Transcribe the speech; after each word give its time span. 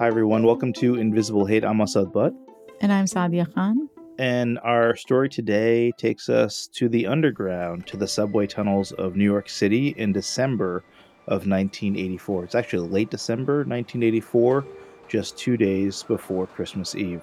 Hi, 0.00 0.06
everyone. 0.06 0.44
Welcome 0.44 0.72
to 0.72 0.94
Invisible 0.94 1.44
Hate. 1.44 1.62
I'm 1.62 1.82
Asad 1.82 2.10
Butt. 2.10 2.32
And 2.80 2.90
I'm 2.90 3.04
Saadia 3.04 3.52
Khan. 3.52 3.86
And 4.18 4.58
our 4.60 4.96
story 4.96 5.28
today 5.28 5.92
takes 5.98 6.30
us 6.30 6.68
to 6.68 6.88
the 6.88 7.06
underground, 7.06 7.86
to 7.88 7.98
the 7.98 8.08
subway 8.08 8.46
tunnels 8.46 8.92
of 8.92 9.14
New 9.14 9.26
York 9.26 9.50
City 9.50 9.88
in 9.98 10.14
December 10.14 10.84
of 11.26 11.46
1984. 11.46 12.44
It's 12.44 12.54
actually 12.54 12.88
late 12.88 13.10
December 13.10 13.56
1984, 13.56 14.64
just 15.06 15.36
two 15.36 15.58
days 15.58 16.02
before 16.02 16.46
Christmas 16.46 16.94
Eve. 16.94 17.20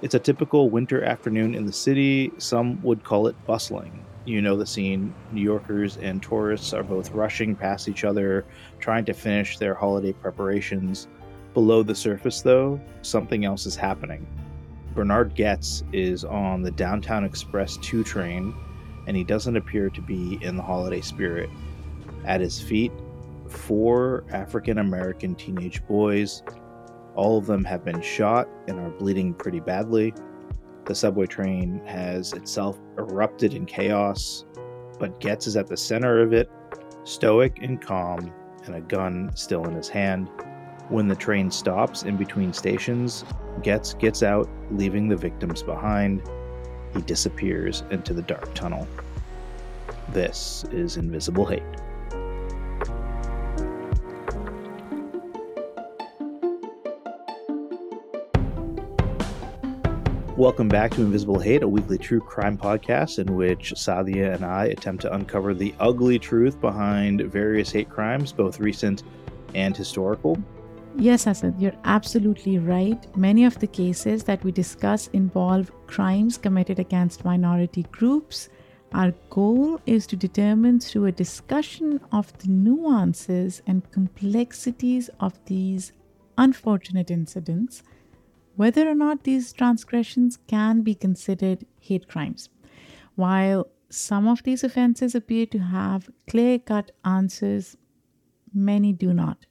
It's 0.00 0.14
a 0.14 0.18
typical 0.18 0.70
winter 0.70 1.04
afternoon 1.04 1.54
in 1.54 1.66
the 1.66 1.72
city. 1.74 2.32
Some 2.38 2.80
would 2.82 3.04
call 3.04 3.26
it 3.26 3.36
bustling. 3.44 4.02
You 4.24 4.40
know 4.40 4.56
the 4.56 4.64
scene. 4.64 5.12
New 5.30 5.42
Yorkers 5.42 5.98
and 5.98 6.22
tourists 6.22 6.72
are 6.72 6.82
both 6.82 7.10
rushing 7.10 7.54
past 7.54 7.86
each 7.86 8.04
other, 8.04 8.46
trying 8.80 9.04
to 9.04 9.12
finish 9.12 9.58
their 9.58 9.74
holiday 9.74 10.14
preparations. 10.14 11.06
Below 11.58 11.82
the 11.82 11.92
surface, 11.92 12.40
though, 12.40 12.80
something 13.02 13.44
else 13.44 13.66
is 13.66 13.74
happening. 13.74 14.24
Bernard 14.94 15.34
Goetz 15.34 15.82
is 15.92 16.24
on 16.24 16.62
the 16.62 16.70
Downtown 16.70 17.24
Express 17.24 17.76
2 17.78 18.04
train, 18.04 18.54
and 19.08 19.16
he 19.16 19.24
doesn't 19.24 19.56
appear 19.56 19.90
to 19.90 20.00
be 20.00 20.38
in 20.40 20.54
the 20.54 20.62
holiday 20.62 21.00
spirit. 21.00 21.50
At 22.24 22.40
his 22.40 22.60
feet, 22.60 22.92
four 23.48 24.22
African 24.30 24.78
American 24.78 25.34
teenage 25.34 25.84
boys. 25.88 26.44
All 27.16 27.38
of 27.38 27.46
them 27.46 27.64
have 27.64 27.84
been 27.84 28.02
shot 28.02 28.48
and 28.68 28.78
are 28.78 28.90
bleeding 28.90 29.34
pretty 29.34 29.58
badly. 29.58 30.14
The 30.84 30.94
subway 30.94 31.26
train 31.26 31.82
has 31.86 32.34
itself 32.34 32.78
erupted 32.98 33.52
in 33.54 33.66
chaos, 33.66 34.44
but 35.00 35.20
Goetz 35.20 35.48
is 35.48 35.56
at 35.56 35.66
the 35.66 35.76
center 35.76 36.22
of 36.22 36.32
it, 36.32 36.48
stoic 37.02 37.58
and 37.62 37.82
calm, 37.82 38.32
and 38.66 38.76
a 38.76 38.80
gun 38.80 39.32
still 39.34 39.64
in 39.64 39.74
his 39.74 39.88
hand. 39.88 40.30
When 40.90 41.06
the 41.06 41.14
train 41.14 41.50
stops 41.50 42.04
in 42.04 42.16
between 42.16 42.54
stations, 42.54 43.22
Goetz 43.62 43.92
gets 43.92 44.22
out, 44.22 44.48
leaving 44.70 45.06
the 45.06 45.16
victims 45.16 45.62
behind. 45.62 46.22
He 46.94 47.02
disappears 47.02 47.84
into 47.90 48.14
the 48.14 48.22
dark 48.22 48.54
tunnel. 48.54 48.88
This 50.14 50.64
is 50.72 50.96
Invisible 50.96 51.44
Hate. 51.44 51.62
Welcome 60.38 60.68
back 60.68 60.92
to 60.92 61.02
Invisible 61.02 61.38
Hate, 61.38 61.62
a 61.62 61.68
weekly 61.68 61.98
true 61.98 62.20
crime 62.20 62.56
podcast 62.56 63.18
in 63.18 63.36
which 63.36 63.74
Saadia 63.74 64.34
and 64.34 64.42
I 64.42 64.64
attempt 64.68 65.02
to 65.02 65.12
uncover 65.12 65.52
the 65.52 65.74
ugly 65.80 66.18
truth 66.18 66.58
behind 66.62 67.20
various 67.20 67.70
hate 67.70 67.90
crimes, 67.90 68.32
both 68.32 68.58
recent 68.58 69.02
and 69.54 69.76
historical. 69.76 70.42
Yes, 70.96 71.26
Asad, 71.26 71.60
you're 71.60 71.80
absolutely 71.84 72.58
right. 72.58 73.16
Many 73.16 73.44
of 73.44 73.58
the 73.58 73.66
cases 73.66 74.24
that 74.24 74.42
we 74.42 74.50
discuss 74.50 75.08
involve 75.08 75.70
crimes 75.86 76.36
committed 76.36 76.78
against 76.78 77.24
minority 77.24 77.84
groups. 77.92 78.48
Our 78.92 79.12
goal 79.30 79.80
is 79.86 80.06
to 80.08 80.16
determine 80.16 80.80
through 80.80 81.06
a 81.06 81.12
discussion 81.12 82.00
of 82.10 82.36
the 82.38 82.48
nuances 82.48 83.62
and 83.66 83.88
complexities 83.92 85.08
of 85.20 85.38
these 85.46 85.92
unfortunate 86.36 87.10
incidents 87.10 87.82
whether 88.58 88.88
or 88.90 88.94
not 88.94 89.22
these 89.22 89.52
transgressions 89.52 90.36
can 90.48 90.80
be 90.82 90.92
considered 90.92 91.64
hate 91.78 92.08
crimes. 92.08 92.48
While 93.14 93.68
some 93.88 94.26
of 94.26 94.42
these 94.42 94.64
offenses 94.64 95.14
appear 95.14 95.46
to 95.46 95.60
have 95.60 96.10
clear 96.28 96.58
cut 96.58 96.90
answers, 97.04 97.76
many 98.52 98.92
do 98.92 99.14
not. 99.14 99.46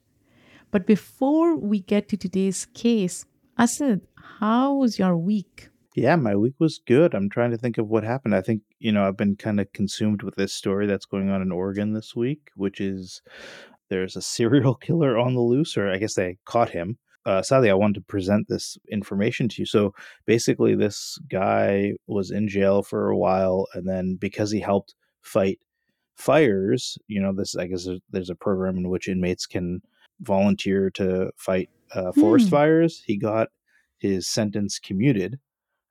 But 0.70 0.86
before 0.86 1.56
we 1.56 1.80
get 1.80 2.08
to 2.08 2.16
today's 2.16 2.66
case, 2.66 3.24
Asad, 3.58 4.02
how 4.38 4.74
was 4.74 4.98
your 4.98 5.16
week? 5.16 5.68
Yeah, 5.94 6.16
my 6.16 6.36
week 6.36 6.54
was 6.58 6.80
good. 6.86 7.14
I'm 7.14 7.30
trying 7.30 7.50
to 7.50 7.58
think 7.58 7.78
of 7.78 7.88
what 7.88 8.04
happened. 8.04 8.34
I 8.34 8.40
think, 8.40 8.62
you 8.78 8.92
know, 8.92 9.06
I've 9.06 9.16
been 9.16 9.36
kind 9.36 9.58
of 9.58 9.72
consumed 9.72 10.22
with 10.22 10.36
this 10.36 10.52
story 10.52 10.86
that's 10.86 11.06
going 11.06 11.30
on 11.30 11.42
in 11.42 11.50
Oregon 11.50 11.92
this 11.92 12.14
week, 12.14 12.50
which 12.54 12.80
is 12.80 13.22
there's 13.88 14.14
a 14.14 14.22
serial 14.36 14.74
killer 14.74 15.18
on 15.18 15.34
the 15.34 15.40
loose, 15.40 15.76
or 15.76 15.88
I 15.88 15.96
guess 15.96 16.14
they 16.14 16.38
caught 16.44 16.70
him 16.70 16.98
uh, 17.28 17.42
Sally, 17.42 17.70
I 17.70 17.74
wanted 17.74 17.96
to 17.96 18.00
present 18.00 18.48
this 18.48 18.78
information 18.90 19.50
to 19.50 19.62
you. 19.62 19.66
So 19.66 19.92
basically, 20.24 20.74
this 20.74 21.18
guy 21.30 21.92
was 22.06 22.30
in 22.30 22.48
jail 22.48 22.82
for 22.82 23.10
a 23.10 23.18
while, 23.18 23.66
and 23.74 23.86
then 23.86 24.16
because 24.18 24.50
he 24.50 24.60
helped 24.60 24.94
fight 25.20 25.58
fires, 26.16 26.96
you 27.06 27.20
know, 27.20 27.34
this 27.34 27.54
I 27.54 27.66
guess 27.66 27.84
there's, 27.84 28.00
there's 28.10 28.30
a 28.30 28.34
program 28.34 28.78
in 28.78 28.88
which 28.88 29.08
inmates 29.08 29.44
can 29.46 29.82
volunteer 30.20 30.90
to 30.90 31.30
fight 31.36 31.70
uh, 31.92 32.12
forest 32.12 32.46
hmm. 32.46 32.50
fires. 32.50 33.02
He 33.06 33.16
got 33.16 33.48
his 33.98 34.28
sentence 34.28 34.78
commuted 34.78 35.38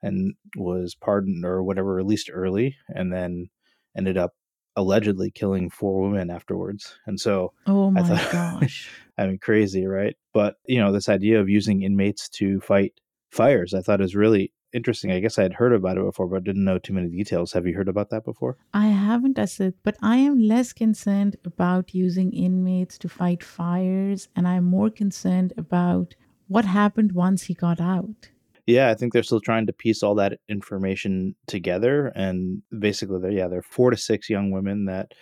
and 0.02 0.36
was 0.56 0.96
pardoned 0.96 1.44
or 1.46 1.64
whatever, 1.64 1.94
released 1.94 2.30
early, 2.32 2.76
and 2.88 3.12
then 3.12 3.50
ended 3.96 4.18
up 4.18 4.34
allegedly 4.76 5.32
killing 5.32 5.70
four 5.70 6.02
women 6.02 6.30
afterwards. 6.30 6.98
And 7.08 7.20
so, 7.20 7.54
oh 7.66 7.90
my 7.90 8.04
thought, 8.04 8.32
gosh, 8.32 8.90
I 9.18 9.28
mean, 9.28 9.40
crazy, 9.40 9.88
right? 9.88 10.16
But 10.34 10.56
you 10.66 10.80
know, 10.80 10.92
this 10.92 11.10
idea 11.10 11.42
of 11.42 11.50
using 11.50 11.82
inmates 11.82 12.30
to 12.30 12.62
fight 12.62 12.94
fires, 13.32 13.74
I 13.74 13.82
thought 13.82 14.02
is 14.02 14.16
really 14.16 14.54
interesting. 14.74 15.12
I 15.12 15.20
guess 15.20 15.38
I 15.38 15.44
had 15.44 15.54
heard 15.54 15.74
about 15.74 15.98
it 15.98 16.04
before, 16.04 16.28
but 16.28 16.44
didn't 16.44 16.64
know 16.64 16.80
too 16.80 16.94
many 16.94 17.10
details. 17.10 17.54
Have 17.54 17.66
you 17.66 17.76
heard 17.76 17.90
about 17.90 18.10
that 18.10 18.26
before? 18.26 18.58
I 18.74 18.88
haven't, 18.88 19.40
Asad, 19.40 19.74
but 19.84 19.98
I 20.02 20.18
am 20.18 20.40
less 20.40 20.74
concerned 20.74 21.36
about 21.46 21.94
using 21.94 22.34
inmates 22.34 22.98
to 23.00 23.10
fight 23.10 23.44
fires, 23.44 24.28
and 24.36 24.48
I'm 24.48 24.66
more 24.66 24.90
concerned 24.90 25.54
about 25.58 26.16
what 26.48 26.66
happened 26.66 27.12
once 27.12 27.44
he 27.44 27.54
got 27.54 27.82
out. 27.82 28.30
Yeah, 28.66 28.90
I 28.90 28.96
think 28.96 29.14
they're 29.14 29.24
still 29.24 29.40
trying 29.40 29.66
to 29.68 29.74
piece 29.74 30.04
all 30.04 30.16
that 30.16 30.40
information 30.50 31.36
together. 31.48 32.08
And 32.16 32.62
basically, 32.78 33.22
there, 33.22 33.32
yeah, 33.32 33.48
there 33.48 33.60
are 33.60 33.64
four 33.64 33.92
to 33.92 33.98
six 33.98 34.30
young 34.30 34.52
women 34.52 34.86
that 34.86 35.14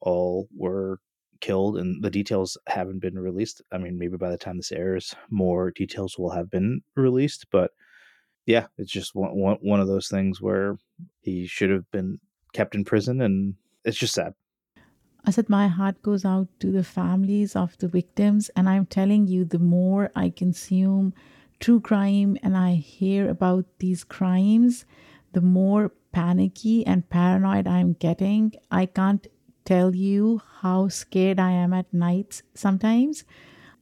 all 0.00 0.48
were 0.56 1.00
killed, 1.40 1.76
and 1.76 2.02
the 2.04 2.10
details 2.10 2.56
haven't 2.68 3.00
been 3.00 3.18
released. 3.18 3.62
I 3.72 3.78
mean, 3.78 3.98
maybe 3.98 4.16
by 4.16 4.30
the 4.30 4.38
time 4.38 4.58
this 4.58 4.70
airs, 4.70 5.12
more 5.28 5.72
details 5.72 6.16
will 6.16 6.30
have 6.30 6.50
been 6.50 6.82
released. 6.94 7.46
But 7.50 7.72
yeah, 8.46 8.66
it's 8.78 8.90
just 8.90 9.14
one, 9.14 9.34
one, 9.36 9.56
one 9.60 9.80
of 9.80 9.88
those 9.88 10.08
things 10.08 10.40
where 10.40 10.76
he 11.20 11.46
should 11.46 11.70
have 11.70 11.90
been 11.90 12.18
kept 12.52 12.74
in 12.74 12.84
prison, 12.84 13.20
and 13.20 13.54
it's 13.84 13.98
just 13.98 14.14
sad. 14.14 14.34
Asad, 15.26 15.48
my 15.48 15.68
heart 15.68 16.02
goes 16.02 16.24
out 16.24 16.48
to 16.60 16.70
the 16.70 16.84
families 16.84 17.56
of 17.56 17.78
the 17.78 17.88
victims. 17.88 18.50
And 18.56 18.68
I'm 18.68 18.84
telling 18.84 19.26
you, 19.26 19.46
the 19.46 19.58
more 19.58 20.10
I 20.14 20.28
consume 20.28 21.14
true 21.60 21.80
crime 21.80 22.36
and 22.42 22.54
I 22.56 22.74
hear 22.74 23.30
about 23.30 23.64
these 23.78 24.04
crimes, 24.04 24.84
the 25.32 25.40
more 25.40 25.92
panicky 26.12 26.86
and 26.86 27.08
paranoid 27.08 27.66
I'm 27.66 27.94
getting. 27.94 28.52
I 28.70 28.84
can't 28.84 29.26
tell 29.64 29.94
you 29.94 30.42
how 30.60 30.88
scared 30.88 31.40
I 31.40 31.52
am 31.52 31.72
at 31.72 31.92
nights 31.92 32.42
sometimes. 32.54 33.24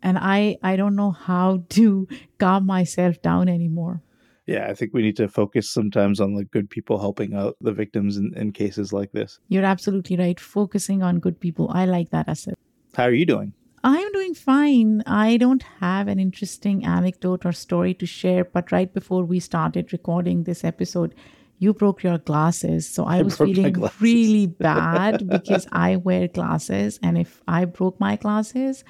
And 0.01 0.19
I, 0.19 0.59
I 0.63 0.77
don't 0.77 0.95
know 0.95 1.11
how 1.11 1.65
to 1.71 2.07
calm 2.39 2.67
myself 2.67 3.21
down 3.21 3.49
anymore. 3.49 4.01
Yeah, 4.47 4.67
I 4.69 4.75
think 4.75 4.93
we 4.93 5.03
need 5.03 5.17
to 5.19 5.29
focus 5.29 5.71
sometimes 5.71 6.21
on 6.21 6.35
the 6.35 6.45
good 6.45 6.69
people 6.69 6.99
helping 6.99 7.35
out 7.35 7.57
the 7.61 7.73
victims 7.73 8.17
in, 8.17 8.33
in 8.37 8.53
cases 8.53 8.93
like 8.93 9.13
this. 9.13 9.39
You're 9.49 9.65
absolutely 9.65 10.17
right. 10.17 10.39
Focusing 10.39 11.03
on 11.03 11.21
good 11.21 11.39
people. 11.39 11.71
I 11.73 11.85
like 11.85 12.11
that, 12.11 12.29
Asad. 12.29 12.55
How 12.95 13.05
are 13.05 13.13
you 13.13 13.27
doing? 13.27 13.53
I'm 13.85 14.13
doing 14.13 14.35
fine. 14.35 15.03
I 15.07 15.37
don't 15.37 15.63
have 15.81 16.07
an 16.09 16.19
interesting 16.19 16.85
anecdote 16.85 17.45
or 17.45 17.53
story 17.53 17.95
to 17.95 18.07
share, 18.07 18.45
but 18.45 18.71
right 18.71 18.93
before 18.93 19.25
we 19.25 19.41
started 19.41 19.93
recording 19.93 20.45
this 20.45 20.63
episode, 20.65 21.15
you 21.59 21.73
broke 21.73 22.03
your 22.03 22.19
glasses. 22.19 22.89
So 22.89 23.05
I, 23.05 23.19
I 23.19 23.23
was 23.23 23.37
feeling 23.37 23.75
really 24.01 24.47
bad 24.69 25.29
because 25.29 25.67
I 25.73 25.97
wear 25.97 26.29
glasses. 26.29 26.99
And 27.03 27.19
if 27.19 27.43
I 27.47 27.65
broke 27.65 27.99
my 27.99 28.17
glasses, 28.17 28.85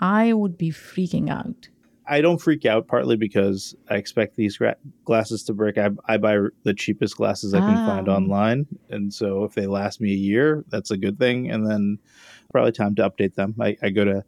I 0.00 0.32
would 0.32 0.58
be 0.58 0.70
freaking 0.70 1.30
out. 1.30 1.68
I 2.06 2.20
don't 2.20 2.40
freak 2.40 2.66
out 2.66 2.86
partly 2.86 3.16
because 3.16 3.74
I 3.88 3.96
expect 3.96 4.36
these 4.36 4.58
gra- 4.58 4.76
glasses 5.04 5.42
to 5.44 5.54
break. 5.54 5.78
I, 5.78 5.90
I 6.06 6.18
buy 6.18 6.38
the 6.62 6.74
cheapest 6.74 7.16
glasses 7.16 7.54
I 7.54 7.60
can 7.60 7.74
find 7.86 8.08
Ah. 8.08 8.16
online. 8.16 8.66
And 8.90 9.12
so 9.12 9.44
if 9.44 9.54
they 9.54 9.66
last 9.66 10.00
me 10.00 10.12
a 10.12 10.16
year, 10.16 10.64
that's 10.68 10.90
a 10.90 10.96
good 10.96 11.18
thing. 11.18 11.50
And 11.50 11.68
then 11.68 11.98
probably 12.52 12.72
time 12.72 12.94
to 12.96 13.08
update 13.08 13.34
them. 13.36 13.54
I, 13.60 13.76
I 13.82 13.90
go 13.90 14.04
to 14.04 14.24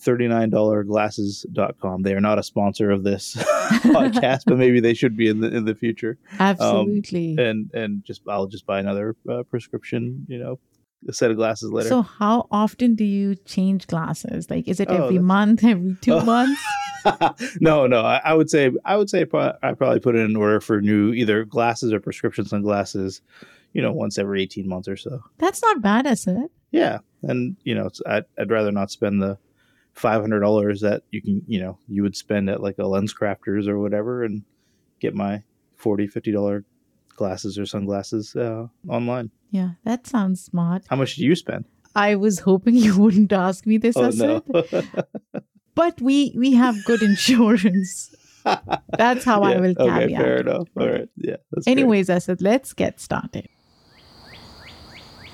$39glasses.com. 0.00 2.02
They 2.02 2.14
are 2.14 2.20
not 2.20 2.38
a 2.38 2.42
sponsor 2.42 2.90
of 2.90 3.02
this 3.02 3.34
podcast, 3.36 4.42
but 4.46 4.58
maybe 4.58 4.80
they 4.80 4.94
should 4.94 5.16
be 5.16 5.28
in 5.28 5.40
the 5.40 5.48
in 5.54 5.64
the 5.64 5.74
future. 5.74 6.18
Absolutely. 6.38 7.36
And 7.38 7.70
and 7.74 8.04
just 8.04 8.22
I'll 8.28 8.46
just 8.46 8.66
buy 8.66 8.78
another 8.80 9.16
uh, 9.28 9.42
prescription, 9.44 10.26
you 10.28 10.38
know, 10.38 10.58
a 11.08 11.12
set 11.12 11.30
of 11.30 11.36
glasses 11.36 11.70
later. 11.70 11.88
so, 11.88 12.02
how 12.02 12.46
often 12.50 12.94
do 12.94 13.04
you 13.04 13.34
change 13.44 13.86
glasses? 13.86 14.50
Like, 14.50 14.66
is 14.68 14.80
it 14.80 14.88
Oh, 14.90 15.04
every 15.04 15.18
month, 15.18 15.62
every 15.64 15.96
two 16.00 16.12
Oh. 16.14 16.24
months? 16.24 16.60
no, 17.60 17.86
no. 17.86 18.00
I, 18.00 18.20
I 18.24 18.34
would 18.34 18.50
say 18.50 18.70
I 18.84 18.96
would 18.96 19.08
say 19.10 19.24
pro- 19.24 19.52
I 19.62 19.72
probably 19.74 20.00
put 20.00 20.16
in 20.16 20.22
an 20.22 20.36
order 20.36 20.60
for 20.60 20.80
new 20.80 21.12
either 21.12 21.44
glasses 21.44 21.92
or 21.92 22.00
prescription 22.00 22.44
sunglasses. 22.44 23.20
You 23.72 23.82
know, 23.82 23.92
once 23.92 24.18
every 24.18 24.42
eighteen 24.42 24.68
months 24.68 24.88
or 24.88 24.96
so. 24.96 25.20
That's 25.38 25.62
not 25.62 25.82
bad, 25.82 26.06
is 26.06 26.26
it? 26.26 26.50
Yeah, 26.70 26.98
and 27.22 27.56
you 27.62 27.74
know, 27.74 27.86
it's, 27.86 28.00
I'd, 28.06 28.24
I'd 28.38 28.50
rather 28.50 28.72
not 28.72 28.90
spend 28.90 29.20
the 29.22 29.38
five 29.92 30.20
hundred 30.20 30.40
dollars 30.40 30.80
that 30.80 31.02
you 31.10 31.20
can 31.22 31.42
you 31.46 31.60
know 31.60 31.78
you 31.86 32.02
would 32.02 32.16
spend 32.16 32.48
at 32.50 32.62
like 32.62 32.78
a 32.78 32.86
lens 32.86 33.14
crafters 33.14 33.68
or 33.68 33.78
whatever, 33.78 34.24
and 34.24 34.42
get 35.00 35.14
my 35.14 35.42
40 35.76 36.06
50 36.06 36.32
dollar 36.32 36.64
glasses 37.16 37.58
or 37.58 37.66
sunglasses 37.66 38.36
uh, 38.36 38.66
online. 38.88 39.30
Yeah, 39.50 39.70
that 39.84 40.06
sounds 40.06 40.44
smart. 40.44 40.84
How 40.88 40.96
much 40.96 41.16
do 41.16 41.24
you 41.24 41.34
spend? 41.34 41.64
I 41.94 42.14
was 42.16 42.40
hoping 42.40 42.74
you 42.86 42.96
wouldn't 42.98 43.32
ask 43.32 43.66
me 43.66 43.78
this, 43.78 43.96
Oh 43.96 44.06
Asad. 44.06 44.42
no. 44.52 44.62
But 45.74 46.00
we 46.00 46.32
we 46.36 46.52
have 46.54 46.74
good 46.84 47.02
insurance. 47.02 48.14
That's 48.96 49.24
how 49.24 49.42
I 49.42 49.52
Yeah, 49.52 49.60
will 49.60 49.74
Okay, 49.78 49.90
caveat 50.08 50.20
fair 50.22 50.36
enough. 50.40 50.68
All 50.76 50.86
Right. 50.88 51.08
Yeah. 51.16 51.36
Fair. 51.52 51.62
Anyways, 51.72 52.08
Asad, 52.08 52.40
let's 52.40 52.72
get 52.72 52.98
started. 53.00 53.48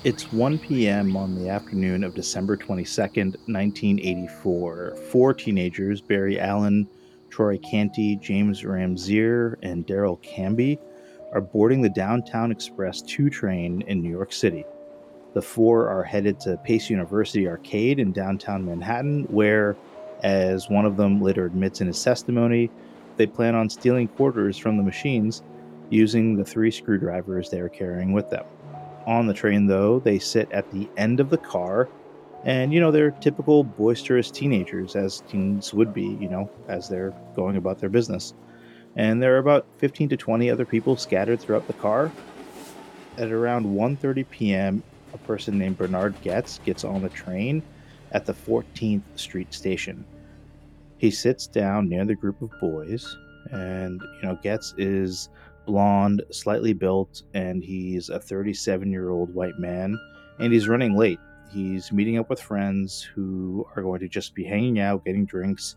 It's 0.03 0.33
1 0.33 0.59
p.m. 0.59 1.15
on 1.15 1.35
the 1.35 1.47
afternoon 1.47 2.03
of 2.03 2.13
December 2.13 2.57
22nd, 2.57 3.37
1984. 3.47 4.97
Four 5.11 5.33
teenagers, 5.33 6.01
Barry 6.01 6.37
Allen, 6.39 6.89
Troy 7.29 7.57
Canty, 7.59 8.17
James 8.17 8.65
Ramseur, 8.65 9.57
and 9.63 9.85
Darrell 9.85 10.17
Cabey, 10.17 10.77
are 11.33 11.41
boarding 11.41 11.81
the 11.81 11.89
Downtown 11.89 12.51
Express 12.51 13.01
2 13.01 13.29
train 13.29 13.81
in 13.87 14.01
New 14.01 14.09
York 14.09 14.31
City. 14.31 14.63
The 15.33 15.41
four 15.41 15.89
are 15.89 16.03
headed 16.03 16.39
to 16.41 16.57
Pace 16.57 16.89
University 16.91 17.47
Arcade 17.47 17.99
in 17.99 18.11
downtown 18.11 18.63
Manhattan, 18.63 19.23
where, 19.23 19.75
as 20.21 20.69
one 20.69 20.85
of 20.85 20.95
them 20.95 21.21
later 21.21 21.45
admits 21.45 21.81
in 21.81 21.87
his 21.87 22.01
testimony, 22.01 22.69
they 23.17 23.25
plan 23.25 23.55
on 23.55 23.69
stealing 23.69 24.07
quarters 24.07 24.57
from 24.57 24.77
the 24.77 24.83
machines 24.83 25.41
using 25.89 26.35
the 26.35 26.45
three 26.45 26.71
screwdrivers 26.71 27.49
they 27.49 27.59
are 27.59 27.69
carrying 27.69 28.13
with 28.13 28.29
them. 28.29 28.45
On 29.07 29.25
the 29.25 29.33
train, 29.33 29.65
though, 29.65 29.99
they 29.99 30.19
sit 30.19 30.51
at 30.51 30.71
the 30.71 30.87
end 30.97 31.19
of 31.19 31.29
the 31.31 31.37
car, 31.37 31.89
and 32.43 32.71
you 32.71 32.79
know, 32.79 32.91
they're 32.91 33.11
typical 33.11 33.63
boisterous 33.63 34.29
teenagers, 34.29 34.95
as 34.95 35.21
teens 35.27 35.73
would 35.73 35.93
be, 35.93 36.15
you 36.21 36.29
know, 36.29 36.49
as 36.67 36.89
they're 36.89 37.13
going 37.35 37.57
about 37.57 37.79
their 37.79 37.89
business. 37.89 38.35
And 38.95 39.21
there 39.21 39.35
are 39.35 39.39
about 39.39 39.65
15 39.77 40.09
to 40.09 40.17
20 40.17 40.49
other 40.49 40.65
people 40.65 40.95
scattered 40.95 41.39
throughout 41.39 41.67
the 41.67 41.73
car. 41.73 42.11
At 43.17 43.31
around 43.31 43.65
1:30 43.65 44.29
p.m., 44.29 44.83
a 45.13 45.17
person 45.19 45.57
named 45.57 45.77
Bernard 45.77 46.15
Goetz 46.23 46.59
gets 46.65 46.83
on 46.83 47.01
the 47.01 47.09
train 47.09 47.61
at 48.11 48.25
the 48.25 48.33
14th 48.33 49.01
Street 49.15 49.53
station. 49.53 50.03
He 50.97 51.11
sits 51.11 51.47
down 51.47 51.89
near 51.89 52.05
the 52.05 52.15
group 52.15 52.41
of 52.41 52.51
boys, 52.59 53.15
and 53.51 54.01
you 54.01 54.27
know, 54.27 54.39
Goetz 54.41 54.73
is 54.77 55.29
blonde, 55.65 56.23
slightly 56.31 56.73
built, 56.73 57.23
and 57.33 57.63
he's 57.63 58.09
a 58.09 58.19
37 58.19 58.91
year 58.91 59.09
old 59.09 59.33
white 59.33 59.59
man, 59.59 59.99
and 60.39 60.53
he's 60.53 60.67
running 60.67 60.95
late. 60.95 61.19
He's 61.51 61.91
meeting 61.91 62.17
up 62.17 62.29
with 62.29 62.41
friends 62.41 63.01
who 63.01 63.67
are 63.75 63.83
going 63.83 63.99
to 63.99 64.07
just 64.07 64.33
be 64.33 64.43
hanging 64.43 64.79
out, 64.79 65.05
getting 65.05 65.25
drinks, 65.25 65.75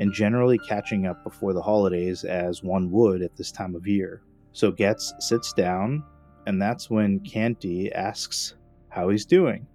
and 0.00 0.12
generally 0.12 0.58
catching 0.58 1.06
up 1.06 1.22
before 1.22 1.52
the 1.52 1.60
holidays, 1.60 2.24
as 2.24 2.62
one 2.64 2.90
would 2.90 3.20
at 3.22 3.36
this 3.36 3.52
time 3.52 3.74
of 3.76 3.86
year. 3.86 4.22
So 4.52 4.72
Goetz 4.72 5.12
sits 5.20 5.52
down, 5.52 6.02
and 6.46 6.60
that's 6.60 6.90
when 6.90 7.20
Canty 7.20 7.92
asks 7.92 8.54
how 8.88 9.10
he's 9.10 9.26
doing. 9.26 9.66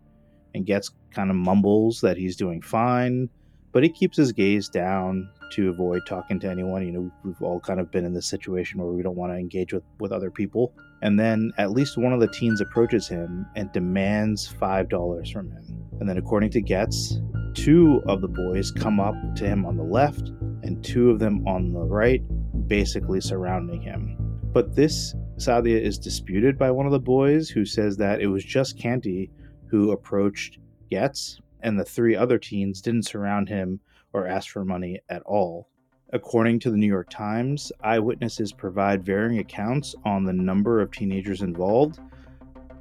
And 0.55 0.65
Goetz 0.65 0.89
kind 1.11 1.29
of 1.29 1.35
mumbles 1.35 2.01
that 2.01 2.17
he's 2.17 2.35
doing 2.35 2.61
fine, 2.61 3.29
but 3.71 3.83
he 3.83 3.89
keeps 3.89 4.17
his 4.17 4.31
gaze 4.31 4.67
down 4.67 5.29
to 5.51 5.69
avoid 5.69 6.01
talking 6.07 6.39
to 6.39 6.49
anyone. 6.49 6.83
You 6.85 6.91
know, 6.91 7.11
we've 7.23 7.41
all 7.41 7.59
kind 7.59 7.79
of 7.79 7.91
been 7.91 8.03
in 8.03 8.13
this 8.13 8.27
situation 8.27 8.81
where 8.81 8.91
we 8.91 9.03
don't 9.03 9.15
want 9.15 9.31
to 9.31 9.37
engage 9.37 9.73
with, 9.73 9.83
with 9.99 10.11
other 10.11 10.31
people. 10.31 10.73
And 11.01 11.19
then 11.19 11.51
at 11.57 11.71
least 11.71 11.97
one 11.97 12.13
of 12.13 12.19
the 12.19 12.27
teens 12.27 12.61
approaches 12.61 13.07
him 13.07 13.45
and 13.55 13.71
demands 13.71 14.51
$5 14.59 15.31
from 15.31 15.51
him. 15.51 15.85
And 15.99 16.09
then, 16.09 16.17
according 16.17 16.51
to 16.51 16.61
Goetz, 16.61 17.19
two 17.53 18.01
of 18.07 18.21
the 18.21 18.27
boys 18.27 18.71
come 18.71 18.99
up 18.99 19.15
to 19.35 19.45
him 19.45 19.65
on 19.65 19.77
the 19.77 19.83
left 19.83 20.29
and 20.63 20.83
two 20.83 21.09
of 21.09 21.19
them 21.19 21.45
on 21.47 21.71
the 21.71 21.83
right, 21.83 22.21
basically 22.67 23.21
surrounding 23.21 23.81
him. 23.81 24.17
But 24.51 24.75
this, 24.75 25.13
Saadia, 25.37 25.79
is 25.79 25.97
disputed 25.97 26.57
by 26.57 26.71
one 26.71 26.85
of 26.85 26.91
the 26.91 26.99
boys 26.99 27.49
who 27.49 27.65
says 27.65 27.97
that 27.97 28.21
it 28.21 28.27
was 28.27 28.43
just 28.43 28.79
Canty 28.79 29.29
who 29.67 29.91
approached 29.91 30.59
Goetz, 30.89 31.39
and 31.61 31.79
the 31.79 31.85
three 31.85 32.15
other 32.15 32.37
teens 32.37 32.81
didn't 32.81 33.05
surround 33.05 33.49
him 33.49 33.79
or 34.13 34.27
ask 34.27 34.49
for 34.49 34.63
money 34.63 34.99
at 35.09 35.21
all. 35.23 35.69
According 36.13 36.59
to 36.59 36.71
the 36.71 36.77
New 36.77 36.87
York 36.87 37.09
Times, 37.09 37.71
eyewitnesses 37.83 38.51
provide 38.51 39.03
varying 39.03 39.39
accounts 39.39 39.95
on 40.05 40.23
the 40.23 40.33
number 40.33 40.79
of 40.79 40.91
teenagers 40.91 41.41
involved. 41.41 41.99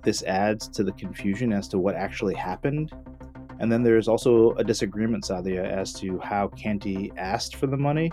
This 0.03 0.23
adds 0.25 0.69
to 0.69 0.85
the 0.85 0.93
confusion 0.93 1.53
as 1.53 1.67
to 1.69 1.79
what 1.79 1.95
actually 1.95 2.35
happened. 2.35 2.93
And 3.61 3.73
then 3.73 3.83
there 3.83 3.97
is 3.97 4.09
also 4.09 4.53
a 4.57 4.65
disagreement, 4.65 5.25
Saadia, 5.25 5.65
as 5.65 5.93
to 5.95 6.19
how 6.19 6.49
Canty 6.49 7.13
asked 7.17 7.57
for 7.57 7.67
the 7.67 7.77
money. 7.77 8.13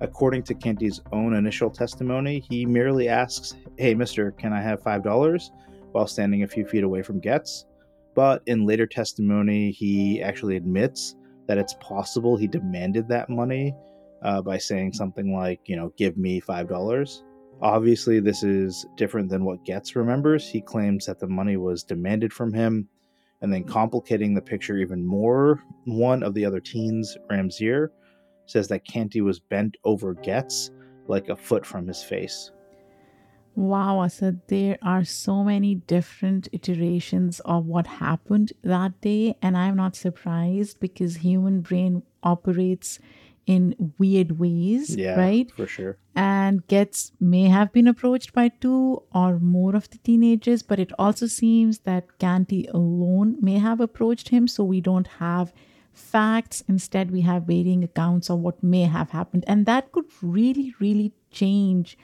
According 0.00 0.42
to 0.44 0.54
Canty's 0.54 1.00
own 1.12 1.34
initial 1.34 1.70
testimony, 1.70 2.44
he 2.50 2.66
merely 2.66 3.08
asks, 3.08 3.54
Hey, 3.78 3.94
mister, 3.94 4.30
can 4.32 4.52
I 4.52 4.60
have 4.60 4.82
$5? 4.82 5.50
while 5.92 6.06
standing 6.06 6.42
a 6.42 6.48
few 6.48 6.64
feet 6.64 6.84
away 6.84 7.02
from 7.02 7.20
Goetz. 7.20 7.66
But 8.14 8.42
in 8.46 8.66
later 8.66 8.86
testimony, 8.86 9.70
he 9.70 10.22
actually 10.22 10.56
admits 10.56 11.16
that 11.46 11.58
it's 11.58 11.74
possible 11.80 12.36
he 12.36 12.46
demanded 12.46 13.08
that 13.08 13.28
money 13.28 13.74
uh, 14.22 14.42
by 14.42 14.58
saying 14.58 14.92
something 14.92 15.34
like, 15.34 15.60
you 15.66 15.76
know, 15.76 15.92
give 15.96 16.16
me 16.16 16.40
$5. 16.40 17.22
Obviously, 17.62 18.20
this 18.20 18.42
is 18.42 18.86
different 18.96 19.28
than 19.28 19.44
what 19.44 19.64
Goetz 19.66 19.94
remembers. 19.94 20.48
He 20.48 20.60
claims 20.60 21.06
that 21.06 21.18
the 21.18 21.26
money 21.26 21.56
was 21.56 21.82
demanded 21.82 22.32
from 22.32 22.52
him. 22.52 22.88
And 23.42 23.52
then, 23.52 23.64
complicating 23.64 24.34
the 24.34 24.42
picture 24.42 24.76
even 24.76 25.04
more, 25.04 25.62
one 25.84 26.22
of 26.22 26.34
the 26.34 26.44
other 26.44 26.60
teens, 26.60 27.16
Ramseur, 27.30 27.90
says 28.46 28.68
that 28.68 28.84
Canty 28.84 29.22
was 29.22 29.40
bent 29.40 29.76
over 29.84 30.14
Goetz 30.14 30.70
like 31.06 31.28
a 31.28 31.36
foot 31.36 31.64
from 31.64 31.86
his 31.86 32.02
face. 32.02 32.50
Wow, 33.56 34.02
Asad, 34.02 34.40
there 34.46 34.78
are 34.80 35.04
so 35.04 35.42
many 35.42 35.74
different 35.74 36.48
iterations 36.52 37.40
of 37.40 37.66
what 37.66 37.86
happened 37.86 38.52
that 38.62 39.00
day, 39.00 39.36
and 39.42 39.56
I'm 39.56 39.76
not 39.76 39.96
surprised 39.96 40.78
because 40.78 41.16
human 41.16 41.60
brain 41.60 42.02
operates 42.22 43.00
in 43.54 43.94
weird 43.98 44.38
ways, 44.38 44.94
Yeah, 44.96 45.16
right? 45.18 45.50
For 45.56 45.66
sure. 45.66 45.96
And 46.14 46.66
Goetz 46.68 47.12
may 47.18 47.44
have 47.56 47.72
been 47.72 47.88
approached 47.88 48.32
by 48.32 48.46
two 48.48 49.02
or 49.12 49.40
more 49.40 49.74
of 49.74 49.90
the 49.90 49.98
teenagers, 49.98 50.62
but 50.62 50.78
it 50.78 50.92
also 50.98 51.26
seems 51.26 51.80
that 51.80 52.18
Canty 52.18 52.68
alone 52.72 53.36
may 53.40 53.58
have 53.58 53.80
approached 53.80 54.28
him, 54.28 54.46
so 54.46 54.62
we 54.62 54.80
don't 54.80 55.08
have 55.18 55.52
facts. 55.92 56.62
Instead, 56.68 57.10
we 57.10 57.22
have 57.22 57.42
varying 57.54 57.82
accounts 57.82 58.30
of 58.30 58.38
what 58.38 58.62
may 58.62 58.84
have 58.84 59.10
happened, 59.10 59.44
and 59.48 59.66
that 59.66 59.90
could 59.90 60.06
really, 60.22 60.74
really 60.78 61.12
change 61.32 61.98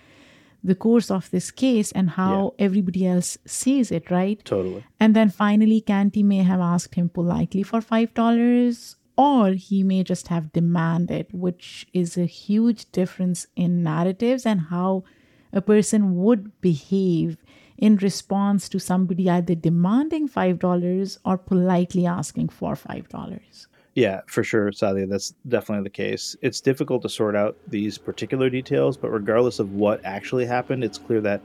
the 0.65 0.75
course 0.75 1.13
of 1.13 1.31
this 1.31 1.53
case 1.53 1.93
and 1.93 2.11
how 2.11 2.55
everybody 2.59 3.07
else 3.07 3.39
sees 3.47 3.93
it, 3.93 4.11
right? 4.11 4.45
Totally. 4.45 4.85
And 4.99 5.15
then 5.15 5.31
finally, 5.31 5.81
Canty 5.81 6.25
may 6.25 6.43
have 6.43 6.61
asked 6.61 6.97
him 6.97 7.09
politely 7.09 7.63
for 7.63 7.81
$5, 7.81 8.97
or 9.17 9.51
he 9.51 9.83
may 9.83 10.03
just 10.05 10.29
have 10.29 10.53
demanded, 10.53 11.27
which 11.33 11.87
is 11.93 12.17
a 12.17 12.27
huge 12.27 12.91
difference 12.93 13.47
in 13.57 13.83
narratives 13.83 14.45
and 14.45 14.61
how 14.63 15.05
a 15.53 15.61
person 15.61 16.17
would 16.17 16.61
behave 16.61 17.39
in 17.79 17.97
response 17.97 18.69
to 18.69 18.79
somebody 18.79 19.29
either 19.29 19.55
demanding 19.55 20.29
$5 20.29 21.19
or 21.25 21.39
politely 21.39 22.07
asking 22.07 22.49
for 22.49 22.75
$5. 22.75 23.67
Yeah, 23.95 24.21
for 24.27 24.45
sure, 24.45 24.71
Saadia. 24.73 25.09
That's 25.09 25.33
definitely 25.49 25.85
the 25.85 25.91
case. 25.91 26.37
It's 26.43 26.61
difficult 26.61 27.01
to 27.03 27.09
sort 27.09 27.35
out 27.35 27.57
these 27.69 27.97
particular 27.97 28.51
details, 28.51 28.99
but 28.99 29.11
regardless 29.11 29.59
of 29.59 29.73
what 29.73 30.05
actually 30.05 30.45
happened, 30.45 30.85
it's 30.85 30.99
clear 30.99 31.23
that 31.23 31.41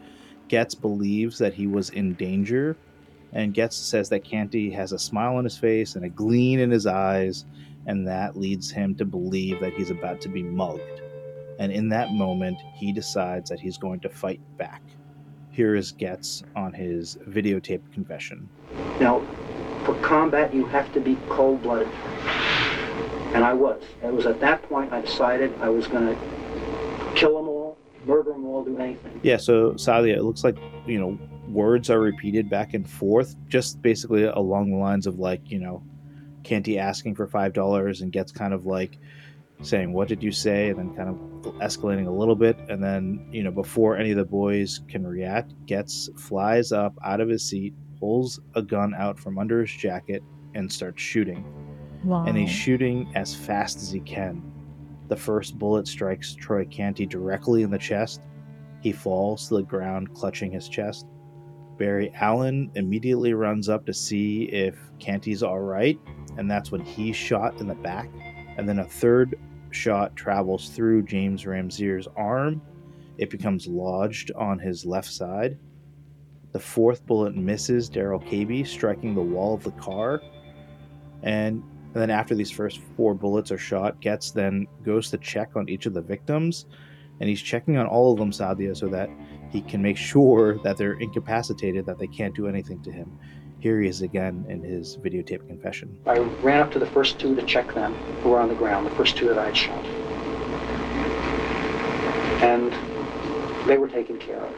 Goetz 0.49 0.75
believes 0.75 1.37
that 1.37 1.53
he 1.53 1.67
was 1.67 1.91
in 1.91 2.13
danger. 2.15 2.75
And 3.33 3.53
Goetz 3.53 3.77
says 3.77 4.09
that 4.09 4.23
Canty 4.23 4.69
has 4.71 4.91
a 4.91 4.99
smile 4.99 5.37
on 5.37 5.43
his 5.43 5.57
face 5.57 5.95
and 5.95 6.05
a 6.05 6.09
gleam 6.09 6.59
in 6.59 6.69
his 6.69 6.85
eyes, 6.85 7.45
and 7.85 8.07
that 8.07 8.37
leads 8.37 8.69
him 8.69 8.95
to 8.95 9.05
believe 9.05 9.59
that 9.61 9.73
he's 9.73 9.89
about 9.89 10.21
to 10.21 10.29
be 10.29 10.43
mugged. 10.43 11.01
And 11.59 11.71
in 11.71 11.89
that 11.89 12.11
moment, 12.11 12.57
he 12.73 12.91
decides 12.91 13.49
that 13.49 13.59
he's 13.59 13.77
going 13.77 13.99
to 14.01 14.09
fight 14.09 14.41
back. 14.57 14.81
Here 15.51 15.75
is 15.75 15.91
Goetz 15.91 16.43
on 16.55 16.73
his 16.73 17.17
videotape 17.27 17.81
confession. 17.93 18.49
Now, 18.99 19.21
for 19.85 19.95
combat, 20.01 20.53
you 20.53 20.65
have 20.65 20.91
to 20.93 20.99
be 20.99 21.17
cold 21.29 21.61
blooded. 21.61 21.89
And 23.33 23.43
I 23.43 23.53
was. 23.53 23.81
It 24.03 24.13
was 24.13 24.25
at 24.25 24.39
that 24.41 24.61
point 24.63 24.91
I 24.91 25.01
decided 25.01 25.53
I 25.61 25.69
was 25.69 25.87
going 25.87 26.07
to 26.07 27.13
kill 27.15 27.37
them 27.37 27.47
all, 27.47 27.77
murder 28.05 28.31
them 28.31 28.45
all, 28.45 28.63
do 28.63 28.77
anything. 28.77 29.19
Yeah, 29.23 29.37
so 29.37 29.71
Saadia, 29.73 30.15
it 30.15 30.23
looks 30.23 30.43
like, 30.43 30.57
you 30.85 30.99
know, 30.99 31.17
words 31.51 31.89
are 31.89 31.99
repeated 31.99 32.49
back 32.49 32.73
and 32.73 32.89
forth, 32.89 33.35
just 33.47 33.81
basically 33.81 34.23
along 34.23 34.71
the 34.71 34.77
lines 34.77 35.07
of 35.07 35.19
like, 35.19 35.49
you 35.49 35.59
know, 35.59 35.83
Canty 36.43 36.79
asking 36.79 37.15
for 37.15 37.27
$5 37.27 38.01
and 38.01 38.11
Goetz 38.11 38.31
kind 38.31 38.53
of 38.53 38.65
like, 38.65 38.97
saying, 39.63 39.93
What 39.93 40.07
did 40.07 40.23
you 40.23 40.31
say? 40.31 40.69
and 40.69 40.79
then 40.79 40.95
kind 40.95 41.09
of 41.09 41.15
escalating 41.55 42.07
a 42.07 42.11
little 42.11 42.35
bit. 42.35 42.57
And 42.69 42.83
then, 42.83 43.27
you 43.31 43.43
know, 43.43 43.51
before 43.51 43.97
any 43.97 44.11
of 44.11 44.17
the 44.17 44.25
boys 44.25 44.81
can 44.87 45.05
react, 45.05 45.53
Goetz 45.67 46.09
flies 46.17 46.71
up 46.71 46.93
out 47.03 47.21
of 47.21 47.29
his 47.29 47.43
seat, 47.43 47.73
pulls 47.99 48.39
a 48.55 48.61
gun 48.61 48.93
out 48.95 49.19
from 49.19 49.37
under 49.37 49.61
his 49.61 49.71
jacket, 49.71 50.23
and 50.53 50.71
starts 50.71 51.01
shooting. 51.01 51.45
Wow. 52.03 52.25
And 52.25 52.35
he's 52.35 52.49
shooting 52.49 53.11
as 53.15 53.35
fast 53.35 53.77
as 53.77 53.91
he 53.91 53.99
can. 53.99 54.41
The 55.07 55.15
first 55.15 55.57
bullet 55.59 55.87
strikes 55.87 56.33
Troy 56.33 56.65
Canty 56.65 57.05
directly 57.05 57.63
in 57.63 57.69
the 57.69 57.77
chest. 57.77 58.21
He 58.81 58.91
falls 58.91 59.47
to 59.47 59.55
the 59.55 59.63
ground, 59.63 60.13
clutching 60.15 60.51
his 60.51 60.67
chest. 60.67 61.05
Barry 61.81 62.13
Allen 62.13 62.69
immediately 62.75 63.33
runs 63.33 63.67
up 63.67 63.87
to 63.87 63.93
see 63.93 64.43
if 64.43 64.77
Canty's 64.99 65.41
all 65.41 65.61
right, 65.61 65.99
and 66.37 66.49
that's 66.49 66.71
when 66.71 66.85
he's 66.85 67.15
shot 67.15 67.59
in 67.59 67.65
the 67.67 67.73
back. 67.73 68.07
And 68.55 68.69
then 68.69 68.77
a 68.77 68.85
third 68.85 69.33
shot 69.71 70.15
travels 70.15 70.69
through 70.69 71.01
James 71.01 71.47
Ramseur's 71.47 72.07
arm. 72.15 72.61
It 73.17 73.31
becomes 73.31 73.65
lodged 73.65 74.31
on 74.33 74.59
his 74.59 74.85
left 74.85 75.11
side. 75.11 75.57
The 76.51 76.59
fourth 76.59 77.03
bullet 77.07 77.35
misses 77.35 77.89
Darrell 77.89 78.19
Cabey, 78.19 78.63
striking 78.63 79.15
the 79.15 79.21
wall 79.21 79.55
of 79.55 79.63
the 79.63 79.71
car. 79.71 80.21
And, 81.23 81.63
and 81.63 81.95
then 81.95 82.11
after 82.11 82.35
these 82.35 82.51
first 82.51 82.79
four 82.95 83.15
bullets 83.15 83.51
are 83.51 83.57
shot, 83.57 83.99
Goetz 84.03 84.29
then 84.29 84.67
goes 84.83 85.09
to 85.09 85.17
check 85.17 85.55
on 85.55 85.67
each 85.67 85.87
of 85.87 85.95
the 85.95 86.01
victims. 86.01 86.67
And 87.19 87.27
he's 87.27 87.41
checking 87.41 87.77
on 87.77 87.87
all 87.87 88.11
of 88.11 88.19
them, 88.19 88.29
Saadia, 88.29 88.77
so 88.77 88.87
that 88.89 89.09
he 89.51 89.61
can 89.61 89.81
make 89.81 89.97
sure 89.97 90.57
that 90.59 90.77
they're 90.77 90.93
incapacitated, 90.93 91.85
that 91.85 91.99
they 91.99 92.07
can't 92.07 92.33
do 92.33 92.47
anything 92.47 92.81
to 92.83 92.91
him. 92.91 93.19
Here 93.59 93.79
he 93.81 93.87
is 93.87 94.01
again 94.01 94.45
in 94.49 94.63
his 94.63 94.97
videotape 94.97 95.45
confession. 95.47 95.97
I 96.07 96.19
ran 96.19 96.61
up 96.61 96.71
to 96.71 96.79
the 96.79 96.85
first 96.85 97.19
two 97.19 97.35
to 97.35 97.43
check 97.43 97.73
them 97.73 97.93
who 98.23 98.29
were 98.29 98.39
on 98.39 98.49
the 98.49 98.55
ground, 98.55 98.87
the 98.87 98.91
first 98.91 99.17
two 99.17 99.27
that 99.27 99.37
I 99.37 99.45
had 99.47 99.57
shot. 99.57 99.85
And 102.41 102.71
they 103.67 103.77
were 103.77 103.89
taken 103.89 104.17
care 104.17 104.39
of. 104.39 104.53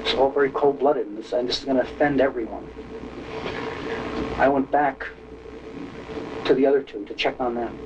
It's 0.00 0.14
all 0.14 0.30
very 0.30 0.50
cold 0.50 0.78
blooded, 0.78 1.06
and 1.06 1.16
this, 1.16 1.32
and 1.32 1.48
this 1.48 1.58
is 1.60 1.64
going 1.64 1.78
to 1.78 1.82
offend 1.82 2.20
everyone. 2.20 2.68
I 4.36 4.48
went 4.48 4.70
back 4.70 5.06
to 6.44 6.54
the 6.54 6.66
other 6.66 6.82
two 6.82 7.04
to 7.06 7.14
check 7.14 7.40
on 7.40 7.54
them. 7.54 7.78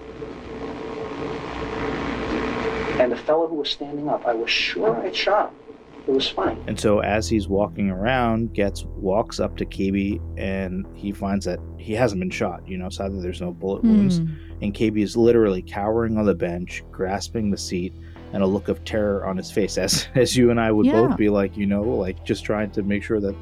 And 3.01 3.13
the 3.13 3.17
fellow 3.17 3.47
who 3.47 3.55
was 3.55 3.71
standing 3.71 4.09
up, 4.09 4.27
I 4.27 4.35
was 4.35 4.51
sure 4.51 4.97
I'd 4.97 5.15
shot 5.15 5.51
him. 5.51 5.68
It 6.09 6.13
was 6.15 6.29
funny. 6.29 6.59
And 6.67 6.81
so 6.81 7.01
as 7.01 7.29
he's 7.29 7.49
walking 7.49 7.91
around, 7.91 8.55
Goetz 8.57 8.85
walks 8.97 9.39
up 9.41 9.57
to 9.59 9.67
Cabey 9.67 10.21
and 10.39 10.87
he 10.95 11.13
finds 11.13 11.45
that 11.45 11.61
he 11.77 11.93
hasn't 11.93 12.19
been 12.21 12.31
shot. 12.31 12.67
You 12.67 12.79
know, 12.79 12.89
so 12.89 13.05
sadly 13.05 13.21
there's 13.21 13.43
no 13.43 13.53
bullet 13.53 13.85
wounds. 13.85 14.19
Hmm. 14.19 14.27
And 14.63 14.75
Cabey 14.75 15.03
is 15.03 15.17
literally 15.17 15.61
cowering 15.63 16.17
on 16.17 16.25
the 16.25 16.35
bench, 16.35 16.83
grasping 16.91 17.51
the 17.51 17.59
seat, 17.59 17.93
and 18.33 18.43
a 18.43 18.47
look 18.47 18.69
of 18.69 18.83
terror 18.85 19.25
on 19.27 19.37
his 19.37 19.51
face, 19.51 19.77
as 19.79 20.09
as 20.15 20.37
you 20.37 20.51
and 20.51 20.59
I 20.59 20.73
would 20.73 20.87
Yeah. 20.87 20.93
both 21.07 21.17
be 21.19 21.29
like, 21.29 21.57
you 21.57 21.67
know, 21.67 21.83
like 21.83 22.25
just 22.25 22.45
trying 22.45 22.71
to 22.73 22.83
make 22.83 23.03
sure 23.03 23.21
that, 23.21 23.37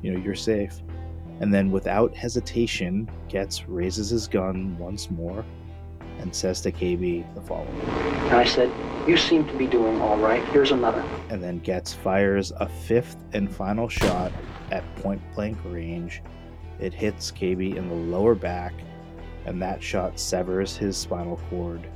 you 0.00 0.12
know, 0.12 0.18
you're 0.24 0.34
safe. 0.36 0.80
And 1.40 1.52
then 1.52 1.72
without 1.72 2.14
hesitation, 2.14 3.08
Goetz 3.30 3.68
raises 3.68 4.10
his 4.10 4.28
gun 4.28 4.78
once 4.78 5.10
more 5.10 5.44
and 6.22 6.34
says 6.34 6.60
to 6.62 6.72
Cabey 6.72 7.24
the 7.34 7.40
following. 7.42 7.80
And 7.80 8.34
I 8.36 8.44
said, 8.44 8.70
You 9.06 9.16
seem 9.16 9.46
to 9.48 9.54
be 9.58 9.66
doing 9.66 10.00
all 10.00 10.16
right. 10.16 10.42
Here's 10.46 10.70
another. 10.70 11.04
and 11.28 11.42
then 11.42 11.58
Goetz 11.58 11.92
fires 11.92 12.52
a 12.56 12.68
fifth 12.68 13.16
and 13.32 13.54
final 13.54 13.88
shot 13.88 14.32
at 14.70 14.82
point 14.96 15.20
blank 15.34 15.58
range. 15.64 16.22
It 16.80 16.94
hits 16.94 17.30
Cabey 17.30 17.76
in 17.76 17.88
the 17.88 17.94
lower 17.94 18.34
back, 18.34 18.72
and 19.44 19.60
that 19.62 19.82
shot 19.82 20.18
severs 20.18 20.76
his 20.76 20.96
spinal 20.96 21.38
cord. 21.50 21.86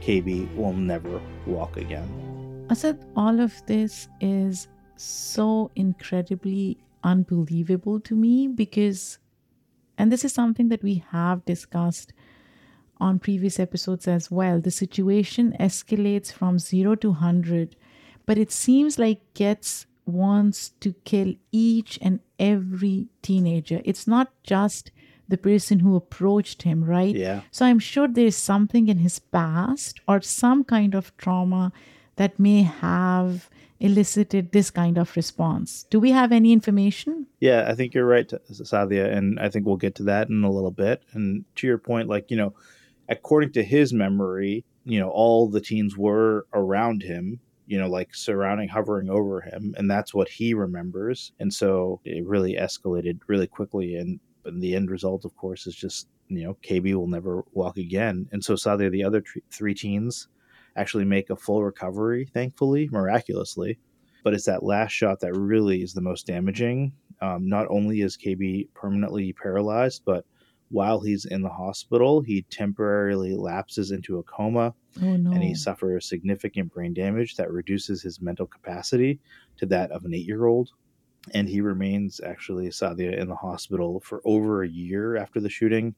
Cabey 0.00 0.48
will 0.56 0.72
never 0.72 1.20
walk 1.46 1.76
again. 1.76 2.66
Asad, 2.70 3.04
all 3.16 3.40
of 3.40 3.54
this 3.66 4.08
is 4.20 4.68
so 4.96 5.70
incredibly 5.76 6.78
unbelievable 7.02 7.98
to 8.00 8.14
me 8.14 8.46
because, 8.48 9.18
and 9.98 10.12
this 10.12 10.24
is 10.24 10.32
something 10.32 10.68
that 10.68 10.82
we 10.82 11.02
have 11.10 11.44
discussed 11.44 12.12
on 13.00 13.18
previous 13.18 13.58
episodes 13.58 14.06
as 14.06 14.30
well. 14.30 14.60
The 14.60 14.70
situation 14.70 15.56
escalates 15.58 16.32
from 16.32 16.58
zero 16.58 16.94
to 16.96 17.10
100, 17.10 17.76
but 18.26 18.38
it 18.38 18.52
seems 18.52 18.98
like 18.98 19.20
Goetz 19.34 19.86
wants 20.06 20.70
to 20.80 20.92
kill 21.04 21.34
each 21.52 21.98
and 22.02 22.20
every 22.38 23.08
teenager. 23.22 23.80
It's 23.84 24.06
not 24.06 24.32
just 24.42 24.90
the 25.28 25.38
person 25.38 25.78
who 25.78 25.94
approached 25.94 26.62
him, 26.62 26.84
right? 26.84 27.14
Yeah. 27.14 27.42
So 27.50 27.64
I'm 27.64 27.78
sure 27.78 28.08
there's 28.08 28.36
something 28.36 28.88
in 28.88 28.98
his 28.98 29.18
past 29.18 30.00
or 30.08 30.20
some 30.20 30.64
kind 30.64 30.94
of 30.94 31.16
trauma 31.16 31.72
that 32.16 32.38
may 32.38 32.62
have 32.62 33.48
elicited 33.78 34.52
this 34.52 34.70
kind 34.70 34.98
of 34.98 35.16
response. 35.16 35.86
Do 35.88 35.98
we 36.00 36.10
have 36.10 36.32
any 36.32 36.52
information? 36.52 37.26
Yeah, 37.38 37.64
I 37.66 37.74
think 37.74 37.94
you're 37.94 38.04
right, 38.04 38.28
Saadia, 38.50 39.16
and 39.16 39.40
I 39.40 39.48
think 39.48 39.64
we'll 39.64 39.76
get 39.76 39.94
to 39.96 40.02
that 40.04 40.28
in 40.28 40.44
a 40.44 40.50
little 40.50 40.70
bit. 40.70 41.02
And 41.12 41.44
to 41.56 41.66
your 41.66 41.78
point, 41.78 42.08
like, 42.08 42.30
you 42.30 42.36
know, 42.36 42.52
according 43.10 43.52
to 43.52 43.62
his 43.62 43.92
memory, 43.92 44.64
you 44.84 45.00
know, 45.00 45.10
all 45.10 45.48
the 45.48 45.60
teens 45.60 45.98
were 45.98 46.46
around 46.54 47.02
him, 47.02 47.40
you 47.66 47.78
know, 47.78 47.88
like 47.88 48.14
surrounding, 48.14 48.68
hovering 48.68 49.10
over 49.10 49.40
him, 49.40 49.74
and 49.76 49.90
that's 49.90 50.14
what 50.14 50.28
he 50.28 50.54
remembers. 50.54 51.32
And 51.40 51.52
so 51.52 52.00
it 52.04 52.26
really 52.26 52.54
escalated 52.54 53.20
really 53.26 53.46
quickly. 53.46 53.96
And, 53.96 54.20
and 54.44 54.62
the 54.62 54.74
end 54.74 54.90
result, 54.90 55.24
of 55.24 55.36
course, 55.36 55.66
is 55.66 55.74
just, 55.74 56.08
you 56.28 56.44
know, 56.44 56.54
Cabey 56.62 56.94
will 56.94 57.08
never 57.08 57.44
walk 57.52 57.76
again. 57.76 58.28
And 58.32 58.42
so 58.42 58.54
Saadia, 58.54 58.90
the 58.90 59.04
other 59.04 59.22
three 59.50 59.74
teens, 59.74 60.28
actually 60.76 61.04
make 61.04 61.30
a 61.30 61.36
full 61.36 61.62
recovery, 61.64 62.26
thankfully, 62.32 62.88
miraculously. 62.90 63.78
But 64.22 64.34
it's 64.34 64.46
that 64.46 64.62
last 64.62 64.92
shot 64.92 65.20
that 65.20 65.36
really 65.36 65.82
is 65.82 65.94
the 65.94 66.00
most 66.00 66.26
damaging. 66.26 66.92
Um, 67.20 67.48
not 67.48 67.66
only 67.68 68.00
is 68.02 68.16
Cabey 68.16 68.68
permanently 68.74 69.32
paralyzed, 69.32 70.02
but 70.04 70.24
while 70.70 71.00
he's 71.00 71.24
in 71.24 71.42
the 71.42 71.48
hospital, 71.48 72.20
he 72.20 72.42
temporarily 72.50 73.34
lapses 73.34 73.90
into 73.90 74.18
a 74.18 74.22
coma 74.22 74.74
Oh 75.02 75.16
no. 75.16 75.32
and 75.32 75.42
he 75.42 75.54
suffers 75.54 76.08
significant 76.08 76.72
brain 76.72 76.94
damage 76.94 77.36
that 77.36 77.50
reduces 77.50 78.02
his 78.02 78.20
mental 78.20 78.46
capacity 78.46 79.18
to 79.58 79.66
that 79.66 79.90
of 79.90 80.04
an 80.04 80.14
eight 80.14 80.26
year 80.26 80.46
old. 80.46 80.70
And 81.34 81.48
he 81.48 81.60
remains 81.60 82.20
actually, 82.24 82.68
Saadia, 82.68 83.18
in 83.20 83.28
the 83.28 83.34
hospital 83.36 84.00
for 84.00 84.22
over 84.24 84.62
a 84.62 84.68
year 84.68 85.16
after 85.16 85.40
the 85.40 85.50
shooting. 85.50 85.94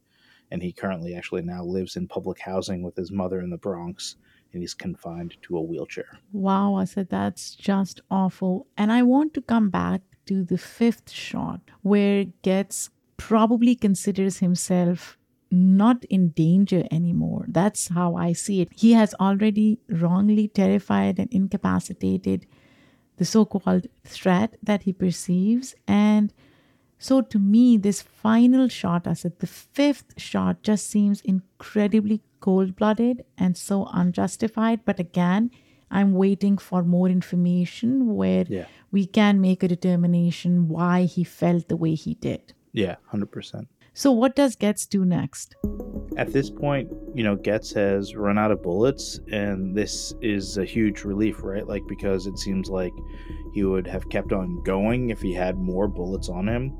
And 0.50 0.62
he 0.62 0.72
currently 0.72 1.14
actually 1.14 1.42
now 1.42 1.62
lives 1.64 1.96
in 1.96 2.08
public 2.08 2.38
housing 2.40 2.82
with 2.82 2.96
his 2.96 3.10
mother 3.12 3.40
in 3.40 3.50
the 3.50 3.56
Bronx 3.58 4.16
and 4.52 4.62
he's 4.62 4.74
confined 4.74 5.36
to 5.42 5.56
a 5.56 5.62
wheelchair. 5.62 6.18
Wow, 6.32 6.78
Asad 6.78 7.08
that's 7.08 7.54
just 7.54 8.00
awful. 8.10 8.66
And 8.76 8.92
I 8.92 9.02
want 9.02 9.32
to 9.34 9.40
come 9.42 9.70
back 9.70 10.02
to 10.26 10.44
the 10.44 10.58
fifth 10.58 11.10
shot 11.10 11.60
where 11.82 12.26
Goetz 12.42 12.90
probably 13.28 13.74
considers 13.86 14.38
himself 14.38 15.18
not 15.50 16.04
in 16.16 16.22
danger 16.30 16.82
anymore. 16.90 17.44
That's 17.48 17.82
how 17.88 18.10
I 18.16 18.32
see 18.32 18.60
it. 18.62 18.68
He 18.84 18.92
has 19.00 19.14
already 19.26 19.68
wrongly 19.88 20.48
terrified 20.48 21.18
and 21.18 21.28
incapacitated 21.40 22.46
the 23.18 23.24
so 23.24 23.44
called 23.44 23.86
threat 24.04 24.56
that 24.62 24.82
he 24.86 24.92
perceives. 25.04 25.74
And 25.86 26.32
so 26.98 27.20
to 27.32 27.38
me, 27.38 27.76
this 27.76 28.00
final 28.02 28.68
shot, 28.68 29.06
said 29.16 29.38
the 29.40 29.46
fifth 29.46 30.10
shot, 30.16 30.62
just 30.62 30.84
seems 30.88 31.20
incredibly 31.20 32.22
cold 32.40 32.74
blooded 32.74 33.16
and 33.36 33.56
so 33.56 33.76
unjustified. 33.92 34.80
But 34.84 34.98
again, 34.98 35.50
I'm 35.90 36.12
waiting 36.14 36.56
for 36.68 36.82
more 36.82 37.08
information 37.18 37.90
where 38.16 38.46
Yeah. 38.48 38.66
we 38.90 39.04
can 39.18 39.34
make 39.48 39.62
a 39.62 39.68
determination 39.68 40.68
why 40.68 41.04
he 41.14 41.24
felt 41.24 41.68
the 41.68 41.76
way 41.84 41.94
he 41.94 42.14
did. 42.14 42.54
Yeah, 42.72 42.96
100%. 43.12 43.66
So, 43.94 44.10
what 44.10 44.34
does 44.34 44.56
Goetz 44.56 44.86
do 44.86 45.04
next? 45.04 45.54
At 46.16 46.32
this 46.32 46.48
point, 46.48 46.90
you 47.14 47.22
know, 47.22 47.36
Goetz 47.36 47.72
has 47.72 48.14
run 48.14 48.38
out 48.38 48.50
of 48.50 48.62
bullets, 48.62 49.20
and 49.30 49.76
this 49.76 50.14
is 50.22 50.56
a 50.56 50.64
huge 50.64 51.04
relief, 51.04 51.42
right? 51.42 51.66
Like, 51.66 51.82
because 51.86 52.26
it 52.26 52.38
seems 52.38 52.70
like 52.70 52.92
he 53.52 53.64
would 53.64 53.86
have 53.86 54.08
kept 54.08 54.32
on 54.32 54.62
going 54.62 55.10
if 55.10 55.20
he 55.20 55.34
had 55.34 55.58
more 55.58 55.88
bullets 55.88 56.30
on 56.30 56.48
him. 56.48 56.74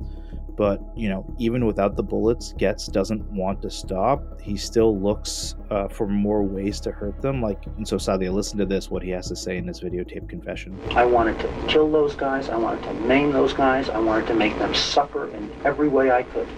But, 0.57 0.81
you 0.95 1.09
know, 1.09 1.25
even 1.39 1.67
without 1.67 1.97
the 1.97 2.03
bullets, 2.03 2.53
Goetz 2.59 2.87
doesn't 2.87 3.25
want 3.33 3.63
to 3.63 3.71
stop. 3.71 4.41
He 4.41 4.57
still 4.57 4.99
looks 4.99 5.55
uh, 5.71 5.89
for 5.89 6.07
more 6.07 6.43
ways 6.43 6.79
to 6.81 6.93
hurt 6.93 7.21
them. 7.23 7.41
Like, 7.41 7.65
and 7.79 7.89
so 7.89 7.97
Saadia, 7.97 8.33
listen 8.33 8.59
to 8.59 8.67
this, 8.67 8.91
what 8.91 9.03
he 9.03 9.11
has 9.11 9.29
to 9.29 9.37
say 9.37 9.57
in 9.57 9.67
this 9.67 9.81
videotape 9.81 10.29
confession. 10.29 10.79
I 10.91 11.05
wanted 11.05 11.39
to 11.41 11.49
kill 11.69 11.91
those 11.91 12.15
guys. 12.15 12.49
I 12.49 12.57
wanted 12.57 12.83
to 12.85 12.93
maim 12.95 13.33
those 13.33 13.55
guys. 13.55 13.89
I 13.89 13.99
wanted 13.99 14.27
to 14.27 14.35
make 14.35 14.59
them 14.59 14.75
suffer 14.75 15.29
in 15.29 15.51
every 15.65 15.89
way 15.89 16.11
I 16.11 16.23
could. 16.23 16.49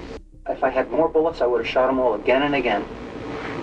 If 0.49 0.63
I 0.65 0.71
had 0.71 0.91
more 0.91 1.09
bullets, 1.09 1.41
I 1.41 1.47
would 1.47 1.65
have 1.65 1.71
shot 1.73 1.87
them 1.87 1.99
all 1.99 2.15
again 2.15 2.43
and 2.43 2.55
again. 2.55 2.85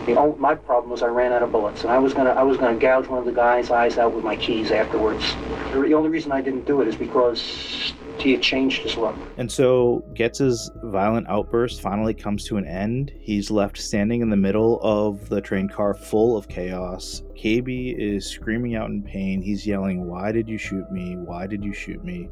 The 0.06 0.16
only, 0.16 0.40
my 0.40 0.56
problem 0.56 0.90
was 0.90 1.04
I 1.04 1.08
ran 1.08 1.32
out 1.32 1.44
of 1.44 1.52
bullets, 1.52 1.84
and 1.84 1.92
I 1.92 2.00
was 2.00 2.12
gonna 2.12 2.32
I 2.32 2.42
was 2.42 2.58
gonna 2.58 2.80
gouge 2.80 3.08
one 3.08 3.20
of 3.20 3.26
the 3.26 3.32
guy's 3.32 3.70
eyes 3.70 4.00
out 4.00 4.14
with 4.14 4.24
my 4.24 4.36
keys 4.36 4.72
afterwards. 4.72 5.36
The 5.74 5.94
only 5.94 6.10
reason 6.10 6.32
I 6.32 6.42
didn't 6.42 6.66
do 6.66 6.82
it 6.82 6.88
is 6.88 6.96
because 6.96 7.94
he 8.22 8.32
had 8.32 8.42
changed 8.42 8.84
his 8.84 8.96
look. 8.96 9.16
And 9.38 9.51
so 9.51 10.04
Goetz's 10.16 10.72
violent 10.84 11.28
outburst 11.28 11.82
finally 11.82 12.13
comes 12.13 12.46
to 12.46 12.58
an 12.58 12.66
end. 12.66 13.12
He's 13.20 13.51
left 13.51 13.78
standing 13.78 14.22
in 14.22 14.30
the 14.30 14.38
middle 14.38 14.80
of 14.82 15.30
the 15.30 15.42
train 15.42 15.68
car 15.68 15.94
full 15.94 16.38
of 16.38 16.48
chaos. 16.48 17.24
Cabey 17.36 17.96
is 17.98 18.25
screaming 18.25 18.75
out 18.75 18.90
in 18.90 19.04
pain. 19.04 19.42
He's 19.42 19.66
yelling, 19.66 20.06
Why 20.06 20.32
did 20.32 20.48
you 20.48 20.58
shoot 20.58 20.90
me? 20.92 21.18
Why 21.18 21.48
did 21.48 21.63
you 21.63 21.74
shoot 21.74 22.04
me? 22.04 22.30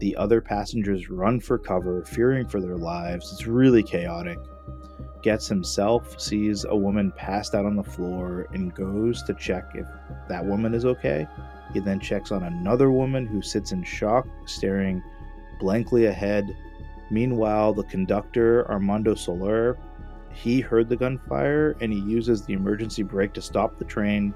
The 0.00 0.16
other 0.16 0.40
passengers 0.40 1.08
run 1.08 1.38
for 1.38 1.58
cover, 1.58 2.04
fearing 2.04 2.48
for 2.48 2.60
their 2.60 2.76
lives. 2.76 3.32
It's 3.32 3.46
really 3.46 3.82
chaotic. 3.84 4.38
Goetz 5.22 5.46
himself 5.46 6.20
sees 6.20 6.64
a 6.64 6.74
woman 6.74 7.12
passed 7.12 7.54
out 7.54 7.64
on 7.64 7.76
the 7.76 7.84
floor 7.84 8.48
and 8.52 8.74
goes 8.74 9.22
to 9.22 9.34
check 9.34 9.70
if 9.74 9.86
that 10.28 10.44
woman 10.44 10.74
is 10.74 10.84
okay. 10.84 11.28
He 11.72 11.80
then 11.80 12.00
checks 12.00 12.32
on 12.32 12.42
another 12.42 12.90
woman 12.90 13.26
who 13.26 13.40
sits 13.40 13.72
in 13.72 13.84
shock, 13.84 14.26
staring 14.46 15.02
blankly 15.62 16.06
ahead. 16.06 16.56
Meanwhile, 17.10 17.72
the 17.74 17.84
conductor, 17.84 18.68
Armando 18.68 19.14
Soler, 19.14 19.78
he 20.34 20.60
heard 20.60 20.88
the 20.88 20.96
gunfire 20.96 21.76
and 21.80 21.92
he 21.92 22.00
uses 22.00 22.44
the 22.44 22.52
emergency 22.52 23.04
brake 23.04 23.32
to 23.34 23.40
stop 23.40 23.78
the 23.78 23.84
train. 23.84 24.34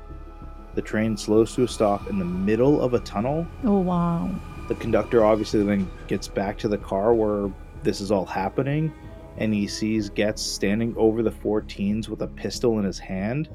The 0.75 0.83
train 0.83 1.17
slows 1.17 1.55
to 1.57 1.65
a 1.65 1.69
stop 1.69 2.09
in 2.09 2.19
the 2.19 2.25
middle 2.25 2.81
of 2.81 2.95
a 2.95 3.01
tunnel. 3.01 3.45
Oh, 3.65 3.81
wow. 3.81 4.31
The 4.69 4.77
conductor 4.77 5.25
obviously 5.25 5.63
then 5.65 5.91
gets 6.07 6.29
back 6.29 6.59
to 6.59 6.69
the 6.69 6.79
car 6.79 7.13
where 7.13 7.51
this 7.83 8.01
is 8.01 8.13
all 8.13 8.27
happening 8.27 8.93
and 9.39 9.53
he 9.53 9.67
sees 9.67 10.09
Goetz 10.09 10.43
standing 10.43 10.95
over 10.97 11.23
the 11.23 11.31
four 11.31 11.61
teens 11.61 12.09
with 12.09 12.23
a 12.23 12.29
pistol 12.29 12.79
in 12.79 12.85
his 12.85 12.99
hand. 12.99 13.49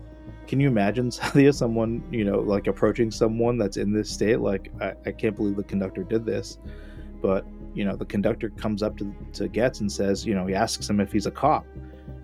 Can 0.47 0.59
you 0.59 0.67
imagine, 0.67 1.09
Saadia, 1.11 1.53
someone, 1.53 2.03
you 2.11 2.25
know, 2.25 2.39
like 2.39 2.67
approaching 2.67 3.11
someone 3.11 3.57
that's 3.57 3.77
in 3.77 3.93
this 3.93 4.09
state? 4.09 4.39
Like, 4.39 4.71
I, 4.81 4.93
I 5.05 5.11
can't 5.11 5.35
believe 5.35 5.55
the 5.55 5.63
conductor 5.63 6.03
did 6.03 6.25
this. 6.25 6.57
But, 7.21 7.45
you 7.73 7.85
know, 7.85 7.95
the 7.95 8.05
conductor 8.05 8.49
comes 8.49 8.83
up 8.83 8.97
to, 8.97 9.15
to 9.33 9.47
Goetz 9.47 9.79
and 9.81 9.91
says, 9.91 10.25
you 10.25 10.35
know, 10.35 10.45
he 10.45 10.55
asks 10.55 10.89
him 10.89 10.99
if 10.99 11.11
he's 11.11 11.25
a 11.25 11.31
cop. 11.31 11.65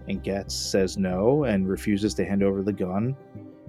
And 0.07 0.23
Goetz 0.23 0.55
says 0.55 0.97
no 0.97 1.43
and 1.43 1.67
refuses 1.67 2.13
to 2.15 2.25
hand 2.25 2.43
over 2.43 2.63
the 2.63 2.73
gun. 2.73 3.15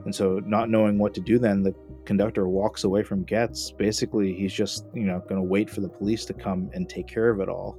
And 0.04 0.14
so, 0.14 0.40
not 0.44 0.70
knowing 0.70 0.98
what 0.98 1.12
to 1.14 1.20
do, 1.20 1.38
then 1.38 1.62
the 1.62 1.74
conductor 2.04 2.48
walks 2.48 2.84
away 2.84 3.02
from 3.02 3.24
Goetz. 3.24 3.72
Basically, 3.72 4.32
he's 4.32 4.52
just, 4.52 4.86
you 4.94 5.04
know, 5.04 5.20
going 5.28 5.40
to 5.40 5.46
wait 5.46 5.68
for 5.68 5.80
the 5.80 5.88
police 5.88 6.24
to 6.26 6.34
come 6.34 6.70
and 6.72 6.88
take 6.88 7.06
care 7.06 7.30
of 7.30 7.40
it 7.40 7.48
all. 7.48 7.76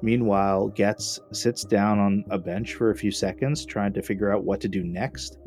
Meanwhile, 0.00 0.68
Goetz 0.68 1.20
sits 1.32 1.64
down 1.64 1.98
on 1.98 2.24
a 2.30 2.38
bench 2.38 2.74
for 2.74 2.90
a 2.90 2.96
few 2.96 3.10
seconds, 3.10 3.64
trying 3.64 3.92
to 3.92 4.02
figure 4.02 4.32
out 4.32 4.44
what 4.44 4.60
to 4.62 4.68
do 4.68 4.82
next. 4.82 5.38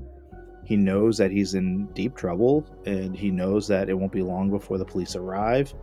He 0.65 0.75
knows 0.75 1.17
that 1.17 1.31
he's 1.31 1.53
in 1.53 1.87
deep 1.93 2.15
trouble, 2.15 2.65
and 2.85 3.15
he 3.15 3.31
knows 3.31 3.67
that 3.67 3.89
it 3.89 3.93
won't 3.93 4.11
be 4.11 4.21
long 4.21 4.49
before 4.49 4.77
the 4.77 4.85
police 4.85 5.15
arrive. 5.15 5.73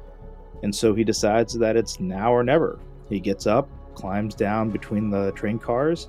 And 0.62 0.74
so 0.74 0.94
he 0.94 1.04
decides 1.04 1.54
that 1.54 1.76
it's 1.76 2.00
now 2.00 2.32
or 2.32 2.44
never. 2.44 2.78
He 3.08 3.20
gets 3.20 3.46
up, 3.46 3.68
climbs 3.94 4.34
down 4.34 4.70
between 4.70 5.10
the 5.10 5.32
train 5.32 5.58
cars, 5.58 6.08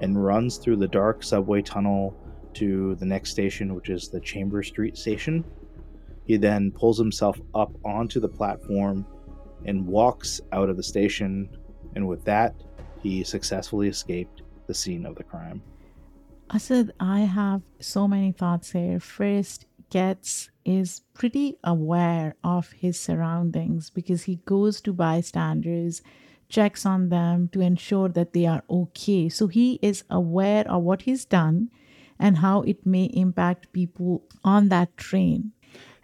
and 0.00 0.22
runs 0.22 0.58
through 0.58 0.76
the 0.76 0.88
dark 0.88 1.22
subway 1.22 1.62
tunnel 1.62 2.16
to 2.54 2.94
the 2.96 3.06
next 3.06 3.30
station, 3.30 3.74
which 3.74 3.88
is 3.88 4.08
the 4.08 4.20
Chambers 4.20 4.68
Street 4.68 4.96
station. 4.96 5.44
He 6.26 6.36
then 6.36 6.70
pulls 6.70 6.98
himself 6.98 7.40
up 7.54 7.72
onto 7.84 8.20
the 8.20 8.28
platform 8.28 9.06
and 9.66 9.86
walks 9.86 10.40
out 10.52 10.68
of 10.68 10.76
the 10.76 10.82
station 10.82 11.48
and 11.94 12.08
with 12.08 12.24
that, 12.24 12.54
he 13.02 13.22
successfully 13.24 13.88
escaped 13.88 14.42
the 14.66 14.74
scene 14.74 15.06
of 15.06 15.14
the 15.16 15.24
crime. 15.24 15.62
Asad, 16.52 16.92
I 17.00 17.20
have 17.20 17.62
so 17.80 18.06
many 18.08 18.32
thoughts 18.32 18.72
here. 18.72 19.00
First, 19.00 19.66
Goetz 19.90 20.50
is 20.64 21.02
pretty 21.12 21.56
aware 21.62 22.34
of 22.42 22.72
his 22.72 22.98
surroundings 22.98 23.90
because 23.90 24.24
he 24.24 24.36
goes 24.46 24.80
to 24.82 24.92
bystanders, 24.92 26.02
checks 26.48 26.86
on 26.86 27.08
them 27.08 27.48
to 27.48 27.60
ensure 27.60 28.08
that 28.08 28.32
they 28.32 28.46
are 28.46 28.62
okay. 28.68 29.28
So 29.28 29.46
he 29.46 29.78
is 29.82 30.04
aware 30.08 30.68
of 30.70 30.82
what 30.82 31.02
he's 31.02 31.24
done 31.24 31.70
and 32.18 32.38
how 32.38 32.62
it 32.62 32.86
may 32.86 33.04
impact 33.04 33.72
people 33.72 34.22
on 34.42 34.68
that 34.68 34.96
train. 34.96 35.52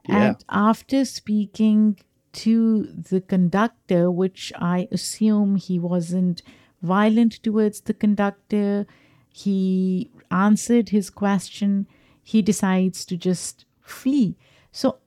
Yeah. 0.08 0.28
And 0.28 0.44
after 0.50 1.04
speaking 1.04 1.98
to 2.32 2.84
the 2.84 3.20
conductor, 3.20 4.10
which 4.10 4.52
I 4.56 4.88
assume 4.92 5.56
he 5.56 5.78
wasn't 5.78 6.42
violent 6.82 7.42
towards 7.42 7.80
the 7.82 7.94
conductor. 7.94 8.86
He 9.28 10.10
answered 10.30 10.90
his 10.90 11.10
question. 11.10 11.86
He 12.22 12.42
decides 12.42 13.04
to 13.06 13.16
just 13.16 13.64
flee. 13.80 14.36
So 14.72 14.98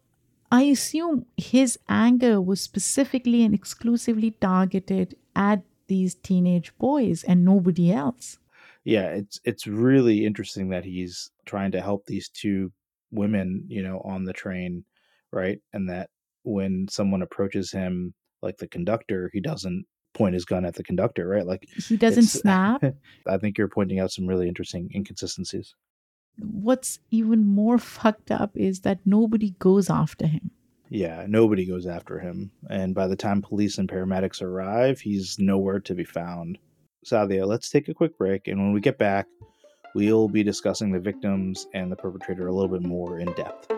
I 0.52 0.64
assume 0.64 1.26
his 1.38 1.80
anger 1.90 2.40
was 2.42 2.62
specifically 2.62 3.44
and 3.44 3.54
exclusively 3.54 4.32
targeted 4.32 5.16
at 5.36 5.64
these 5.88 6.16
teenage 6.16 6.78
boys 6.78 7.24
and 7.24 7.44
nobody 7.44 7.92
else. 7.92 8.38
Yeah, 8.84 9.10
it's 9.10 9.40
it's 9.46 9.66
really 9.66 10.26
interesting 10.26 10.70
that 10.70 10.84
he's 10.84 11.32
trying 11.46 11.72
to 11.72 11.82
help 11.82 12.06
these 12.06 12.30
two 12.30 12.72
women, 13.12 13.64
you 13.68 13.82
know, 13.82 14.02
on 14.04 14.26
the 14.26 14.34
train, 14.34 14.84
right? 15.32 15.60
And 15.72 15.90
that 15.90 16.10
when 16.44 16.88
someone 16.90 17.22
approaches 17.22 17.72
him, 17.72 18.14
like 18.42 18.58
the 18.58 18.68
conductor, 18.68 19.30
he 19.34 19.40
doesn't 19.40 19.86
point 20.14 20.34
his 20.34 20.46
gun 20.46 20.66
at 20.66 20.76
the 20.76 20.84
conductor, 20.84 21.28
right? 21.28 21.46
Like 21.46 21.68
he 21.88 21.98
doesn't 21.98 22.24
snap. 22.24 22.84
I 23.28 23.38
think 23.38 23.58
you're 23.58 23.70
pointing 23.70 24.00
out 24.00 24.12
some 24.12 24.28
really 24.28 24.48
interesting 24.48 24.92
inconsistencies. 24.94 25.74
What's 26.38 27.00
even 27.12 27.46
more 27.46 27.78
fucked 27.78 28.32
up 28.32 28.52
is 28.56 28.82
that 28.82 29.00
nobody 29.06 29.52
goes 29.60 29.90
after 29.90 30.28
him. 30.28 30.52
Yeah, 30.90 31.26
nobody 31.28 31.66
goes 31.66 31.88
after 31.88 32.20
him. 32.20 32.52
And 32.70 32.94
by 32.94 33.08
the 33.08 33.16
time 33.16 33.42
police 33.42 33.78
and 33.78 33.90
paramedics 33.90 34.42
arrive, 34.42 35.00
he's 35.00 35.38
nowhere 35.40 35.80
to 35.82 35.96
be 35.96 36.04
found. 36.04 36.58
Saadia, 37.06 37.46
let's 37.48 37.70
take 37.70 37.88
a 37.88 37.94
quick 37.94 38.18
break. 38.18 38.48
And 38.48 38.60
when 38.60 38.74
we 38.74 38.80
get 38.80 38.98
back, 38.98 39.28
we'll 39.96 40.28
be 40.28 40.44
discussing 40.44 40.92
the 40.92 41.00
victims 41.00 41.68
and 41.74 41.92
the 41.92 41.96
perpetrator 41.96 42.48
a 42.48 42.54
little 42.54 42.70
bit 42.70 42.88
more 42.88 43.20
in 43.20 43.32
depth. 43.34 43.72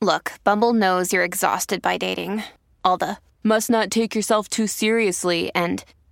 Look, 0.00 0.32
Bumble 0.42 0.72
knows 0.72 1.12
you're 1.12 1.24
exhausted 1.24 1.80
by 1.80 1.96
dating. 1.96 2.42
All 2.84 2.96
the 2.96 3.18
must 3.44 3.70
not 3.70 3.90
take 3.90 4.14
yourself 4.14 4.48
too 4.48 4.66
seriously 4.66 5.50
and 5.54 5.84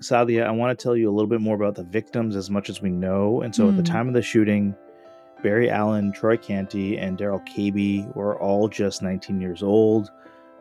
Saadia, 0.00 0.46
I 0.46 0.50
want 0.50 0.78
to 0.78 0.82
tell 0.82 0.96
you 0.96 1.10
a 1.10 1.12
little 1.12 1.28
bit 1.28 1.40
more 1.40 1.56
about 1.56 1.74
the 1.74 1.84
victims 1.84 2.36
as 2.36 2.50
much 2.50 2.70
as 2.70 2.80
we 2.80 2.90
know. 2.90 3.42
And 3.42 3.54
so 3.54 3.64
mm. 3.64 3.70
at 3.70 3.76
the 3.76 3.82
hmm. 3.82 3.96
time 3.96 4.08
of 4.08 4.14
the 4.14 4.22
shooting, 4.22 4.74
Barry 5.42 5.70
Allen, 5.70 6.12
Troy 6.12 6.36
Canty, 6.36 6.98
and 6.98 7.16
Darrell 7.16 7.40
Cabey 7.40 8.06
were 8.14 8.40
all 8.40 8.68
just 8.68 9.02
19 9.02 9.40
years 9.40 9.62
old. 9.62 10.10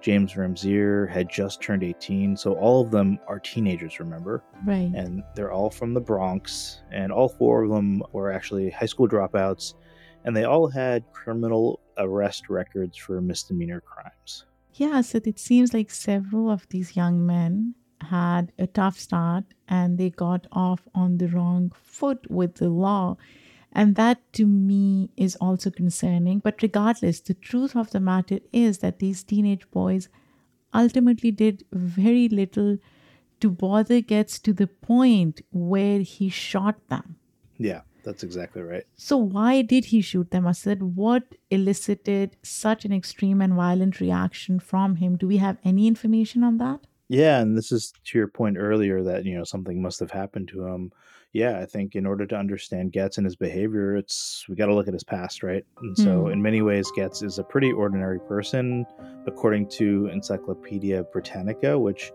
James 0.02 0.38
Ramseur 0.38 1.08
had 1.08 1.30
just 1.30 1.62
turned 1.62 1.84
18. 1.84 2.38
So 2.38 2.54
all 2.54 2.82
of 2.82 2.92
them 2.92 3.20
are 3.28 3.40
teenagers, 3.40 4.00
remember? 4.00 4.44
Right. 4.66 4.92
And 4.96 5.24
they're 5.36 5.52
all 5.52 5.72
from 5.72 5.94
the 5.94 6.00
Bronx. 6.00 6.82
And 6.92 7.12
all 7.12 7.30
four 7.30 7.64
of 7.64 7.72
them 7.72 8.04
were 8.12 8.32
actually 8.32 8.70
high 8.70 8.86
school 8.86 9.08
dropouts. 9.08 9.74
And 10.24 10.36
they 10.36 10.44
all 10.44 10.68
had 10.68 11.12
criminal 11.12 11.80
arrest 11.98 12.50
records 12.50 12.98
for 12.98 13.20
misdemeanor 13.22 13.82
crimes. 13.82 14.46
Yeah, 14.74 15.02
so 15.02 15.20
it 15.26 15.40
seems 15.40 15.74
like 15.74 15.90
several 15.90 16.52
of 16.52 16.68
these 16.70 16.96
young 16.96 17.26
men 17.26 17.74
had 18.02 18.52
a 18.58 18.68
tough 18.68 19.00
start 19.00 19.44
and 19.68 19.98
they 19.98 20.10
got 20.10 20.48
off 20.52 20.88
on 20.94 21.18
the 21.18 21.28
wrong 21.28 21.72
foot 21.84 22.30
with 22.30 22.56
the 22.56 22.70
law. 22.70 23.18
And 23.72 23.96
that 23.96 24.22
to 24.34 24.46
me 24.46 25.12
is 25.18 25.36
also 25.38 25.70
concerning. 25.70 26.40
But 26.40 26.62
regardless, 26.62 27.20
the 27.20 27.34
truth 27.34 27.76
of 27.76 27.92
the 27.92 28.00
matter 28.00 28.40
is 28.52 28.80
that 28.80 29.00
these 29.00 29.24
teenage 29.24 29.70
boys 29.72 30.10
ultimately 30.74 31.32
did 31.32 31.64
very 31.72 32.30
little 32.30 32.78
to 33.40 33.50
bother 33.50 34.02
Goetz 34.02 34.40
to 34.40 34.54
the 34.54 34.68
point 34.68 35.42
where 35.52 36.00
he 36.00 36.30
shot 36.30 36.76
them. 36.90 37.18
Yeah, 37.58 37.82
that's 38.04 38.24
exactly 38.24 38.62
right. 38.62 38.86
So, 38.96 39.18
why 39.18 39.62
did 39.62 39.86
he 39.86 40.02
shoot 40.02 40.32
them? 40.32 40.48
Asad, 40.48 40.82
what 40.82 41.36
elicited 41.50 42.38
such 42.42 42.86
an 42.86 42.94
extreme 42.94 43.42
and 43.42 43.54
violent 43.54 44.00
reaction 44.00 44.60
from 44.60 44.96
him? 44.96 45.18
Do 45.18 45.28
we 45.28 45.38
have 45.38 45.58
any 45.64 45.88
information 45.88 46.44
on 46.44 46.58
that? 46.58 46.88
Yeah, 47.10 47.40
and 47.40 47.58
this 47.58 47.72
is 47.72 47.94
to 48.06 48.18
your 48.18 48.28
point 48.28 48.58
earlier 48.58 49.02
that 49.04 49.24
you 49.26 49.38
know 49.38 49.44
something 49.44 49.82
must 49.82 50.00
have 50.00 50.12
happened 50.12 50.50
to 50.50 50.66
him. 50.66 50.92
Yeah, 51.34 51.60
I 51.60 51.66
think 51.66 51.96
in 51.96 52.06
order 52.06 52.26
to 52.26 52.36
understand 52.36 52.94
Goetz 52.94 53.18
and 53.18 53.26
his 53.26 53.36
behavior, 53.36 53.96
it's 53.96 54.46
we 54.50 54.56
got 54.56 54.66
to 54.68 54.74
look 54.74 54.88
at 54.88 54.94
his 54.94 55.04
past, 55.04 55.44
right? 55.44 55.64
And 55.82 55.98
so, 55.98 56.24
Mm. 56.26 56.34
in 56.34 56.42
many 56.42 56.62
ways, 56.62 56.90
Goetz 56.96 57.22
is 57.22 57.38
a 57.38 57.44
pretty 57.44 57.72
ordinary 57.72 58.20
person, 58.22 58.86
according 59.26 59.70
to 59.72 60.08
Encyclopedia 60.08 61.04
Britannica, 61.12 61.78
which 61.78 62.12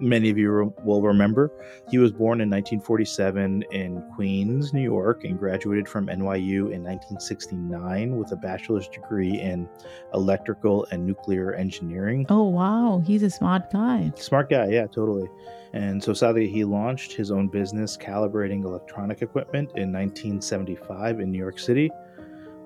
many 0.00 0.30
of 0.30 0.38
you 0.38 0.74
will 0.84 1.02
remember. 1.02 1.50
He 1.90 1.98
was 1.98 2.12
born 2.12 2.40
in 2.40 2.50
1947 2.50 3.62
in 3.70 4.02
Queens, 4.14 4.72
New 4.72 4.82
York, 4.82 5.24
and 5.24 5.38
graduated 5.38 5.88
from 5.88 6.06
NYU 6.06 6.72
in 6.72 6.82
1969 6.82 8.16
with 8.16 8.32
a 8.32 8.36
bachelor's 8.36 8.88
degree 8.88 9.40
in 9.40 9.68
electrical 10.14 10.86
and 10.90 11.06
nuclear 11.06 11.54
engineering. 11.54 12.26
Oh, 12.28 12.44
wow. 12.44 13.02
He's 13.06 13.22
a 13.22 13.30
smart 13.30 13.70
guy. 13.72 14.12
Smart 14.16 14.50
guy, 14.50 14.68
yeah, 14.68 14.86
totally. 14.86 15.28
And 15.72 16.02
so 16.02 16.12
sadly, 16.12 16.48
he 16.48 16.64
launched 16.64 17.12
his 17.12 17.30
own 17.30 17.48
business 17.48 17.96
calibrating 17.96 18.64
electronic 18.64 19.22
equipment 19.22 19.70
in 19.76 19.92
1975 19.92 21.20
in 21.20 21.30
New 21.30 21.38
York 21.38 21.58
City. 21.58 21.90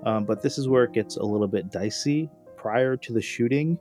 Um, 0.05 0.25
but 0.25 0.43
this 0.43 0.59
is 0.59 0.69
where 0.69 0.85
it 0.85 0.93
gets 0.93 1.17
a 1.17 1.23
little 1.23 1.49
bit 1.49 1.71
dicey. 1.71 2.31
Prior 2.57 2.97
to 2.97 3.13
the 3.13 3.23
shooting, 3.23 3.79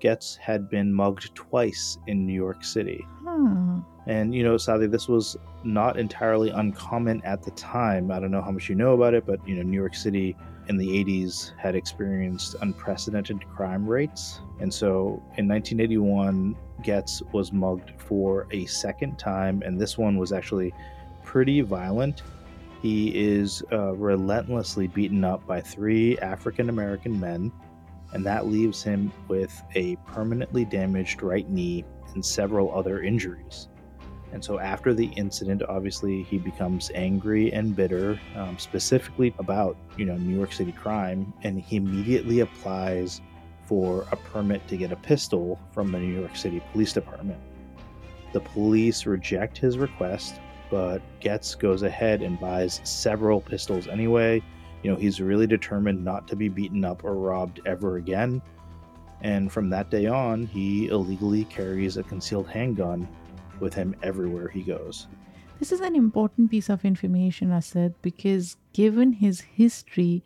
Goetz 0.00 0.36
had 0.36 0.68
been 0.68 0.92
mugged 0.92 1.34
twice 1.34 1.98
in 2.06 2.26
New 2.26 2.32
York 2.34 2.64
City. 2.64 3.06
Huh. 3.24 3.80
And, 4.06 4.34
you 4.34 4.42
know, 4.42 4.56
sadly, 4.56 4.86
this 4.86 5.08
was 5.08 5.36
not 5.64 5.98
entirely 5.98 6.50
uncommon 6.50 7.22
at 7.24 7.42
the 7.42 7.50
time. 7.52 8.10
I 8.10 8.18
don't 8.18 8.30
know 8.30 8.42
how 8.42 8.50
much 8.50 8.68
you 8.68 8.74
know 8.74 8.94
about 8.94 9.14
it, 9.14 9.26
but, 9.26 9.46
you 9.46 9.54
know, 9.54 9.62
New 9.62 9.76
York 9.76 9.94
City 9.94 10.36
in 10.68 10.76
the 10.76 10.86
80s 10.86 11.52
had 11.56 11.74
experienced 11.74 12.56
unprecedented 12.60 13.46
crime 13.48 13.86
rates. 13.86 14.40
And 14.60 14.72
so 14.72 15.22
in 15.36 15.48
1981, 15.48 16.56
Goetz 16.84 17.22
was 17.32 17.52
mugged 17.52 17.92
for 17.98 18.46
a 18.50 18.66
second 18.66 19.18
time, 19.18 19.62
and 19.64 19.80
this 19.80 19.98
one 19.98 20.16
was 20.16 20.32
actually 20.32 20.72
pretty 21.24 21.60
violent. 21.60 22.22
He 22.80 23.08
is 23.14 23.62
uh, 23.72 23.94
relentlessly 23.94 24.86
beaten 24.86 25.24
up 25.24 25.44
by 25.46 25.60
three 25.60 26.16
African 26.18 26.68
American 26.68 27.18
men, 27.18 27.50
and 28.12 28.24
that 28.24 28.46
leaves 28.46 28.82
him 28.82 29.12
with 29.28 29.62
a 29.74 29.96
permanently 30.06 30.64
damaged 30.64 31.22
right 31.22 31.48
knee 31.48 31.84
and 32.14 32.24
several 32.24 32.74
other 32.74 33.02
injuries. 33.02 33.68
And 34.32 34.44
so, 34.44 34.58
after 34.58 34.92
the 34.92 35.06
incident, 35.06 35.62
obviously 35.62 36.22
he 36.22 36.38
becomes 36.38 36.90
angry 36.94 37.52
and 37.52 37.74
bitter, 37.74 38.20
um, 38.36 38.58
specifically 38.58 39.34
about 39.38 39.76
you 39.96 40.04
know 40.04 40.16
New 40.16 40.36
York 40.36 40.52
City 40.52 40.72
crime, 40.72 41.32
and 41.42 41.60
he 41.60 41.76
immediately 41.76 42.40
applies 42.40 43.22
for 43.64 44.06
a 44.12 44.16
permit 44.16 44.66
to 44.68 44.76
get 44.76 44.92
a 44.92 44.96
pistol 44.96 45.58
from 45.72 45.92
the 45.92 45.98
New 45.98 46.18
York 46.18 46.36
City 46.36 46.62
Police 46.72 46.92
Department. 46.92 47.40
The 48.32 48.40
police 48.40 49.06
reject 49.06 49.56
his 49.56 49.78
request, 49.78 50.40
but 50.70 51.00
Goetz 51.22 51.54
goes 51.54 51.82
ahead 51.82 52.22
and 52.22 52.38
buys 52.38 52.80
several 52.84 53.40
pistols 53.40 53.88
anyway. 53.88 54.42
You 54.82 54.92
know, 54.92 54.96
he's 54.96 55.20
really 55.20 55.46
determined 55.46 56.04
not 56.04 56.28
to 56.28 56.36
be 56.36 56.48
beaten 56.48 56.84
up 56.84 57.04
or 57.04 57.14
robbed 57.14 57.60
ever 57.66 57.96
again. 57.96 58.40
And 59.20 59.50
from 59.50 59.68
that 59.70 59.90
day 59.90 60.06
on, 60.06 60.46
he 60.46 60.88
illegally 60.88 61.44
carries 61.44 61.96
a 61.96 62.02
concealed 62.02 62.48
handgun 62.48 63.08
with 63.58 63.74
him 63.74 63.96
everywhere 64.02 64.48
he 64.48 64.62
goes. 64.62 65.08
This 65.58 65.72
is 65.72 65.80
an 65.80 65.96
important 65.96 66.52
piece 66.52 66.68
of 66.68 66.84
information, 66.84 67.50
Asad, 67.50 67.94
because 68.00 68.56
given 68.72 69.12
his 69.12 69.40
history, 69.40 70.22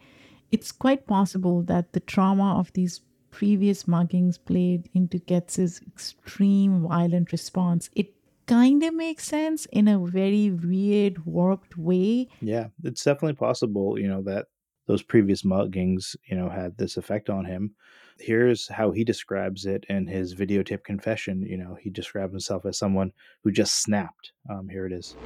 it's 0.51 0.71
quite 0.71 1.07
possible 1.07 1.63
that 1.63 1.95
the 1.95 2.01
trauma 2.01 2.59
of 2.59 2.71
these 2.75 3.01
previous 3.31 3.85
muggings 3.85 4.39
played 4.45 4.91
into 4.93 5.19
Goetz's 5.19 5.81
extreme 5.87 6.83
violent 6.87 7.33
response. 7.33 7.89
It 7.97 8.13
kind 8.47 8.83
of 8.83 8.95
makes 8.95 9.25
sense 9.25 9.67
in 9.73 9.89
a 9.89 9.99
very 9.99 10.51
weird, 10.51 11.25
warped 11.25 11.77
way. 11.77 12.29
Yeah, 12.41 12.69
it's 12.85 13.05
definitely 13.05 13.35
possible, 13.35 13.99
you 13.99 14.09
know, 14.09 14.23
that 14.23 14.47
those 14.87 15.03
previous 15.03 15.43
muggings, 15.43 16.17
you 16.29 16.37
know, 16.37 16.49
had 16.49 16.77
this 16.77 16.97
effect 16.97 17.31
on 17.31 17.45
him. 17.45 17.75
Here's 18.19 18.69
how 18.69 18.91
he 18.91 19.05
describes 19.05 19.65
it 19.65 19.85
in 19.89 20.07
his 20.07 20.35
videotape 20.35 20.85
confession. 20.85 21.43
You 21.43 21.57
know, 21.57 21.77
he 21.81 21.91
describes 21.91 22.33
himself 22.33 22.67
as 22.67 22.79
someone 22.79 23.13
who 23.43 23.51
just 23.51 23.83
snapped. 23.83 24.33
Um, 24.51 24.69
here 24.69 24.87
it 24.87 24.93
is. 24.93 25.17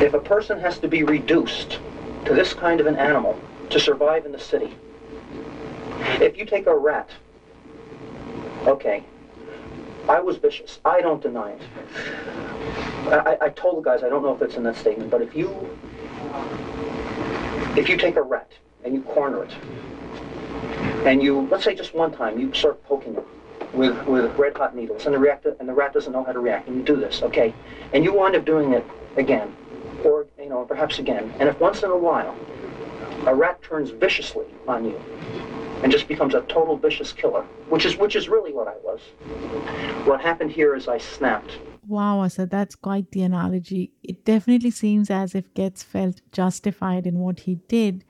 If 0.00 0.14
a 0.14 0.20
person 0.20 0.58
has 0.60 0.78
to 0.78 0.88
be 0.88 1.02
reduced 1.02 1.80
to 2.26 2.34
this 2.34 2.54
kind 2.54 2.80
of 2.80 2.86
an 2.86 2.96
animal 2.96 3.38
to 3.70 3.80
survive 3.80 4.24
in 4.24 4.32
the 4.32 4.38
city, 4.38 4.74
if 6.20 6.36
you 6.38 6.44
take 6.44 6.66
a 6.66 6.76
rat, 6.76 7.10
okay, 8.66 9.04
I 10.08 10.20
was 10.20 10.38
vicious. 10.38 10.80
I 10.84 11.00
don't 11.00 11.22
deny 11.22 11.50
it. 11.50 11.60
I, 13.08 13.36
I- 13.42 13.48
told 13.50 13.78
the 13.78 13.82
guys, 13.82 14.02
I 14.02 14.08
don't 14.08 14.22
know 14.22 14.34
if 14.34 14.42
it's 14.42 14.56
in 14.56 14.62
that 14.64 14.76
statement, 14.76 15.10
but 15.10 15.20
if 15.20 15.34
you, 15.34 15.76
if 17.76 17.88
you 17.88 17.96
take 17.96 18.16
a 18.16 18.22
rat 18.22 18.50
and 18.84 18.94
you 18.94 19.02
corner 19.02 19.44
it, 19.44 19.52
and 21.06 21.22
you, 21.22 21.48
let's 21.50 21.64
say 21.64 21.74
just 21.74 21.94
one 21.94 22.12
time, 22.12 22.38
you 22.38 22.52
start 22.54 22.82
poking 22.84 23.16
it 23.16 23.24
with, 23.74 24.06
with 24.06 24.34
red 24.36 24.56
hot 24.56 24.74
needles, 24.74 25.06
and 25.06 25.14
the, 25.14 25.18
react, 25.18 25.46
and 25.46 25.68
the 25.68 25.72
rat 25.72 25.92
doesn't 25.92 26.12
know 26.12 26.24
how 26.24 26.32
to 26.32 26.38
react, 26.40 26.68
and 26.68 26.76
you 26.76 26.82
do 26.82 26.96
this, 26.96 27.22
okay, 27.22 27.54
and 27.92 28.04
you 28.04 28.12
wind 28.14 28.36
up 28.36 28.44
doing 28.44 28.72
it 28.72 28.86
again, 29.16 29.54
or, 30.04 30.26
you 30.38 30.48
know, 30.48 30.64
perhaps 30.64 30.98
again, 30.98 31.32
and 31.38 31.48
if 31.48 31.58
once 31.60 31.82
in 31.82 31.90
a 31.90 31.96
while 31.96 32.36
a 33.26 33.34
rat 33.34 33.60
turns 33.62 33.90
viciously 33.90 34.46
on 34.66 34.84
you 34.84 35.00
and 35.82 35.92
just 35.92 36.08
becomes 36.08 36.34
a 36.34 36.40
total 36.42 36.76
vicious 36.76 37.12
killer, 37.12 37.42
which 37.68 37.84
is, 37.84 37.96
which 37.96 38.16
is 38.16 38.28
really 38.28 38.52
what 38.52 38.68
I 38.68 38.74
was, 38.82 39.00
what 40.06 40.20
happened 40.20 40.50
here 40.50 40.74
is 40.74 40.88
I 40.88 40.98
snapped. 40.98 41.58
Wow, 41.86 42.22
Asad, 42.22 42.50
that's 42.50 42.74
quite 42.74 43.10
the 43.12 43.22
analogy. 43.22 43.92
It 44.02 44.24
definitely 44.24 44.70
seems 44.70 45.10
as 45.10 45.34
if 45.34 45.52
Goetz 45.54 45.82
felt 45.82 46.20
justified 46.32 47.06
in 47.06 47.18
what 47.18 47.40
he 47.40 47.56
did. 47.68 48.04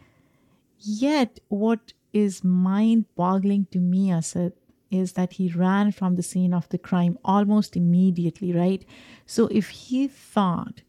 Yet, 0.81 1.39
what 1.49 1.93
is 2.13 2.43
mind 2.43 3.05
boggling 3.15 3.67
to 3.71 3.79
me, 3.79 4.11
Asad, 4.11 4.53
is 4.91 5.13
that 5.13 5.35
he 5.35 5.49
ran 5.51 5.93
from 5.93 6.17
the 6.17 6.23
scene 6.23 6.55
of 6.55 6.69
the 6.71 6.79
crime 6.79 7.19
almost 7.25 7.77
immediately, 7.77 8.53
right? 8.53 8.85
So, 9.27 9.47
if 9.49 9.69
he 9.69 10.09
thought 10.09 10.81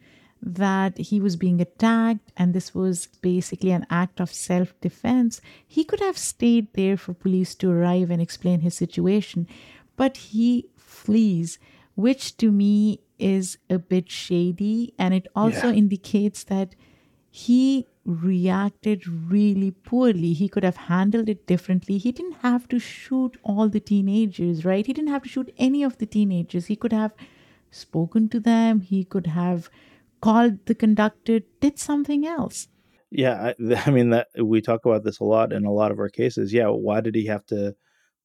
that 0.41 0.97
he 0.97 1.19
was 1.19 1.35
being 1.35 1.59
attacked 1.61 2.31
and 2.37 2.53
this 2.53 2.73
was 2.73 3.07
basically 3.21 3.71
an 3.71 3.85
act 3.89 4.19
of 4.21 4.33
self 4.33 4.79
defense, 4.81 5.41
he 5.67 5.83
could 5.83 5.99
have 5.99 6.17
stayed 6.17 6.71
there 6.73 6.97
for 6.97 7.13
police 7.13 7.55
to 7.55 7.69
arrive 7.71 8.09
and 8.09 8.21
explain 8.21 8.61
his 8.61 8.75
situation. 8.75 9.47
But 9.95 10.17
he 10.17 10.69
flees, 10.77 11.59
which 11.95 12.37
to 12.37 12.51
me 12.51 13.01
is 13.17 13.57
a 13.69 13.77
bit 13.77 14.09
shady. 14.09 14.93
And 14.97 15.13
it 15.13 15.27
also 15.35 15.67
Yeah. 15.67 15.73
indicates 15.73 16.43
that 16.45 16.73
he 17.29 17.85
reacted 18.05 19.07
really 19.07 19.71
poorly. 19.71 20.33
He 20.33 20.47
could 20.47 20.63
have 20.63 20.77
handled 20.77 21.29
it 21.29 21.45
differently. 21.45 21.97
He 21.97 22.11
didn't 22.11 22.37
have 22.41 22.67
to 22.69 22.79
shoot 22.79 23.37
all 23.43 23.69
the 23.69 23.79
teenagers, 23.79 24.65
right? 24.65 24.85
He 24.85 24.93
didn't 24.93 25.09
have 25.11 25.23
to 25.23 25.29
shoot 25.29 25.53
any 25.57 25.83
of 25.83 25.97
the 25.97 26.05
teenagers. 26.05 26.67
He 26.67 26.75
could 26.75 26.93
have 26.93 27.13
spoken 27.71 28.29
to 28.29 28.39
them, 28.39 28.81
he 28.81 29.03
could 29.03 29.27
have 29.27 29.69
called 30.21 30.65
the 30.65 30.75
conductor, 30.75 31.41
did 31.59 31.79
something 31.79 32.25
else. 32.25 32.67
Yeah, 33.11 33.53
I, 33.59 33.83
I 33.85 33.91
mean 33.91 34.11
that 34.11 34.27
we 34.41 34.61
talk 34.61 34.85
about 34.85 35.03
this 35.03 35.19
a 35.19 35.23
lot 35.23 35.53
in 35.53 35.65
a 35.65 35.71
lot 35.71 35.91
of 35.91 35.99
our 35.99 36.09
cases. 36.09 36.53
Yeah, 36.53 36.67
why 36.67 37.01
did 37.01 37.15
he 37.15 37.25
have 37.27 37.45
to 37.47 37.75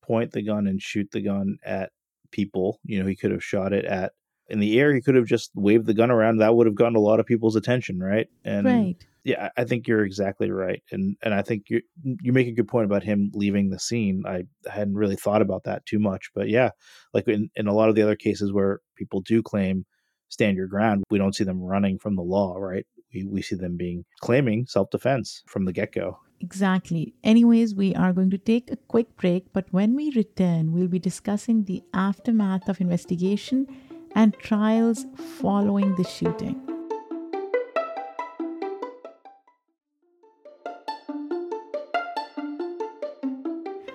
point 0.03 0.33
the 0.33 0.43
gun 0.43 0.67
and 0.67 0.81
shoot 0.81 1.11
the 1.11 1.23
gun 1.23 1.59
at 1.65 1.91
people? 2.31 2.81
You 2.85 3.03
know, 3.03 3.09
he 3.09 3.17
could 3.17 3.31
have 3.31 3.45
shot 3.45 3.73
it 3.73 3.85
at 3.85 4.13
in 4.49 4.61
the 4.61 4.79
air. 4.79 4.95
He 4.95 5.01
could 5.01 5.15
have 5.15 5.27
just 5.27 5.51
waved 5.55 5.87
the 5.87 5.95
gun 5.95 6.11
around. 6.11 6.39
That 6.39 6.55
would 6.55 6.67
have 6.67 6.75
gotten 6.75 6.97
a 6.97 7.01
lot 7.01 7.21
of 7.21 7.27
people's 7.27 7.57
attention, 7.57 7.99
right? 7.99 8.27
And 8.45 8.67
right. 8.67 8.97
yeah, 9.25 9.49
I 9.57 9.65
think 9.65 9.89
you're 9.89 10.05
exactly 10.05 10.51
right, 10.51 10.83
and 10.91 11.17
and 11.23 11.33
I 11.33 11.43
think 11.43 11.71
you 11.71 11.81
you 12.23 12.33
make 12.33 12.49
a 12.49 12.53
good 12.53 12.69
point 12.69 12.85
about 12.85 13.03
him 13.03 13.31
leaving 13.35 13.71
the 13.71 13.79
scene. 13.79 14.25
I 14.27 14.45
hadn't 14.71 14.97
really 14.97 15.17
thought 15.17 15.43
about 15.43 15.65
that 15.65 15.87
too 15.87 15.99
much, 15.99 16.31
but 16.35 16.49
yeah, 16.49 16.71
like 17.15 17.27
in 17.29 17.51
in 17.57 17.67
a 17.67 17.75
lot 17.75 17.89
of 17.89 17.95
the 17.95 18.03
other 18.03 18.17
cases 18.17 18.53
where 18.53 18.81
people 18.97 19.21
do 19.21 19.43
claim 19.43 19.87
stand 20.35 20.57
your 20.57 20.67
ground, 20.67 21.05
we 21.11 21.19
don't 21.19 21.35
see 21.35 21.45
them 21.45 21.63
running 21.63 21.99
from 21.99 22.17
the 22.17 22.29
law, 22.37 22.57
right? 22.57 22.87
We 23.13 23.25
we 23.25 23.41
see 23.43 23.57
them 23.57 23.77
being 23.77 24.05
claiming 24.21 24.67
self 24.67 24.91
defense 24.91 25.43
from 25.47 25.65
the 25.65 25.73
get 25.73 25.93
go. 25.93 26.19
Exactly. 26.41 27.15
Anyways, 27.23 27.75
we 27.75 27.95
are 27.95 28.13
going 28.13 28.31
to 28.31 28.39
take 28.53 28.71
a 28.71 28.77
quick 28.77 29.17
break, 29.17 29.53
but 29.53 29.67
when 29.71 29.95
we 29.95 30.11
return, 30.23 30.73
we'll 30.73 30.89
be 30.89 30.99
discussing 30.99 31.65
the 31.65 31.83
aftermath 31.95 32.69
of 32.69 32.81
investigation 32.81 33.67
and 34.15 34.37
trials 34.39 35.07
following 35.41 35.95
the 35.95 36.05
shooting. 36.05 36.74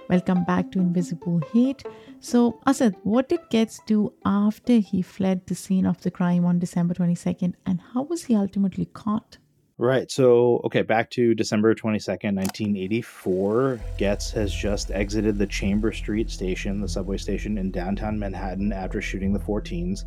Welcome 0.10 0.43
back 0.43 0.72
to 0.72 0.80
Invisible 0.80 1.39
Hate. 1.54 1.84
So, 2.19 2.60
Asad, 2.65 2.95
what 3.04 3.30
did 3.30 3.41
Goetz 3.52 3.80
do 3.86 4.12
after 4.26 4.80
he 4.80 5.04
fled 5.04 5.45
the 5.45 5.54
scene 5.54 5.86
of 5.86 6.02
the 6.02 6.10
crime 6.10 6.45
on 6.45 6.58
December 6.58 6.95
22nd, 6.95 7.54
and 7.67 7.80
how 7.93 8.02
was 8.02 8.24
he 8.24 8.36
ultimately 8.36 8.86
caught? 8.86 9.38
Right. 9.78 10.10
So, 10.10 10.62
okay, 10.65 10.82
back 10.82 11.12
to 11.12 11.36
December 11.36 11.76
22nd, 11.76 12.34
1984. 12.34 13.80
Goetz 14.00 14.32
has 14.32 14.52
just 14.52 14.89
exited 14.89 15.38
the 15.38 15.45
Chamber 15.45 15.91
Street 15.91 16.32
station, 16.32 16.82
the 16.82 16.89
subway 16.89 17.17
station 17.17 17.60
in 17.60 17.69
downtown 17.69 18.17
Manhattan 18.17 18.74
after 18.74 19.04
shooting 19.04 19.32
the 19.32 19.39
14s. 19.39 20.06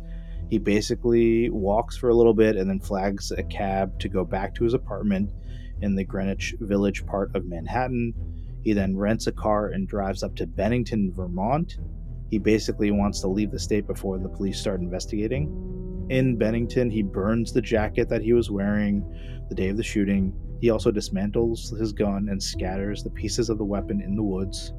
He 0.49 0.57
basically 0.57 1.49
walks 1.49 1.95
for 1.95 2.09
a 2.09 2.13
little 2.13 2.33
bit 2.33 2.57
and 2.57 2.69
then 2.69 2.81
flags 2.81 3.31
a 3.31 3.43
cab 3.43 3.97
to 3.99 4.09
go 4.09 4.25
back 4.25 4.53
to 4.55 4.65
his 4.65 4.73
apartment 4.73 5.31
in 5.81 5.95
the 5.95 6.03
Greenwich 6.03 6.55
Village 6.59 7.05
part 7.05 7.33
of 7.37 7.45
Manhattan 7.45 8.13
he 8.63 8.73
then 8.73 8.97
rents 8.97 9.27
a 9.27 9.31
car 9.31 9.67
and 9.67 9.87
drives 9.87 10.23
up 10.23 10.35
to 10.37 10.47
Bennington, 10.47 11.11
Vermont. 11.13 11.77
He 12.29 12.39
basically 12.39 12.91
wants 12.91 13.19
to 13.21 13.27
leave 13.27 13.51
the 13.51 13.59
state 13.59 13.85
before 13.85 14.17
the 14.17 14.29
police 14.29 14.59
start 14.59 14.81
investigating. 14.81 16.07
In 16.09 16.37
Bennington, 16.37 16.89
he 16.89 17.03
burns 17.03 17.53
the 17.53 17.61
jacket 17.61 18.09
that 18.09 18.21
he 18.21 18.33
was 18.33 18.49
wearing 18.49 19.03
the 19.49 19.55
day 19.55 19.69
of 19.69 19.77
the 19.77 19.83
shooting. 19.83 20.33
He 20.61 20.69
also 20.69 20.91
dismantles 20.91 21.77
his 21.77 21.91
gun 21.91 22.29
and 22.29 22.41
scatters 22.41 23.03
the 23.03 23.09
pieces 23.09 23.49
of 23.49 23.57
the 23.57 23.65
weapon 23.65 24.01
in 24.01 24.15
the 24.15 24.23
woods. 24.23 24.73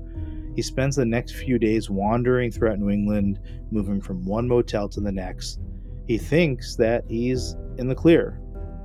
He 0.57 0.63
spends 0.63 0.97
the 0.97 1.05
next 1.05 1.33
few 1.33 1.59
days 1.59 1.91
wandering 1.91 2.51
throughout 2.51 2.79
New 2.79 2.91
England, 2.91 3.41
moving 3.71 4.01
from 4.01 4.25
one 4.25 4.49
motel 4.49 4.89
to 4.91 5.01
the 5.01 5.13
next. 5.13 5.61
He 6.07 6.17
thinks 6.17 6.77
that 6.77 7.05
he's 7.09 7.57
in 7.79 7.89
the 7.89 7.95
clear, 7.95 8.41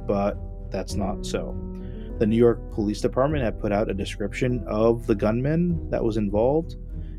but 0.07 0.37
that's 0.71 0.95
not 0.95 1.25
so. 1.25 1.68
The 2.19 2.27
New 2.27 2.35
York 2.35 2.73
Police 2.73 2.99
Department 2.99 3.45
had 3.45 3.61
put 3.61 3.71
out 3.71 3.89
a 3.89 3.93
description 3.93 4.61
of 4.67 5.07
the 5.07 5.15
gunman 5.15 5.89
that 5.89 6.03
was 6.03 6.17
involved. 6.17 6.75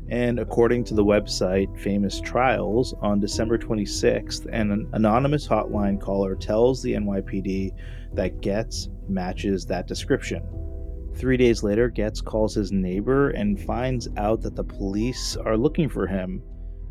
And 0.09 0.37
according 0.39 0.83
to 0.85 0.93
the 0.93 1.03
website 1.03 1.75
Famous 1.79 2.21
Trials, 2.21 2.93
on 3.01 3.19
December 3.19 3.57
26th, 3.57 4.45
an 4.53 4.87
anonymous 4.93 5.47
hotline 5.47 5.99
caller 5.99 6.35
tells 6.35 6.83
the 6.83 6.93
NYPD 6.93 7.71
that 8.13 8.41
Goetz 8.41 8.89
matches 9.07 9.65
that 9.65 9.87
description. 9.87 10.43
Three 11.15 11.35
days 11.35 11.63
later, 11.63 11.89
Goetz 11.89 12.21
calls 12.21 12.53
his 12.53 12.71
neighbor 12.71 13.31
and 13.31 13.59
finds 13.59 14.07
out 14.17 14.41
that 14.41 14.55
the 14.55 14.63
police 14.63 15.35
are 15.35 15.57
looking 15.57 15.89
for 15.89 16.05
him 16.05 16.43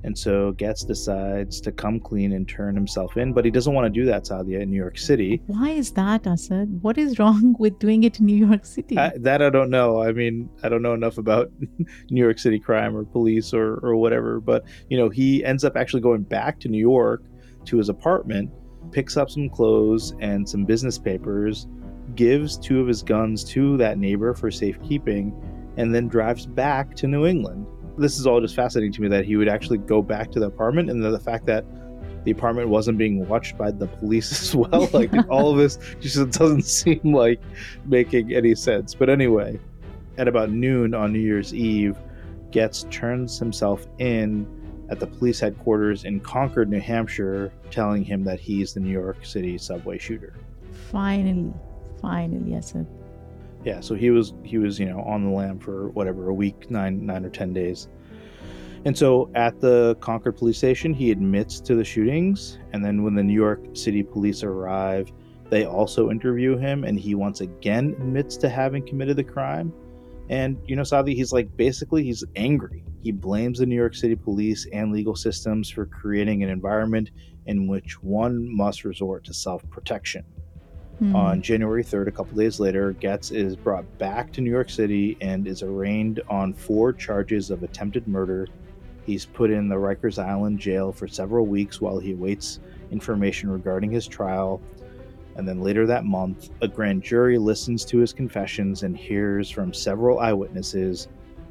and 0.02 0.16
so 0.16 0.52
Goetz 0.52 0.84
decides 0.84 1.60
to 1.60 1.72
come 1.72 2.00
clean 2.00 2.32
and 2.32 2.48
turn 2.48 2.74
himself 2.74 3.16
in, 3.16 3.32
but 3.32 3.44
he 3.44 3.50
doesn't 3.50 3.74
want 3.74 3.84
to 3.84 4.00
do 4.00 4.06
that, 4.06 4.24
Saadia, 4.24 4.60
in 4.60 4.70
New 4.70 4.76
York 4.76 4.96
City. 4.96 5.42
Why 5.46 5.70
is 5.70 5.92
that, 5.92 6.26
Asad? 6.26 6.82
What 6.82 6.96
is 6.96 7.18
wrong 7.18 7.54
with 7.58 7.78
doing 7.78 8.04
it 8.04 8.18
in 8.18 8.26
New 8.26 8.46
York 8.46 8.64
City? 8.64 8.98
I, 8.98 9.12
that 9.18 9.42
I 9.42 9.50
don't 9.50 9.70
know. 9.70 10.02
I 10.02 10.12
mean, 10.12 10.48
I 10.62 10.68
don't 10.68 10.82
know 10.82 10.94
enough 10.94 11.18
about 11.18 11.50
New 12.10 12.22
York 12.22 12.38
City 12.38 12.58
crime 12.58 12.96
or 12.96 13.04
police 13.04 13.52
or, 13.52 13.74
or 13.82 13.96
whatever, 13.96 14.40
but, 14.40 14.64
you 14.88 14.96
know, 14.96 15.10
he 15.10 15.44
ends 15.44 15.64
up 15.64 15.76
actually 15.76 16.02
going 16.02 16.22
back 16.22 16.58
to 16.60 16.68
New 16.68 16.78
York 16.78 17.22
to 17.66 17.76
his 17.76 17.90
apartment, 17.90 18.50
picks 18.92 19.18
up 19.18 19.28
some 19.28 19.50
clothes 19.50 20.14
and 20.20 20.48
some 20.48 20.64
business 20.64 20.98
papers, 20.98 21.66
gives 22.14 22.56
two 22.56 22.80
of 22.80 22.88
his 22.88 23.02
guns 23.02 23.44
to 23.44 23.76
that 23.76 23.98
neighbor 23.98 24.34
for 24.34 24.50
safekeeping, 24.50 25.34
and 25.76 25.94
then 25.94 26.08
drives 26.08 26.46
back 26.46 26.96
to 26.96 27.06
New 27.06 27.26
England 27.26 27.66
this 28.00 28.18
is 28.18 28.26
all 28.26 28.40
just 28.40 28.54
fascinating 28.54 28.92
to 28.92 29.02
me 29.02 29.08
that 29.08 29.24
he 29.24 29.36
would 29.36 29.48
actually 29.48 29.78
go 29.78 30.02
back 30.02 30.30
to 30.32 30.40
the 30.40 30.46
apartment 30.46 30.90
and 30.90 31.02
the, 31.02 31.10
the 31.10 31.18
fact 31.18 31.46
that 31.46 31.64
the 32.24 32.30
apartment 32.30 32.68
wasn't 32.68 32.98
being 32.98 33.26
watched 33.28 33.56
by 33.56 33.70
the 33.70 33.86
police 33.86 34.32
as 34.42 34.54
well. 34.54 34.88
Like 34.92 35.10
all 35.28 35.52
of 35.52 35.58
this 35.58 35.78
just 36.00 36.16
doesn't 36.38 36.62
seem 36.62 37.00
like 37.04 37.40
making 37.84 38.34
any 38.34 38.54
sense. 38.54 38.94
But 38.94 39.08
anyway, 39.08 39.58
at 40.18 40.28
about 40.28 40.50
noon 40.50 40.94
on 40.94 41.12
New 41.12 41.20
Year's 41.20 41.54
Eve, 41.54 41.96
Goetz 42.52 42.84
turns 42.90 43.38
himself 43.38 43.86
in 43.98 44.46
at 44.90 44.98
the 44.98 45.06
police 45.06 45.38
headquarters 45.38 46.04
in 46.04 46.18
Concord, 46.18 46.68
New 46.68 46.80
Hampshire, 46.80 47.52
telling 47.70 48.02
him 48.02 48.24
that 48.24 48.40
he's 48.40 48.74
the 48.74 48.80
New 48.80 48.90
York 48.90 49.24
City 49.24 49.56
subway 49.56 49.98
shooter. 49.98 50.34
Finally, 50.90 51.52
finally, 52.00 52.56
Asad 52.56 52.86
yeah 53.64 53.80
so 53.80 53.94
he 53.94 54.10
was 54.10 54.34
he 54.44 54.58
was 54.58 54.78
you 54.78 54.86
know 54.86 55.00
on 55.02 55.24
the 55.24 55.30
lam 55.30 55.58
for 55.58 55.88
whatever 55.90 56.28
a 56.28 56.34
week 56.34 56.70
nine 56.70 57.04
nine 57.04 57.24
or 57.24 57.30
ten 57.30 57.52
days. 57.52 57.88
And 58.86 58.96
so 58.96 59.30
at 59.34 59.60
the 59.60 59.94
concord 60.00 60.38
police 60.38 60.56
station 60.56 60.94
he 60.94 61.10
admits 61.10 61.60
to 61.60 61.74
the 61.74 61.84
shootings 61.84 62.58
and 62.72 62.82
then 62.82 63.02
when 63.02 63.14
the 63.14 63.22
new 63.22 63.34
york 63.34 63.60
city 63.74 64.02
police 64.02 64.42
arrive 64.42 65.12
they 65.50 65.66
also 65.66 66.10
interview 66.10 66.56
him 66.56 66.84
and 66.84 66.98
he 66.98 67.14
once 67.14 67.40
again 67.40 67.96
admits 67.98 68.36
to 68.38 68.48
having 68.48 68.86
committed 68.86 69.16
the 69.16 69.24
crime. 69.24 69.72
And 70.30 70.56
you 70.64 70.76
know 70.76 70.82
Saadia, 70.82 71.14
he's 71.14 71.32
like 71.32 71.54
basically 71.56 72.04
he's 72.04 72.24
angry. 72.36 72.84
He 73.02 73.10
blames 73.10 73.58
the 73.58 73.66
new 73.66 73.74
york 73.74 73.94
city 73.94 74.14
police 74.14 74.66
and 74.72 74.92
legal 74.92 75.16
systems 75.16 75.68
for 75.68 75.86
creating 75.86 76.42
an 76.42 76.48
environment 76.48 77.10
in 77.46 77.66
which 77.66 78.02
one 78.02 78.56
must 78.56 78.84
resort 78.84 79.24
to 79.24 79.34
self-protection 79.34 80.24
Mm. 81.00 81.14
On 81.14 81.40
January 81.42 81.82
3rd, 81.82 82.08
a 82.08 82.10
couple 82.10 82.36
days 82.36 82.60
later, 82.60 82.92
Goetz 82.92 83.30
is 83.30 83.56
brought 83.56 83.86
back 83.96 84.32
to 84.32 84.42
New 84.42 84.50
York 84.50 84.68
City 84.68 85.16
and 85.22 85.46
is 85.46 85.62
arraigned 85.62 86.20
on 86.28 86.52
four 86.52 86.92
charges 86.92 87.50
of 87.50 87.62
attempted 87.62 88.06
murder. 88.06 88.46
He's 89.06 89.24
put 89.24 89.50
in 89.50 89.68
the 89.68 89.76
Rikers 89.76 90.22
Island 90.22 90.58
jail 90.58 90.92
for 90.92 91.08
several 91.08 91.46
weeks 91.46 91.80
while 91.80 91.98
he 91.98 92.12
awaits 92.12 92.60
information 92.90 93.50
regarding 93.50 93.90
his 93.90 94.06
trial. 94.06 94.60
And 95.36 95.48
then 95.48 95.62
later 95.62 95.86
that 95.86 96.04
month, 96.04 96.50
a 96.60 96.68
grand 96.68 97.02
jury 97.02 97.38
listens 97.38 97.86
to 97.86 97.98
his 97.98 98.12
confessions 98.12 98.82
and 98.82 98.94
hears 98.94 99.48
from 99.48 99.72
several 99.72 100.18
eyewitnesses. 100.18 101.08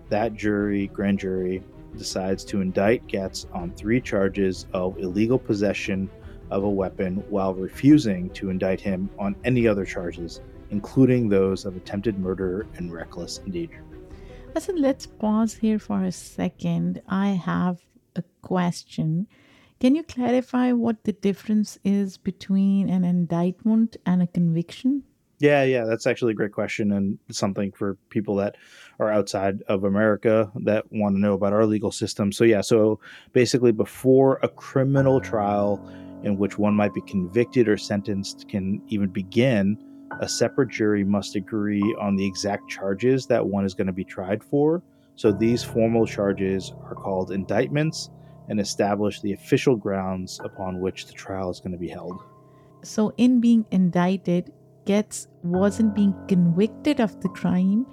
That 0.10 0.36
jury, 0.36 0.88
grand 0.88 1.18
jury, 1.18 1.64
decides 1.98 2.44
to 2.46 2.62
indict 2.62 3.12
Goetz 3.12 3.48
on 3.52 3.72
three 3.72 4.00
charges 4.00 4.68
of 4.74 5.00
illegal 5.00 5.40
possession 5.40 6.08
of 6.52 6.64
a 6.64 6.70
weapon 6.70 7.24
while 7.30 7.54
refusing 7.54 8.30
to 8.32 8.50
indict 8.50 8.82
him 8.82 9.10
on 9.20 9.36
any 9.44 9.68
other 9.68 9.86
charges, 9.86 10.42
including 10.72 11.30
those 11.30 11.66
of 11.66 11.76
attempted 11.76 12.20
murder 12.20 12.68
and 12.76 12.92
reckless 12.94 13.40
endangerment. 13.46 13.86
Listen, 14.56 14.82
let's 14.82 15.06
pause 15.06 15.54
here 15.54 15.80
for 15.80 16.04
a 16.04 16.12
second. 16.12 17.02
I 17.08 17.30
have 17.30 17.82
a 18.16 18.24
question. 18.42 19.28
Can 19.80 19.96
you 19.96 20.04
clarify 20.04 20.72
what 20.72 21.04
the 21.04 21.14
difference 21.14 21.78
is 21.84 22.18
between 22.18 22.90
an 22.90 23.06
indictment 23.06 23.96
and 24.06 24.22
a 24.22 24.28
conviction? 24.28 25.04
Yeah, 25.40 25.64
yeah, 25.64 25.86
that's 25.86 26.06
actually 26.06 26.34
a 26.34 26.36
great 26.36 26.52
question 26.52 26.92
and 26.92 27.18
something 27.32 27.72
for 27.72 27.96
people 28.10 28.36
that 28.36 28.58
are 29.00 29.10
outside 29.10 29.62
of 29.70 29.86
America 29.86 30.52
that 30.56 30.92
want 30.92 31.16
to 31.16 31.22
know 31.22 31.34
about 31.34 31.54
our 31.54 31.66
legal 31.66 31.92
system. 31.92 32.34
So, 32.34 32.44
yeah, 32.44 32.60
so 32.60 33.00
basically, 33.32 33.72
before 33.72 34.40
a 34.44 34.50
criminal 34.50 35.22
trial, 35.22 35.80
in 36.24 36.38
which 36.38 36.58
one 36.58 36.74
might 36.74 36.94
be 36.94 37.02
convicted 37.02 37.68
or 37.68 37.78
sentenced 37.78 38.48
can 38.50 38.82
even 38.88 39.10
begin, 39.10 39.78
a 40.22 40.28
separate 40.28 40.70
jury 40.70 41.04
must 41.04 41.36
agree 41.36 41.84
on 42.00 42.16
the 42.16 42.26
exact 42.26 42.70
charges 42.70 43.26
that 43.28 43.46
one 43.46 43.66
is 43.66 43.74
going 43.74 43.88
to 43.88 43.94
be 43.94 44.04
tried 44.04 44.44
for. 44.44 44.82
So 45.16 45.32
these 45.32 45.64
formal 45.64 46.06
charges 46.06 46.74
are 46.84 46.96
called 46.96 47.32
indictments 47.32 48.10
and 48.48 48.60
establish 48.60 49.22
the 49.22 49.34
official 49.34 49.76
grounds 49.76 50.40
upon 50.44 50.80
which 50.80 51.06
the 51.06 51.14
trial 51.14 51.50
is 51.50 51.60
going 51.60 51.72
to 51.72 51.78
be 51.78 51.90
held. 51.90 52.20
So, 52.84 53.14
in 53.18 53.42
being 53.42 53.66
indicted, 53.72 54.52
Goetz 54.86 55.28
wasn't 55.44 55.94
being 55.94 56.16
convicted 56.28 57.00
of 57.02 57.20
the 57.22 57.30
crime, 57.30 57.86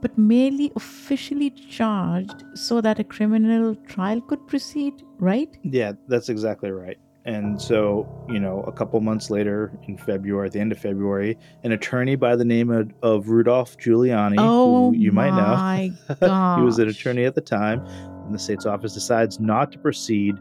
but 0.00 0.16
merely 0.16 0.72
officially 0.76 1.50
charged 1.50 2.44
so 2.54 2.80
that 2.80 2.98
a 2.98 3.04
criminal 3.04 3.74
trial 3.86 4.20
could 4.22 4.46
proceed, 4.46 4.94
right? 5.18 5.54
Yeah, 5.62 5.92
that's 6.08 6.30
exactly 6.30 6.70
right. 6.70 6.98
And 7.24 7.60
so, 7.60 8.08
you 8.28 8.40
know, 8.40 8.62
a 8.62 8.72
couple 8.72 8.98
months 9.00 9.28
later 9.30 9.78
in 9.86 9.98
February, 9.98 10.46
at 10.46 10.52
the 10.52 10.60
end 10.60 10.72
of 10.72 10.78
February, 10.78 11.36
an 11.64 11.72
attorney 11.72 12.16
by 12.16 12.34
the 12.34 12.44
name 12.44 12.70
of, 12.70 12.90
of 13.02 13.28
Rudolph 13.28 13.76
Giuliani, 13.76 14.36
oh 14.38 14.90
who 14.90 14.96
you 14.96 15.12
might 15.12 15.34
know, 15.34 16.56
he 16.56 16.64
was 16.64 16.78
an 16.78 16.88
attorney 16.88 17.24
at 17.24 17.34
the 17.34 17.42
time, 17.42 17.84
and 18.24 18.34
the 18.34 18.38
state's 18.38 18.64
office 18.64 18.94
decides 18.94 19.38
not 19.38 19.70
to 19.72 19.78
proceed 19.78 20.36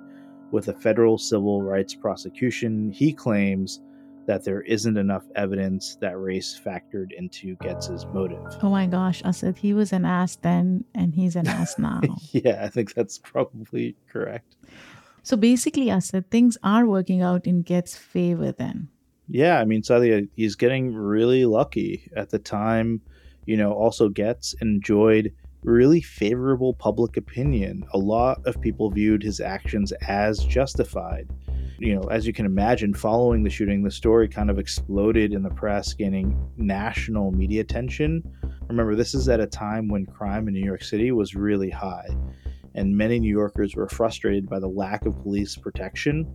with 0.52 0.70
a 0.70 0.74
federal 0.74 1.18
civil 1.18 1.62
rights 1.62 1.94
prosecution. 1.94 2.92
He 2.92 3.12
claims 3.14 3.82
that 4.30 4.44
there 4.44 4.62
isn't 4.62 4.96
enough 4.96 5.26
evidence 5.36 5.98
that 6.02 6.18
race 6.20 6.60
factored 6.64 7.12
into 7.18 7.56
Goetz's 7.56 8.06
motive. 8.14 8.46
Oh 8.62 8.70
my 8.70 8.86
gosh, 8.86 9.24
Asad 9.26 9.58
he 9.58 9.74
was 9.74 9.92
an 9.92 10.06
ass 10.06 10.36
then 10.36 10.86
and 10.94 11.16
he's 11.16 11.36
an 11.36 11.48
ass 11.48 11.80
now. 11.80 12.02
yeah, 12.32 12.62
I 12.64 12.70
think 12.70 12.94
that's 12.94 13.18
probably 13.18 13.96
correct. 14.08 14.56
So 15.30 15.38
basically, 15.38 15.92
Asad 15.92 16.32
things 16.32 16.58
are 16.64 16.88
working 16.88 17.22
out 17.22 17.46
in 17.46 17.62
Goetz's 17.62 17.96
favor 17.96 18.52
then. 18.52 18.88
Yeah, 19.28 19.60
I 19.60 19.66
mean, 19.66 19.84
Saadia, 19.84 20.28
he's 20.36 20.56
getting 20.56 20.96
really 20.96 21.46
lucky 21.46 22.10
at 22.16 22.32
the 22.32 22.40
time. 22.40 23.00
You 23.46 23.56
know, 23.56 23.72
also 23.72 24.10
Goetz 24.10 24.56
enjoyed 24.60 25.32
really 25.62 26.02
favorable 26.02 26.74
public 26.74 27.16
opinion. 27.16 27.86
A 27.94 27.98
lot 28.00 28.44
of 28.48 28.60
people 28.60 28.90
viewed 28.90 29.22
his 29.22 29.40
actions 29.40 29.92
as 30.08 30.40
justified. 30.46 31.30
you 31.78 31.94
know, 31.96 32.02
as 32.10 32.26
you 32.26 32.34
can 32.34 32.48
imagine, 32.48 32.96
following 32.96 33.44
the 33.44 33.52
shooting, 33.52 33.84
the 33.84 33.92
story 33.92 34.28
kind 34.28 34.50
of 34.50 34.58
exploded 34.58 35.32
in 35.32 35.44
the 35.44 35.52
press, 35.52 35.94
gaining 35.94 36.36
national 36.58 37.32
media 37.32 37.62
attention. 37.62 38.24
Remember, 38.68 38.96
this 38.96 39.14
is 39.14 39.30
at 39.30 39.40
a 39.40 39.46
time 39.46 39.90
when 39.90 40.08
crime 40.08 40.48
in 40.48 40.56
New 40.56 40.66
York 40.66 40.84
City 40.84 41.12
was 41.12 41.36
really 41.36 41.70
high, 41.70 42.08
and 42.76 42.96
many 42.96 43.20
New 43.20 43.30
Yorkers 43.32 43.76
were 43.76 43.88
frustrated 43.90 44.48
by 44.50 44.60
the 44.60 44.68
lack 44.68 45.06
of 45.06 45.18
police 45.22 45.56
protection. 45.56 46.26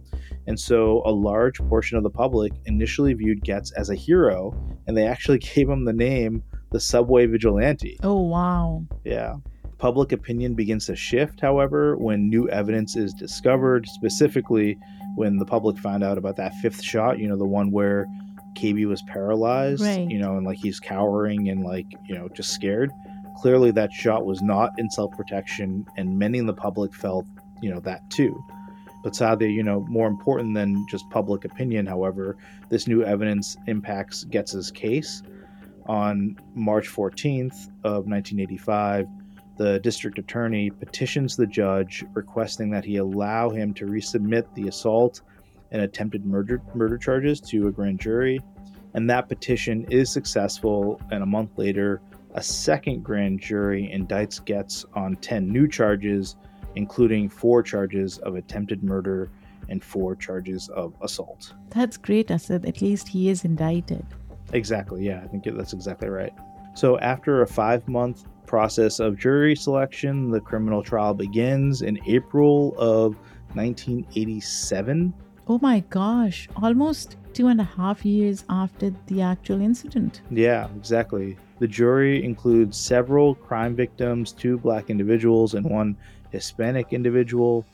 And 0.47 0.59
so, 0.59 1.03
a 1.05 1.11
large 1.11 1.59
portion 1.69 1.97
of 1.97 2.03
the 2.03 2.11
public 2.11 2.53
initially 2.67 3.15
viewed 3.15 3.45
Goetz 3.45 3.73
as 3.73 3.91
a 3.91 3.95
hero, 3.95 4.53
and 4.87 4.97
they 4.97 5.07
actually 5.07 5.39
gave 5.55 5.69
him 5.69 5.85
the 5.85 5.93
name 5.93 6.43
the 6.73 6.81
Subway 6.81 7.27
Vigilante. 7.27 7.99
Oh, 8.03 8.21
wow. 8.23 8.85
Yeah. 9.05 9.37
Public 9.79 10.13
opinion 10.13 10.55
begins 10.55 10.87
to 10.87 10.97
shift, 10.97 11.41
however, 11.41 11.97
when 11.97 12.29
new 12.29 12.49
evidence 12.49 12.97
is 12.97 13.13
discovered, 13.13 13.87
specifically 13.89 14.77
when 15.17 15.37
the 15.37 15.45
public 15.45 15.79
found 15.79 16.03
out 16.03 16.17
about 16.19 16.37
that 16.37 16.55
fifth 16.57 16.83
shot, 16.83 17.19
you 17.19 17.29
know, 17.29 17.37
the 17.37 17.45
one 17.47 17.71
where 17.71 18.07
Cabey 18.57 18.87
was 18.87 19.03
paralyzed, 19.03 19.83
Right. 19.83 20.09
you 20.09 20.19
know, 20.19 20.37
and 20.37 20.47
like 20.47 20.59
he's 20.59 20.81
cowering 20.81 21.49
and 21.49 21.65
like, 21.65 21.87
you 22.07 22.15
know, 22.15 22.29
just 22.29 22.51
scared. 22.51 22.91
Clearly, 23.37 23.71
that 23.73 23.93
shot 23.93 24.25
was 24.25 24.43
not 24.43 24.73
in 24.79 24.91
self 24.91 25.13
protection, 25.13 25.87
and 25.97 26.19
many 26.19 26.39
in 26.39 26.47
the 26.47 26.55
public 26.55 26.95
felt, 26.95 27.27
you 27.61 27.71
know, 27.71 27.81
that 27.81 28.09
too. 28.11 28.43
But 29.03 29.13
Saadia, 29.13 29.53
you 29.53 29.63
know, 29.63 29.81
more 29.89 30.07
important 30.07 30.55
than 30.55 30.87
just 30.89 31.09
public 31.11 31.45
opinion, 31.45 31.85
however, 31.85 32.37
this 32.71 32.87
new 32.87 33.03
evidence 33.03 33.57
impacts 33.67 34.25
Goetz's 34.25 34.71
case. 34.71 35.23
On 35.87 36.35
March 36.55 36.89
14th 36.89 37.69
of 37.85 38.07
1985, 38.07 39.07
the 39.57 39.79
district 39.81 40.19
attorney 40.19 40.71
petitions 40.71 41.37
the 41.37 41.47
judge 41.47 42.05
requesting 42.15 42.71
that 42.71 42.85
he 42.85 42.97
allow 42.97 43.51
him 43.51 43.75
to 43.75 43.87
resubmit 43.87 44.47
the 44.55 44.69
assault 44.69 45.21
and 45.71 45.83
attempted 45.83 46.25
murder 46.25 46.61
murder 46.75 46.99
charges 46.99 47.41
to 47.41 47.69
a 47.69 47.71
grand 47.71 48.01
jury 48.01 48.41
and 48.95 49.09
that 49.11 49.29
petition 49.29 49.85
is 49.91 50.13
successful 50.13 51.01
and 51.11 51.23
a 51.23 51.27
month 51.27 51.51
later 51.57 52.01
a 52.35 52.43
second 52.43 53.03
grand 53.03 53.41
jury 53.41 53.91
indicts 53.95 54.45
Goetz 54.45 54.85
on 54.95 55.17
10 55.17 55.49
new 55.49 55.69
charges 55.69 56.37
including 56.77 57.29
four 57.29 57.63
charges 57.63 58.19
of 58.19 58.35
attempted 58.35 58.83
murder 58.83 59.31
and 59.69 59.83
four 59.83 60.15
charges 60.17 60.69
of 60.71 60.93
assault 61.03 61.55
That's 61.71 61.97
great, 61.97 62.31
Asad. 62.31 62.67
At 62.67 62.83
least 62.83 63.09
he 63.09 63.29
is 63.29 63.45
indicted. 63.45 64.05
Exactly. 64.53 65.07
Yeah, 65.07 65.21
I 65.25 65.27
think 65.29 65.45
that's 65.45 65.73
exactly 65.73 66.09
right. 66.09 66.33
So, 66.75 66.99
after 66.99 67.43
a 67.43 67.47
five 67.47 67.87
month 67.89 68.25
process 68.47 69.01
of 69.01 69.19
jury 69.19 69.57
selection, 69.57 70.31
the 70.31 70.41
criminal 70.41 70.83
trial 70.83 71.15
begins 71.15 71.83
in 71.83 71.99
April 72.07 72.75
of 72.79 73.17
1987. 73.55 75.15
Oh 75.47 75.59
my 75.61 75.81
gosh, 75.91 76.49
almost 76.57 77.17
two 77.35 77.49
and 77.49 77.61
a 77.61 77.65
half 77.65 78.05
years 78.05 78.45
after 78.49 78.95
the 79.07 79.21
actual 79.21 79.61
incident. 79.61 80.23
Yeah, 80.31 80.69
exactly. 80.77 81.37
The 81.59 81.69
jury 81.69 82.25
includes 82.25 82.79
several 82.79 83.35
crime 83.35 83.75
victims, 83.75 84.33
two 84.33 84.59
black 84.59 84.89
individuals, 84.89 85.55
and 85.55 85.69
one 85.69 85.97
Hispanic 86.31 86.93
individual. 86.93 87.67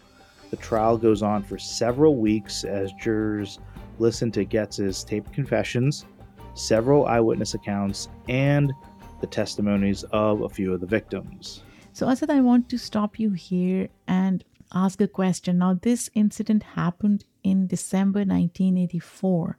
The 0.50 0.56
trial 0.56 0.98
goes 0.98 1.22
on 1.22 1.42
for 1.42 1.58
several 1.58 2.16
weeks 2.16 2.64
as 2.64 2.92
jurors 2.94 3.58
listen 3.98 4.30
to 4.32 4.44
Goetz's 4.44 5.04
taped 5.04 5.32
confessions, 5.32 6.06
several 6.54 7.06
eyewitness 7.06 7.54
accounts, 7.54 8.08
and 8.28 8.72
the 9.20 9.26
testimonies 9.26 10.02
of 10.12 10.42
a 10.42 10.48
few 10.48 10.72
of 10.72 10.80
the 10.80 10.86
victims. 10.86 11.62
So, 11.92 12.08
Asad, 12.08 12.30
I 12.30 12.40
want 12.40 12.68
to 12.70 12.78
stop 12.78 13.18
you 13.18 13.32
here 13.32 13.88
and 14.06 14.44
ask 14.72 15.00
a 15.00 15.08
question. 15.08 15.58
Now, 15.58 15.78
this 15.80 16.10
incident 16.14 16.62
happened 16.62 17.24
in 17.42 17.66
December 17.66 18.20
1984, 18.20 19.56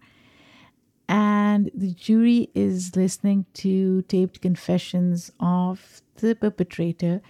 and 1.10 1.70
the 1.74 1.94
jury 1.94 2.50
is 2.56 2.96
listening 2.96 3.46
to 3.56 4.02
taped 4.04 4.42
confessions 4.42 5.32
of 5.40 6.02
the 6.16 6.36
perpetrator, 6.36 7.22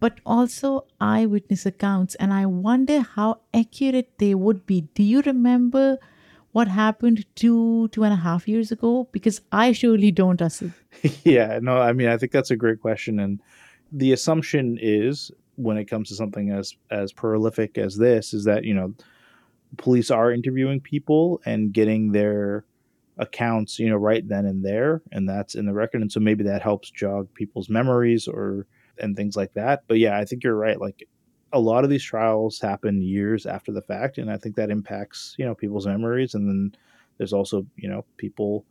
but 0.00 0.20
also 0.24 0.86
eyewitness 1.00 1.66
accounts. 1.66 2.14
And 2.16 2.32
I 2.32 2.46
wonder 2.46 3.00
how 3.00 3.40
accurate 3.52 4.18
they 4.18 4.34
would 4.34 4.66
be. 4.66 4.82
Do 4.94 5.02
you 5.02 5.20
remember 5.22 5.98
what 6.52 6.68
happened 6.68 7.26
two, 7.34 7.88
two 7.88 8.04
and 8.04 8.12
a 8.12 8.16
half 8.16 8.48
years 8.48 8.72
ago? 8.72 9.08
Because 9.12 9.42
I 9.52 9.72
surely 9.72 10.10
don't, 10.10 10.40
Asad. 10.40 10.72
yeah, 11.24 11.58
no, 11.60 11.78
I 11.78 11.92
mean, 11.92 12.08
I 12.08 12.16
think 12.16 12.32
that's 12.32 12.50
a 12.50 12.56
great 12.56 12.80
question. 12.80 13.20
And 13.20 13.40
the 13.92 14.12
assumption 14.12 14.78
is 14.80 15.30
when 15.56 15.76
it 15.76 15.86
comes 15.86 16.08
to 16.08 16.14
something 16.14 16.50
as 16.50 16.74
as 16.90 17.12
prolific 17.12 17.78
as 17.78 17.96
this 17.96 18.32
is 18.32 18.44
that 18.44 18.64
you 18.64 18.74
know 18.74 18.94
police 19.76 20.10
are 20.10 20.32
interviewing 20.32 20.80
people 20.80 21.40
and 21.44 21.72
getting 21.72 22.12
their 22.12 22.64
accounts 23.18 23.78
you 23.78 23.88
know 23.88 23.96
right 23.96 24.28
then 24.28 24.44
and 24.44 24.64
there 24.64 25.02
and 25.12 25.28
that's 25.28 25.54
in 25.54 25.66
the 25.66 25.72
record. 25.72 26.02
And 26.02 26.12
so 26.12 26.20
maybe 26.20 26.44
that 26.44 26.62
helps 26.62 26.90
jog 26.90 27.32
people's 27.34 27.68
memories 27.68 28.28
or 28.28 28.66
and 28.98 29.16
things 29.16 29.36
like 29.36 29.54
that. 29.54 29.84
But 29.88 29.98
yeah 29.98 30.18
i 30.18 30.24
think 30.24 30.44
you're 30.44 30.56
right. 30.56 30.80
Like 30.80 31.08
a 31.52 31.60
lot 31.60 31.84
of 31.84 31.90
these 31.90 32.04
trials 32.04 32.60
happen 32.60 33.00
years 33.00 33.46
after 33.46 33.72
the 33.72 33.80
fact 33.80 34.18
and 34.18 34.30
i 34.30 34.36
think 34.36 34.56
that 34.56 34.70
impacts 34.70 35.34
you 35.38 35.44
know 35.44 35.54
people's 35.54 35.86
memories. 35.86 36.34
And 36.34 36.48
then 36.48 36.74
there's 37.18 37.32
also 37.32 37.66
you 37.76 37.88
know 37.88 38.04
people 38.16 38.64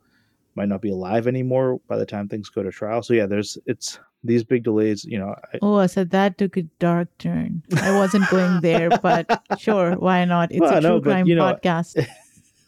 might 0.56 0.68
not 0.68 0.80
be 0.82 0.90
alive 0.90 1.26
anymore 1.26 1.78
by 1.88 1.96
the 1.96 2.06
time 2.06 2.28
things 2.28 2.48
go 2.48 2.62
to 2.62 2.70
trial 2.70 3.02
so 3.02 3.12
yeah 3.14 3.26
there's 3.26 3.58
it's 3.66 3.98
these 4.24 4.42
big 4.42 4.64
delays 4.64 5.04
you 5.04 5.18
know 5.18 5.34
I, 5.52 5.58
Oh, 5.62 5.78
Asad 5.80 6.10
that 6.10 6.36
took 6.38 6.56
a 6.56 6.62
dark 6.80 7.08
turn. 7.18 7.62
I 7.76 7.96
wasn't 7.96 8.28
going 8.30 8.60
there, 8.60 8.90
but 8.90 9.26
sure, 9.58 9.92
why 9.92 10.24
not? 10.24 10.50
It's 10.50 10.60
Well, 10.60 10.78
a 10.78 10.80
true 10.80 10.90
no, 10.90 11.00
but, 11.00 11.10
crime 11.10 11.26
you 11.26 11.36
know, 11.36 11.44
podcast. 11.54 11.94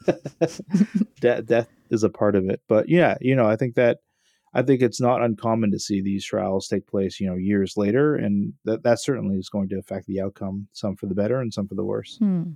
de- 1.20 1.42
death 1.42 1.68
is 1.90 2.03
a 2.05 2.09
part 2.09 2.37
of 2.37 2.48
it. 2.48 2.61
But 2.68 2.88
yeah, 2.88 3.16
you 3.20 3.35
know, 3.35 3.46
I 3.48 3.57
think 3.57 3.74
that 3.74 3.98
I 4.55 4.62
think 4.62 4.83
it's 4.83 5.01
not 5.01 5.20
uncommon 5.22 5.70
to 5.72 5.79
see 5.81 6.01
these 6.01 6.24
trials 6.24 6.68
take 6.68 6.87
place, 6.87 7.18
you 7.18 7.27
know, 7.29 7.35
years 7.37 7.77
later, 7.77 8.14
and 8.14 8.53
that 8.64 8.83
that 8.85 9.01
certainly 9.01 9.37
is 9.37 9.48
going 9.48 9.68
to 9.70 9.79
affect 9.79 10.07
the 10.07 10.20
outcome, 10.20 10.68
some 10.72 10.94
for 10.96 11.07
the 11.07 11.14
better 11.14 11.40
and 11.40 11.53
some 11.53 11.66
for 11.66 11.74
the 11.74 11.85
worse. 11.85 12.18
Hmm. 12.18 12.53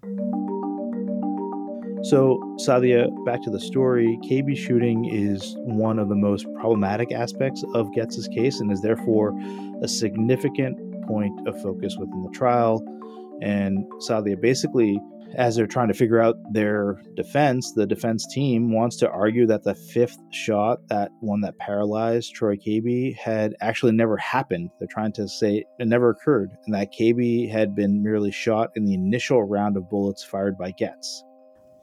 So, 2.05 2.41
Saadia, 2.57 3.09
back 3.25 3.43
to 3.43 3.51
the 3.51 3.61
story. 3.61 4.19
Cabey 4.29 4.57
shooting 4.57 5.05
is 5.05 5.55
one 5.59 6.01
of 6.01 6.09
the 6.09 6.17
most 6.17 6.47
problematic 6.55 7.13
aspects 7.13 7.63
of 7.75 7.95
Goetz's 7.95 8.27
case 8.29 8.59
and 8.59 8.73
is 8.73 8.83
therefore 8.83 9.33
a 9.83 9.87
significant 9.87 10.77
point 11.07 11.47
of 11.47 11.61
focus 11.63 11.97
within 11.99 12.23
the 12.25 12.31
trial. 12.31 12.83
And 13.41 13.85
Saadia, 14.09 14.41
basically, 14.41 15.01
as 15.37 15.55
they're 15.55 15.69
trying 15.69 15.89
to 15.89 15.95
figure 15.95 16.21
out 16.21 16.37
their 16.53 17.01
defense, 17.15 17.73
the 17.73 17.87
defense 17.87 18.27
team 18.27 18.73
wants 18.73 18.97
to 18.97 19.09
argue 19.09 19.47
that 19.47 19.63
the 19.63 19.75
fifth 19.75 20.19
shot, 20.33 20.81
that 20.89 21.11
one 21.21 21.41
that 21.43 21.57
paralyzed 21.59 22.35
Troy 22.35 22.57
Cabey, 22.57 23.13
had 23.13 23.55
actually 23.61 23.93
never 23.93 24.17
happened. 24.17 24.71
They're 24.79 24.89
trying 24.91 25.13
to 25.13 25.29
say 25.29 25.65
it 25.79 25.89
never 25.89 26.11
occurred, 26.11 26.51
and 26.67 26.75
that 26.75 26.93
Cabey 26.93 27.47
had 27.47 27.75
been 27.75 28.03
merely 28.03 28.33
shot 28.33 28.71
in 28.75 28.85
the 28.85 28.95
initial 28.95 29.43
round 29.43 29.77
of 29.77 29.89
bullets 29.89 30.25
fired 30.25 30.59
by 30.59 30.73
Goetz. 30.73 31.25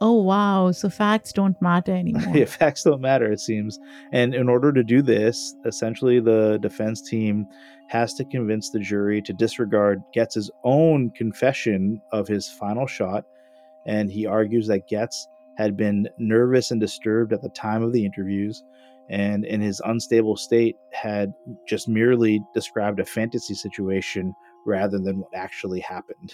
Oh, 0.01 0.21
wow. 0.21 0.71
So 0.71 0.89
facts 0.89 1.33
don't 1.33 1.61
matter 1.61 1.93
anymore. 1.93 2.23
Yeah, 2.35 2.45
facts 2.45 2.83
don't 2.83 3.01
matter, 3.01 3.31
it 3.31 3.39
seems. 3.39 3.79
And 4.13 4.33
in 4.33 4.47
order 4.47 4.71
to 4.71 4.83
do 4.83 5.01
this, 5.01 5.55
essentially 5.65 6.19
the 6.19 6.57
defense 6.61 7.01
team 7.01 7.45
has 7.87 8.13
to 8.13 8.25
convince 8.25 8.69
the 8.69 8.79
jury 8.79 9.21
to 9.23 9.33
disregard 9.33 10.01
Goetz's 10.13 10.49
own 10.63 11.09
confession 11.11 12.01
of 12.11 12.27
his 12.27 12.47
final 12.47 12.87
shot. 12.87 13.25
And 13.85 14.11
he 14.11 14.25
argues 14.25 14.67
that 14.67 14.89
Goetz 14.89 15.27
had 15.57 15.75
been 15.75 16.07
nervous 16.17 16.71
and 16.71 16.79
disturbed 16.79 17.33
at 17.33 17.41
the 17.41 17.49
time 17.49 17.83
of 17.83 17.91
the 17.91 18.05
interviews, 18.05 18.63
and 19.09 19.43
in 19.43 19.59
his 19.59 19.81
unstable 19.83 20.37
state 20.37 20.77
had 20.93 21.33
just 21.67 21.89
merely 21.89 22.39
described 22.53 23.01
a 23.01 23.05
fantasy 23.05 23.53
situation 23.53 24.33
rather 24.65 24.99
than 24.99 25.19
what 25.19 25.33
actually 25.33 25.81
happened. 25.81 26.33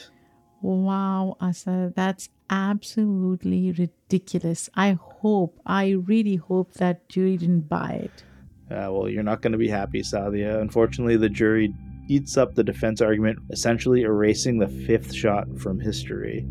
Wow, 0.61 1.37
Asad, 1.41 1.95
that's 1.95 2.29
absolutely 2.49 3.71
ridiculous. 3.71 4.69
I 4.75 4.97
hope, 5.01 5.59
I 5.65 5.91
really 5.91 6.35
hope 6.35 6.73
that 6.75 7.07
jury 7.09 7.37
didn't 7.37 7.69
buy 7.69 8.09
it. 8.09 8.23
Uh, 8.71 8.91
well, 8.91 9.09
you're 9.09 9.23
not 9.23 9.41
going 9.41 9.51
to 9.51 9.57
be 9.57 9.67
happy, 9.67 10.01
Saadia. 10.01 10.59
Unfortunately, 10.59 11.17
the 11.17 11.29
jury 11.29 11.73
eats 12.07 12.37
up 12.37 12.55
the 12.55 12.63
defense 12.63 13.01
argument, 13.01 13.39
essentially 13.51 14.01
erasing 14.01 14.57
the 14.57 14.67
fifth 14.67 15.13
shot 15.13 15.47
from 15.59 15.79
history. 15.79 16.47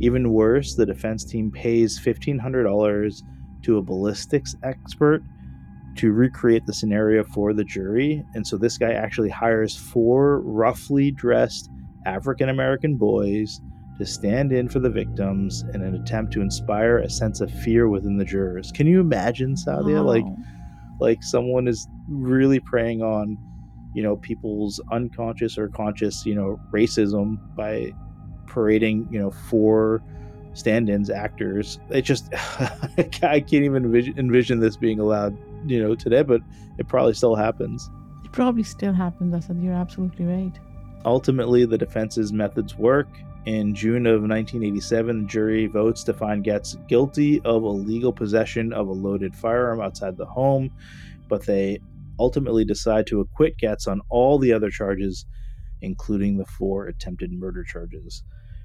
Even 0.00 0.32
worse, 0.32 0.74
the 0.74 0.86
defense 0.86 1.24
team 1.24 1.50
pays 1.50 1.98
$1,500 1.98 3.22
to 3.62 3.78
a 3.78 3.82
ballistics 3.82 4.54
expert 4.62 5.22
to 5.96 6.12
recreate 6.12 6.66
the 6.66 6.74
scenario 6.74 7.24
for 7.24 7.54
the 7.54 7.64
jury. 7.64 8.22
And 8.34 8.46
so 8.46 8.58
this 8.58 8.76
guy 8.76 8.92
actually 8.92 9.30
hires 9.30 9.76
four 9.76 10.40
roughly 10.40 11.10
dressed 11.10 11.70
African 12.04 12.50
American 12.50 12.96
boys 12.96 13.60
to 13.98 14.06
stand 14.06 14.52
in 14.52 14.68
for 14.68 14.78
the 14.78 14.90
victims 14.90 15.64
in 15.74 15.82
an 15.82 15.94
attempt 15.94 16.32
to 16.34 16.40
inspire 16.40 16.98
a 16.98 17.10
sense 17.10 17.40
of 17.40 17.50
fear 17.50 17.88
within 17.88 18.16
the 18.16 18.24
jurors. 18.24 18.70
Can 18.72 18.86
you 18.86 19.00
imagine, 19.00 19.54
Saadia? 19.54 20.00
Oh. 20.00 20.02
Like, 20.02 20.24
like 21.00 21.22
someone 21.22 21.68
is 21.68 21.88
really 22.08 22.60
preying 22.60 23.02
on 23.02 23.38
you 23.94 24.02
know 24.02 24.16
people's 24.16 24.80
unconscious 24.92 25.56
or 25.56 25.68
conscious 25.68 26.26
you 26.26 26.34
know 26.34 26.60
racism 26.70 27.38
by 27.56 27.92
parading 28.46 29.08
you 29.10 29.18
know 29.18 29.30
four 29.30 30.02
stand-ins, 30.56 31.10
actors. 31.10 31.78
It 31.90 32.02
just 32.02 32.32
I 32.34 33.40
can't 33.40 33.52
even 33.52 33.84
envision, 33.84 34.18
envision 34.18 34.60
this 34.60 34.76
being 34.76 34.98
allowed, 34.98 35.36
you 35.66 35.82
know, 35.82 35.94
today, 35.94 36.22
but 36.22 36.40
it 36.78 36.88
probably 36.88 37.14
still 37.14 37.34
happens. 37.34 37.90
It 38.24 38.32
probably 38.32 38.62
still 38.62 38.92
happens, 38.92 39.34
Asad. 39.34 39.62
You're 39.62 39.74
absolutely 39.74 40.24
right. 40.24 40.52
Ultimately, 41.04 41.64
the 41.66 41.78
defense's 41.78 42.32
methods 42.32 42.76
work. 42.76 43.08
In 43.46 43.76
June 43.76 44.06
of 44.06 44.22
1987, 44.22 45.22
the 45.22 45.28
jury 45.28 45.66
votes 45.66 46.02
to 46.04 46.12
find 46.12 46.44
Goetz 46.44 46.76
guilty 46.88 47.40
of 47.42 47.62
illegal 47.62 48.12
possession 48.12 48.72
of 48.72 48.88
a 48.88 48.92
loaded 48.92 49.36
firearm 49.36 49.80
outside 49.80 50.16
the 50.16 50.26
home, 50.26 50.68
but 51.28 51.46
they 51.46 51.78
ultimately 52.18 52.64
decide 52.64 53.06
to 53.06 53.20
acquit 53.20 53.54
Goetz 53.60 53.86
on 53.86 54.00
all 54.08 54.40
the 54.40 54.52
other 54.52 54.68
charges, 54.68 55.26
including 55.80 56.36
the 56.36 56.44
four 56.44 56.88
attempted 56.88 57.30
murder 57.30 57.62
charges. 57.62 58.24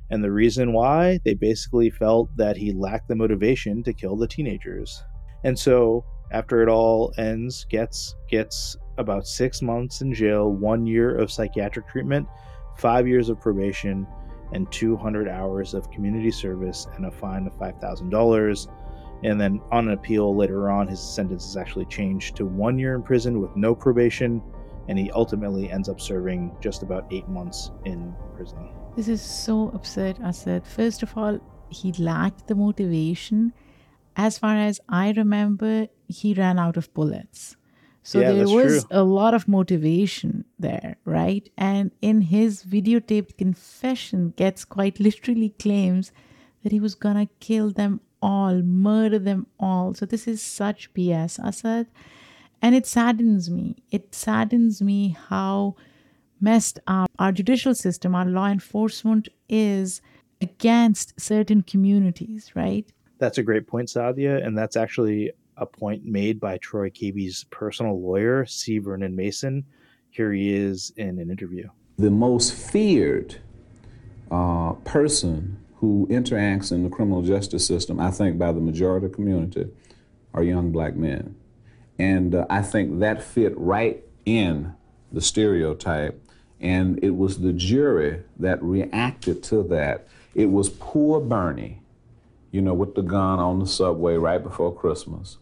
And 0.10 0.24
the 0.24 0.32
reason 0.32 0.74
why, 0.74 1.20
they 1.24 1.36
basically 1.36 1.92
felt 1.92 2.36
that 2.38 2.58
he 2.58 2.74
lacked 2.74 3.08
the 3.08 3.16
motivation 3.16 3.84
to 3.84 3.94
kill 3.94 4.16
the 4.16 4.28
teenagers. 4.28 5.04
And 5.44 5.58
so, 5.58 6.04
after 6.32 6.64
it 6.64 6.70
all 6.70 7.14
ends, 7.20 7.68
Goetz 7.72 8.16
gets 8.32 8.76
about 8.98 9.28
six 9.28 9.62
months 9.62 10.02
in 10.02 10.12
jail, 10.12 10.52
one 10.52 10.88
year 10.88 11.16
of 11.16 11.32
psychiatric 11.32 11.88
treatment, 11.88 12.28
five 12.78 13.08
years 13.08 13.30
of 13.30 13.40
probation, 13.40 14.08
and 14.54 14.72
200 14.72 15.28
hours 15.28 15.74
of 15.74 15.90
community 15.92 16.32
service, 16.32 16.88
and 16.96 17.06
a 17.06 17.12
fine 17.12 17.48
of 17.48 17.58
$5,000. 17.58 18.68
And 19.24 19.40
then 19.40 19.62
on 19.72 19.88
an 19.88 19.94
appeal 19.94 20.36
later 20.36 20.70
on, 20.72 20.88
his 20.88 21.00
sentence 21.00 21.46
is 21.46 21.56
actually 21.56 21.86
changed 21.86 22.36
to 22.38 22.46
one 22.46 22.80
year 22.80 22.96
in 22.96 23.04
prison 23.04 23.40
with 23.40 23.56
no 23.56 23.76
probation, 23.76 24.42
and 24.88 24.98
he 24.98 25.12
ultimately 25.12 25.70
ends 25.70 25.90
up 25.90 26.02
serving 26.02 26.56
just 26.60 26.82
about 26.82 27.06
eight 27.12 27.28
months 27.28 27.72
in 27.86 28.16
prison. 28.36 28.70
This 28.96 29.08
is 29.08 29.22
so 29.22 29.70
absurd, 29.74 30.20
Asad. 30.22 30.66
First 30.66 31.04
of 31.04 31.16
all, 31.16 31.40
he 31.70 31.94
lacked 31.94 32.48
the 32.48 32.56
motivation. 32.56 33.54
As 34.16 34.38
far 34.38 34.58
as 34.58 34.82
I 34.90 35.12
remember, 35.12 35.88
he 36.08 36.34
ran 36.34 36.60
out 36.60 36.76
of 36.76 36.94
bullets. 36.94 37.56
So 38.04 38.20
Yeah, 38.20 38.34
there 38.34 38.50
was 38.50 38.86
true. 38.86 38.98
a 39.00 39.04
lot 39.04 39.34
of 39.34 39.48
motivation 39.48 40.46
there, 40.58 40.98
right? 41.06 41.48
And 41.58 41.92
in 42.02 42.22
his 42.22 42.64
videotaped 42.64 43.38
confession, 43.38 44.34
Goetz 44.38 44.66
quite 44.66 45.00
literally 45.00 45.50
claims 45.60 46.12
that 46.64 46.72
he 46.72 46.80
was 46.80 46.96
gonna 46.96 47.28
kill 47.40 47.72
them 47.72 48.02
all, 48.22 48.62
murder 48.62 49.20
them 49.20 49.48
all. 49.60 49.94
So 49.94 50.06
this 50.06 50.28
is 50.28 50.42
such 50.42 50.94
BS, 50.94 51.40
Asad. 51.40 51.88
And 52.62 52.76
it 52.76 52.86
saddens 52.86 53.50
me. 53.50 53.78
It 53.92 54.14
saddens 54.14 54.82
me 54.82 55.16
how 55.30 55.76
messed 56.40 56.80
up 56.88 57.10
our 57.20 57.32
judicial 57.32 57.76
system, 57.76 58.16
our 58.16 58.26
law 58.26 58.48
enforcement 58.48 59.30
is 59.48 60.02
against 60.42 61.20
certain 61.20 61.62
communities, 61.62 62.52
right? 62.56 62.92
That's 63.20 63.38
a 63.38 63.44
great 63.44 63.68
point, 63.68 63.90
Saadia, 63.90 64.44
and 64.44 64.58
that's 64.58 64.76
actually 64.76 65.32
a 65.62 65.66
point 65.66 66.04
made 66.04 66.40
by 66.40 66.58
Troy 66.58 66.90
Cabey's 66.90 67.46
personal 67.52 68.02
lawyer, 68.02 68.46
C. 68.46 68.80
Vernon 68.80 69.16
Mason. 69.16 69.64
Here 70.10 70.34
he 70.34 70.54
is 70.54 70.92
in 70.98 71.20
an 71.20 71.32
interview. 71.32 71.70
the 71.98 72.12
most 72.12 72.54
feared 72.54 73.40
uh, 74.30 74.74
person 74.84 75.58
who 75.76 76.08
interacts 76.10 76.72
in 76.72 76.84
the 76.84 76.90
criminal 76.90 77.22
justice 77.22 77.66
system, 77.66 78.00
I 78.00 78.12
think, 78.12 78.38
by 78.38 78.52
the 78.52 78.60
majority 78.60 79.06
of 79.06 79.12
the 79.12 79.16
community, 79.16 79.68
are 80.34 80.44
young 80.44 80.72
black 80.72 80.96
men. 80.96 81.36
And 82.00 82.34
uh, 82.36 82.46
I 82.50 82.62
think 82.62 83.00
that 83.00 83.24
fit 83.24 83.54
right 83.58 84.04
in 84.26 84.74
the 85.12 85.22
stereotype. 85.22 86.22
And 86.60 87.04
it 87.04 87.12
was 87.12 87.40
the 87.40 87.54
jury 87.54 88.24
that 88.40 88.62
reacted 88.64 89.44
to 89.44 89.64
that. 89.64 90.08
It 90.34 90.48
was 90.48 90.70
poor 90.70 91.20
Bernie, 91.20 91.82
you 92.52 92.62
know, 92.62 92.74
with 92.74 92.96
the 92.96 93.02
gun 93.02 93.40
on 93.40 93.60
the 93.60 93.68
subway 93.68 94.16
right 94.16 94.42
before 94.42 94.74
Christmas. 94.74 95.38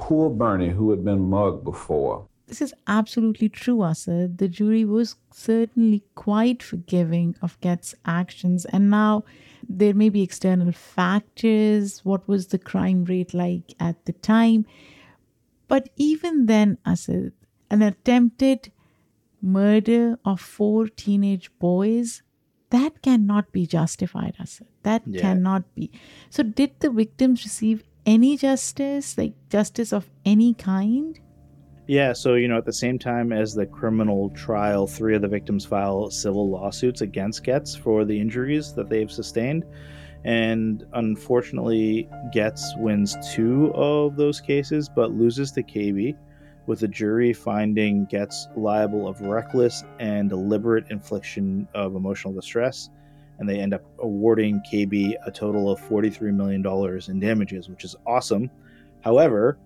Poor 0.00 0.30
Bernie, 0.30 0.70
who 0.70 0.90
had 0.90 1.04
been 1.04 1.28
mugged 1.30 1.62
before. 1.64 2.26
This 2.46 2.60
is 2.60 2.74
absolutely 2.88 3.48
true, 3.48 3.84
Asad. 3.84 4.38
The 4.38 4.48
jury 4.48 4.84
was 4.84 5.14
certainly 5.30 6.02
quite 6.16 6.64
forgiving 6.64 7.36
of 7.42 7.60
Goetz's 7.60 7.94
actions, 8.04 8.64
and 8.64 8.90
now 8.90 9.22
there 9.68 9.94
may 9.94 10.08
be 10.08 10.22
external 10.22 10.72
factors. 10.72 12.04
What 12.04 12.26
was 12.26 12.48
the 12.48 12.58
crime 12.58 13.04
rate 13.04 13.32
like 13.34 13.74
at 13.78 14.04
the 14.06 14.14
time? 14.14 14.66
But 15.68 15.90
even 15.96 16.46
then, 16.46 16.78
Asad, 16.84 17.32
an 17.70 17.82
attempted 17.82 18.72
murder 19.40 20.18
of 20.24 20.40
four 20.40 20.88
teenage 20.88 21.50
boys, 21.60 22.22
that 22.70 23.00
cannot 23.02 23.52
be 23.52 23.64
justified, 23.66 24.34
Asad. 24.40 24.66
That 24.82 25.02
Yeah. 25.06 25.20
cannot 25.20 25.72
be. 25.76 25.90
So, 26.30 26.42
did 26.42 26.72
the 26.80 26.90
victims 26.90 27.44
receive 27.44 27.84
any 28.10 28.36
justice, 28.36 29.16
like 29.16 29.34
justice 29.48 29.92
of 29.92 30.10
any 30.24 30.52
kind? 30.52 31.20
Yeah, 31.86 32.12
so, 32.12 32.34
you 32.34 32.48
know, 32.48 32.58
at 32.58 32.64
the 32.64 32.72
same 32.72 32.98
time 32.98 33.32
as 33.32 33.54
the 33.54 33.66
criminal 33.66 34.30
trial, 34.30 34.88
three 34.88 35.14
of 35.14 35.22
the 35.22 35.28
victims 35.28 35.64
file 35.64 36.10
civil 36.10 36.50
lawsuits 36.50 37.02
against 37.02 37.44
Goetz 37.44 37.76
for 37.76 38.04
the 38.04 38.20
injuries 38.20 38.74
that 38.74 38.88
they've 38.88 39.10
sustained. 39.10 39.64
And 40.24 40.84
unfortunately, 40.92 42.08
Goetz 42.34 42.74
wins 42.78 43.16
two 43.32 43.72
of 43.74 44.16
those 44.16 44.40
cases, 44.40 44.88
but 44.88 45.12
loses 45.12 45.52
to 45.52 45.62
Cabey, 45.62 46.16
with 46.66 46.80
the 46.80 46.88
jury 46.88 47.32
finding 47.32 48.06
Goetz 48.06 48.48
liable 48.56 49.06
of 49.06 49.20
reckless 49.20 49.84
and 50.00 50.28
deliberate 50.28 50.90
infliction 50.90 51.68
of 51.74 51.94
emotional 51.94 52.34
distress. 52.34 52.90
And 53.40 53.48
they 53.48 53.58
end 53.58 53.74
up 53.74 53.82
awarding 53.98 54.62
Cabey 54.70 55.16
a 55.26 55.30
total 55.30 55.70
of 55.70 55.80
$43 55.80 56.32
million 56.34 56.64
in 57.08 57.20
damages, 57.20 57.68
which 57.68 57.84
is 57.84 57.96
awesome. 58.06 58.50
However, 59.02 59.58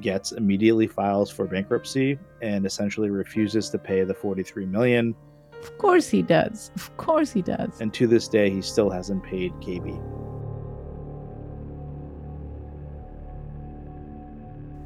Goetz 0.00 0.32
immediately 0.32 0.86
files 0.86 1.30
for 1.30 1.46
bankruptcy 1.46 2.18
and 2.40 2.64
essentially 2.64 3.10
refuses 3.10 3.70
to 3.70 3.78
pay 3.78 4.04
the 4.04 4.14
43 4.14 4.66
million. 4.66 5.14
Of 5.60 5.76
course 5.78 6.08
he 6.08 6.22
does. 6.22 6.70
Of 6.76 6.96
course 6.96 7.32
he 7.32 7.42
does. 7.42 7.80
And 7.80 7.92
to 7.94 8.06
this 8.06 8.28
day, 8.28 8.48
he 8.50 8.62
still 8.62 8.88
hasn't 8.88 9.22
paid 9.24 9.52
Cabey. 9.60 10.00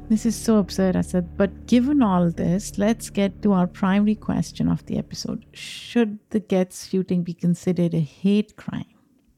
This 0.07 0.27
is 0.27 0.35
so 0.35 0.59
absurd, 0.59 0.95
Asad. 0.95 1.35
But 1.35 1.65
given 1.65 2.03
all 2.03 2.29
this, 2.29 2.77
let's 2.77 3.09
get 3.09 3.41
to 3.41 3.53
our 3.53 3.65
primary 3.65 4.13
question 4.13 4.69
of 4.69 4.85
the 4.85 4.99
episode. 4.99 5.47
Should 5.51 6.19
the 6.29 6.39
Goetz 6.39 6.87
shooting 6.87 7.23
be 7.23 7.33
considered 7.33 7.95
a 7.95 7.99
hate 7.99 8.55
crime? 8.55 8.85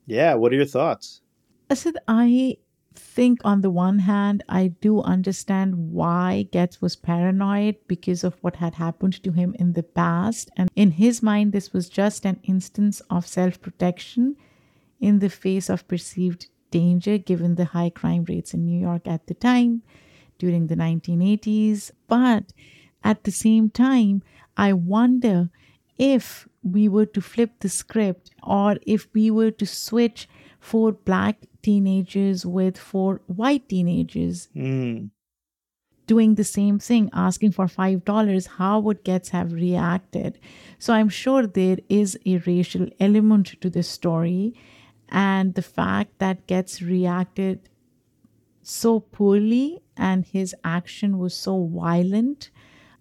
Yeah, 0.08 0.34
what 0.34 0.52
are 0.52 0.58
your 0.58 0.66
thoughts? 0.66 1.22
Asad, 1.70 1.96
I 2.10 2.58
think 2.94 3.40
on 3.46 3.62
the 3.62 3.70
one 3.70 4.00
hand, 4.00 4.44
I 4.50 4.68
do 4.68 5.02
understand 5.02 5.94
why 5.94 6.50
Goetz 6.52 6.82
was 6.82 6.98
paranoid 6.98 7.78
because 7.88 8.26
of 8.26 8.36
what 8.42 8.58
had 8.58 8.76
happened 8.76 9.24
to 9.24 9.32
him 9.32 9.56
in 9.58 9.72
the 9.72 9.84
past. 9.84 10.52
And 10.58 10.70
in 10.76 10.92
his 10.92 11.24
mind, 11.24 11.54
this 11.54 11.72
was 11.72 11.88
just 11.88 12.26
an 12.26 12.42
instance 12.44 13.02
of 13.10 13.26
self 13.26 13.62
protection 13.62 14.36
in 15.00 15.20
the 15.20 15.30
face 15.30 15.70
of 15.70 15.88
perceived 15.88 16.48
danger 16.72 17.18
given 17.18 17.56
the 17.56 17.66
high 17.66 17.90
crime 17.90 18.26
rates 18.28 18.54
in 18.54 18.66
New 18.66 18.78
York 18.78 19.08
at 19.08 19.28
the 19.28 19.34
time 19.34 19.82
during 20.38 20.68
the 20.68 20.76
1980s. 20.76 21.92
But 22.08 22.54
at 23.04 23.24
the 23.24 23.32
same 23.32 23.70
time, 23.70 24.24
I 24.56 24.74
wonder 24.74 25.50
if 25.98 26.48
we 26.64 26.88
were 26.88 27.06
to 27.08 27.22
flip 27.22 27.52
the 27.60 27.70
script 27.70 28.32
or 28.44 28.78
if 28.86 29.08
we 29.14 29.32
were 29.32 29.52
to 29.52 29.66
switch 29.66 30.28
four 30.60 30.92
black 30.92 31.46
teenagers 31.62 32.46
with 32.46 32.78
four 32.78 33.22
white 33.28 33.68
teenagers 33.70 34.50
Hmm. 34.54 35.06
doing 36.08 36.36
the 36.36 36.44
same 36.44 36.80
thing, 36.80 37.10
asking 37.14 37.52
for 37.52 37.66
$5, 37.68 38.48
how 38.48 38.80
would 38.80 39.04
Goetz 39.04 39.30
have 39.30 39.52
reacted? 39.52 40.40
So 40.80 40.94
I'm 40.94 41.10
sure 41.10 41.46
there 41.46 41.80
is 41.90 42.18
a 42.26 42.38
racial 42.40 42.88
element 43.00 43.56
to 43.62 43.70
this 43.70 43.90
story. 43.90 44.54
And 45.10 45.54
the 45.56 45.62
fact 45.62 46.20
that 46.20 46.48
Goetz 46.48 46.82
reacted 46.82 47.70
so 48.68 49.00
poorly 49.00 49.82
and 49.96 50.26
his 50.26 50.54
action 50.64 51.18
was 51.18 51.34
so 51.34 51.66
violent 51.68 52.50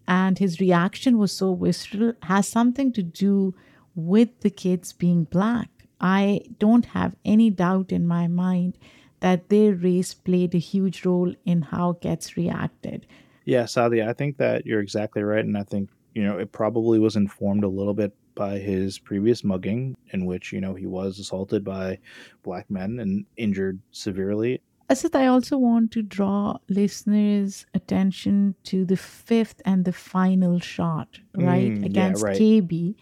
and 0.06 0.38
his 0.38 0.60
reaction 0.60 1.18
was 1.18 1.32
so 1.32 1.56
visceral 1.56 2.12
has 2.22 2.46
something 2.46 2.92
to 2.92 3.02
do 3.02 3.52
with 3.96 4.28
the 4.42 4.50
kids 4.50 4.92
being 4.92 5.24
black. 5.24 5.68
I 6.00 6.42
don't 6.60 6.86
have 6.86 7.16
any 7.24 7.50
doubt 7.50 7.90
in 7.90 8.06
my 8.06 8.28
mind 8.28 8.78
that 9.18 9.48
their 9.48 9.74
race 9.74 10.14
played 10.14 10.54
a 10.54 10.58
huge 10.58 11.04
role 11.04 11.34
in 11.44 11.62
how 11.62 11.98
Goetz 12.00 12.36
reacted. 12.36 13.04
Yeah, 13.44 13.64
Saadia, 13.64 14.08
I 14.08 14.12
think 14.12 14.36
that 14.36 14.66
you're 14.66 14.80
exactly 14.80 15.24
right. 15.24 15.44
And 15.44 15.58
I 15.58 15.64
think, 15.64 15.90
you 16.14 16.22
know, 16.22 16.38
it 16.38 16.52
probably 16.52 17.00
was 17.00 17.16
informed 17.16 17.64
a 17.64 17.68
little 17.68 17.94
bit 17.94 18.12
by 18.36 18.58
his 18.58 18.98
previous 18.98 19.42
mugging, 19.42 19.96
in 20.12 20.26
which, 20.26 20.52
you 20.52 20.60
know, 20.60 20.74
he 20.74 20.86
was 20.86 21.18
assaulted 21.18 21.64
by 21.64 21.98
black 22.44 22.70
men 22.70 23.00
and 23.00 23.24
injured 23.36 23.80
severely. 23.90 24.60
Asad, 24.88 25.16
I 25.16 25.26
also 25.26 25.58
want 25.58 25.90
to 25.92 26.02
draw 26.02 26.58
listeners' 26.68 27.66
attention 27.74 28.54
to 28.64 28.84
the 28.84 28.96
fifth 28.96 29.60
and 29.64 29.84
the 29.84 29.92
final 29.92 30.60
shot, 30.60 31.18
right, 31.34 31.72
Mm, 31.72 31.80
yeah, 31.80 31.86
against 31.86 32.22
right. 32.22 32.36
Cabey, 32.38 32.94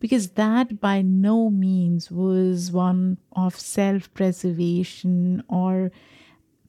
because 0.00 0.30
that 0.30 0.80
by 0.80 1.02
no 1.02 1.48
means 1.48 2.10
was 2.10 2.72
one 2.72 3.18
of 3.32 3.54
self 3.58 4.12
preservation 4.14 5.42
or 5.48 5.92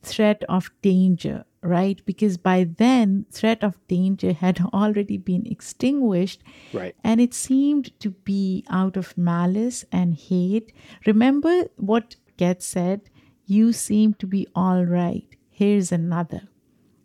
threat 0.01 0.43
of 0.47 0.71
danger 0.81 1.43
right 1.61 2.01
because 2.05 2.37
by 2.37 2.63
then 2.77 3.25
threat 3.31 3.61
of 3.65 3.77
danger 3.89 4.31
had 4.31 4.61
already 4.73 5.17
been 5.17 5.45
extinguished 5.45 6.41
Right. 6.71 6.95
and 7.03 7.19
it 7.19 7.33
seemed 7.33 7.99
to 7.99 8.11
be 8.11 8.63
out 8.69 8.95
of 8.95 9.17
malice 9.17 9.83
and 9.91 10.15
hate 10.15 10.71
remember 11.05 11.65
what 11.75 12.15
Goetz 12.37 12.65
said 12.65 13.08
you 13.49 13.73
seem 13.73 14.13
to 14.15 14.27
be 14.27 14.47
all 14.55 14.83
right 14.85 15.25
here's 15.49 15.91
another 15.91 16.41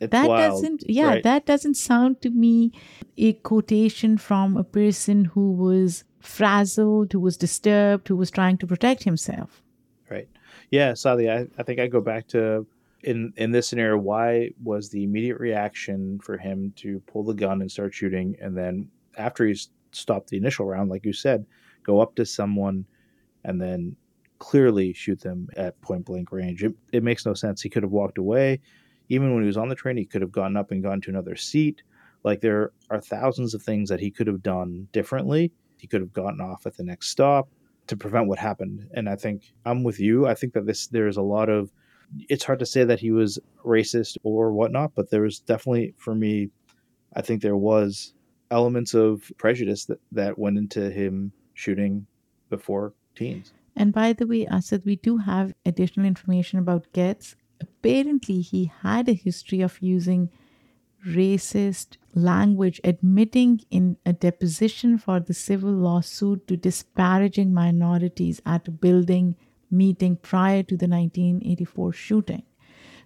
It's 0.01 0.11
that 0.12 0.28
wild, 0.28 0.62
doesn't 0.62 0.84
yeah 0.88 1.07
right? 1.09 1.22
that 1.22 1.47
doesn't 1.47 1.74
sound 1.74 2.20
to 2.22 2.30
me 2.30 2.72
a 3.16 3.32
quotation 3.32 4.18
from 4.18 4.57
a 4.57 4.64
person 4.64 5.24
who 5.26 5.53
was 5.53 6.05
frazzled 6.20 7.12
who 7.12 7.20
was 7.20 7.36
disturbed 7.36 8.09
who 8.09 8.16
was 8.16 8.30
trying 8.30 8.59
to 8.59 8.66
protect 8.66 9.05
himself 9.05 9.62
Right. 10.11 10.28
Yeah, 10.70 10.95
Sadi, 10.95 11.30
I, 11.30 11.47
I 11.59 11.62
think 11.62 11.80
I 11.80 11.86
go 11.86 12.01
back 12.01 12.26
to 12.28 12.66
in 13.03 13.32
in 13.36 13.51
this 13.53 13.68
scenario, 13.68 13.97
why 13.99 14.51
was 14.62 14.88
the 14.90 15.03
immediate 15.03 15.38
reaction 15.40 16.18
for 16.20 16.36
him 16.36 16.72
to 16.76 17.01
pull 17.07 17.22
the 17.24 17.34
gun 17.34 17.61
and 17.61 17.70
start 17.70 17.95
shooting 17.95 18.36
and 18.40 18.57
then 18.57 18.88
after 19.16 19.47
he's 19.47 19.70
stopped 19.92 20.28
the 20.30 20.36
initial 20.36 20.66
round, 20.66 20.90
like 20.90 21.05
you 21.05 21.12
said, 21.12 21.47
go 21.82 22.01
up 22.01 22.14
to 22.16 22.26
someone 22.26 22.84
and 23.45 23.61
then 23.61 23.97
clearly 24.39 24.93
shoot 24.93 25.20
them 25.20 25.49
at 25.57 25.80
point 25.80 26.05
blank 26.05 26.32
range. 26.32 26.64
It, 26.64 26.74
it 26.93 27.03
makes 27.03 27.26
no 27.26 27.35
sense. 27.35 27.62
He 27.62 27.70
could 27.70 27.82
have 27.82 27.93
walked 27.93 28.18
away. 28.18 28.61
Even 29.09 29.35
when 29.35 29.43
he 29.43 29.47
was 29.47 29.57
on 29.57 29.68
the 29.68 29.74
train, 29.74 29.97
he 29.97 30.07
could 30.07 30.22
have 30.22 30.32
gone 30.32 30.57
up 30.57 30.70
and 30.70 30.82
gone 30.82 31.01
to 31.03 31.11
another 31.11 31.37
seat. 31.37 31.82
Like 32.24 32.41
there 32.41 32.72
are 32.91 33.01
thousands 33.01 33.55
of 33.55 33.62
things 33.62 33.89
that 33.91 34.01
he 34.01 34.11
could 34.11 34.26
have 34.26 34.43
done 34.43 34.89
differently. 34.93 35.53
He 35.76 35.87
could 35.87 36.01
have 36.01 36.12
gotten 36.12 36.41
off 36.41 36.66
at 36.66 36.76
the 36.76 36.82
next 36.82 37.11
stop 37.11 37.49
to 37.87 37.97
prevent 37.97 38.28
what 38.28 38.39
happened. 38.39 38.89
And 38.95 39.09
I 39.09 39.16
think 39.16 39.53
I'm 39.66 39.85
with 39.85 40.01
you. 40.01 40.26
I 40.26 40.35
think 40.35 40.55
that 40.55 40.66
this 40.66 40.87
there's 40.87 41.18
a 41.18 41.22
lot 41.22 41.49
of 41.51 41.70
it's 42.28 42.45
hard 42.45 42.59
to 42.61 42.66
say 42.66 42.85
that 42.85 43.01
he 43.01 43.11
was 43.11 43.39
racist 43.64 44.16
or 44.22 44.53
whatnot, 44.53 44.93
but 44.95 45.11
there 45.11 45.22
was 45.22 45.41
definitely 45.41 45.95
for 45.99 46.14
me, 46.14 46.51
I 47.14 47.22
think 47.22 47.43
there 47.43 47.57
was 47.57 48.14
elements 48.51 48.95
of 48.95 49.30
prejudice 49.37 49.85
that, 49.87 50.01
that 50.12 50.39
went 50.39 50.59
into 50.59 50.91
him 50.91 51.32
shooting 51.55 52.07
before 52.51 52.95
teens. 53.14 53.53
And 53.77 53.93
by 53.93 54.12
the 54.12 54.27
way, 54.27 54.47
Asad, 54.47 54.85
we 54.85 54.97
do 54.97 55.18
have 55.18 55.55
additional 55.66 56.07
information 56.07 56.59
about 56.59 56.93
Goetz. 56.93 57.37
Apparently, 57.61 58.41
he 58.41 58.70
had 58.83 59.09
a 59.09 59.14
history 59.14 59.61
of 59.61 59.81
using 59.81 60.31
racist 61.07 61.97
language, 62.14 62.81
admitting 62.85 63.61
in 63.70 63.97
a 64.07 64.12
deposition 64.12 64.97
for 64.97 65.20
the 65.20 65.35
civil 65.35 65.72
lawsuit 65.72 66.47
to 66.47 66.57
disparaging 66.57 67.53
minorities 67.53 68.41
at 68.47 68.68
a 68.68 68.70
building 68.70 69.37
meeting 69.70 70.16
prior 70.16 70.62
to 70.62 70.77
the 70.77 70.87
1984 70.87 71.93
shooting. 71.93 72.43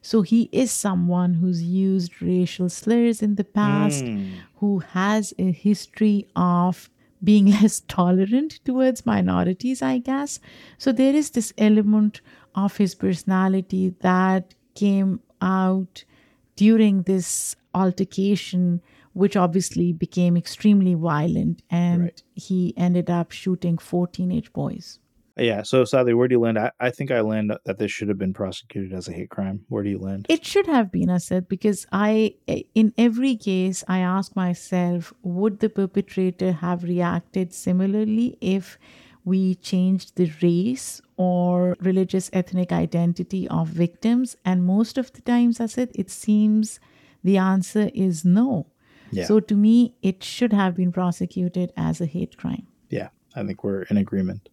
So 0.00 0.22
he 0.22 0.48
is 0.52 0.70
someone 0.70 1.34
who's 1.34 1.62
used 1.62 2.22
racial 2.22 2.68
slurs 2.68 3.20
in 3.20 3.34
the 3.34 3.44
past, 3.44 4.04
hmm. 4.04 4.34
who 4.56 4.78
has 4.80 5.34
a 5.38 5.50
history 5.50 6.28
of 6.36 6.88
being 7.22 7.46
less 7.60 7.80
tolerant 7.88 8.60
towards 8.64 9.04
minorities, 9.06 9.82
I 9.82 9.98
guess. 9.98 10.40
So 10.78 10.92
there 10.92 11.14
is 11.14 11.30
this 11.30 11.52
element 11.58 12.20
of 12.54 12.76
his 12.76 12.94
personality 12.94 13.94
that 14.00 14.54
came 14.74 15.20
out 15.40 16.04
during 16.56 17.02
this 17.02 17.56
altercation, 17.74 18.80
which 19.12 19.36
obviously 19.36 19.92
became 19.92 20.36
extremely 20.36 20.94
violent, 20.94 21.62
and 21.70 22.02
Right. 22.02 22.22
he 22.34 22.74
ended 22.76 23.10
up 23.10 23.30
shooting 23.32 23.78
four 23.78 24.06
teenage 24.06 24.52
boys. 24.52 24.98
Yeah. 25.38 25.62
So 25.62 25.84
sadly, 25.84 26.14
where 26.14 26.28
do 26.28 26.34
you 26.34 26.40
land? 26.40 26.58
I, 26.58 26.70
I 26.80 26.90
think 26.90 27.10
I 27.10 27.20
land 27.20 27.52
that 27.64 27.78
this 27.78 27.90
should 27.90 28.08
have 28.08 28.18
been 28.18 28.34
prosecuted 28.34 28.92
as 28.92 29.08
a 29.08 29.12
hate 29.12 29.30
crime. 29.30 29.64
Where 29.68 29.82
do 29.82 29.90
you 29.90 29.98
land? 29.98 30.26
It 30.28 30.44
should 30.44 30.66
have 30.66 30.90
been, 30.90 31.10
Asad, 31.10 31.48
because 31.48 31.86
I, 31.92 32.34
eh, 32.48 32.62
in 32.74 32.92
every 32.98 33.36
case, 33.36 33.84
I 33.88 33.98
ask 34.00 34.34
myself, 34.34 35.12
would 35.22 35.60
the 35.60 35.68
perpetrator 35.68 36.52
have 36.52 36.82
reacted 36.82 37.52
similarly 37.52 38.36
if 38.40 38.78
we 39.24 39.54
changed 39.56 40.16
the 40.16 40.32
race 40.42 41.00
or 41.16 41.76
religious 41.80 42.30
ethnic 42.32 42.72
identity 42.72 43.46
of 43.48 43.68
victims? 43.68 44.36
And 44.44 44.64
most 44.64 44.98
of 44.98 45.12
the 45.12 45.20
times, 45.20 45.60
Asad, 45.60 45.90
it 45.94 46.10
seems 46.10 46.80
the 47.22 47.36
answer 47.36 47.90
is 47.94 48.24
no. 48.24 48.66
Yeah. 49.10 49.24
So 49.24 49.40
to 49.40 49.54
me, 49.54 49.94
it 50.02 50.22
should 50.22 50.52
have 50.52 50.74
been 50.74 50.92
prosecuted 50.92 51.72
as 51.76 52.00
a 52.00 52.06
hate 52.06 52.36
crime. 52.36 52.66
yeah. 52.90 53.08
I 53.36 53.44
think 53.44 53.62
we're 53.62 53.82
in 53.82 53.98
agreement. 53.98 54.48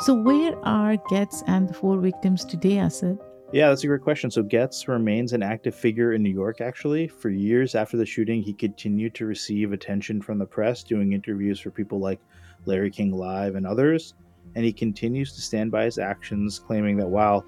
So 0.00 0.14
where 0.14 0.56
are 0.64 0.96
Goetz 0.96 1.42
and 1.48 1.68
the 1.68 1.74
four 1.74 1.98
victims 1.98 2.44
today, 2.44 2.78
Asad? 2.78 3.18
Yeah, 3.52 3.68
that's 3.68 3.82
a 3.82 3.88
great 3.88 4.02
question. 4.02 4.30
So 4.30 4.44
Goetz 4.44 4.86
remains 4.86 5.32
an 5.32 5.42
active 5.42 5.74
figure 5.74 6.12
in 6.12 6.22
New 6.22 6.30
York, 6.30 6.60
actually. 6.60 7.08
For 7.08 7.30
years 7.30 7.74
after 7.74 7.96
the 7.96 8.06
shooting, 8.06 8.40
he 8.40 8.52
continued 8.52 9.12
to 9.16 9.26
receive 9.26 9.72
attention 9.72 10.22
from 10.22 10.38
the 10.38 10.46
press, 10.46 10.84
doing 10.84 11.14
interviews 11.14 11.58
for 11.58 11.72
people 11.72 11.98
like 11.98 12.20
Larry 12.64 12.92
King 12.92 13.10
Live 13.10 13.56
and 13.56 13.66
others. 13.66 14.14
And 14.54 14.64
he 14.64 14.72
continues 14.72 15.32
to 15.34 15.40
stand 15.40 15.72
by 15.72 15.84
his 15.84 15.98
actions, 15.98 16.60
claiming 16.60 16.96
that 16.98 17.08
while 17.08 17.44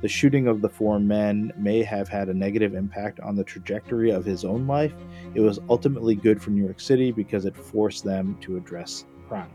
the 0.00 0.08
shooting 0.08 0.48
of 0.48 0.62
the 0.62 0.70
four 0.70 0.98
men 0.98 1.52
may 1.58 1.82
have 1.82 2.08
had 2.08 2.30
a 2.30 2.34
negative 2.34 2.74
impact 2.74 3.20
on 3.20 3.36
the 3.36 3.44
trajectory 3.44 4.10
of 4.10 4.24
his 4.24 4.46
own 4.46 4.66
life, 4.66 4.94
it 5.34 5.40
was 5.40 5.58
ultimately 5.68 6.14
good 6.14 6.40
for 6.40 6.48
New 6.48 6.64
York 6.64 6.80
City 6.80 7.12
because 7.12 7.44
it 7.44 7.54
forced 7.54 8.04
them 8.04 8.38
to 8.40 8.56
address 8.56 9.04
crime. 9.28 9.50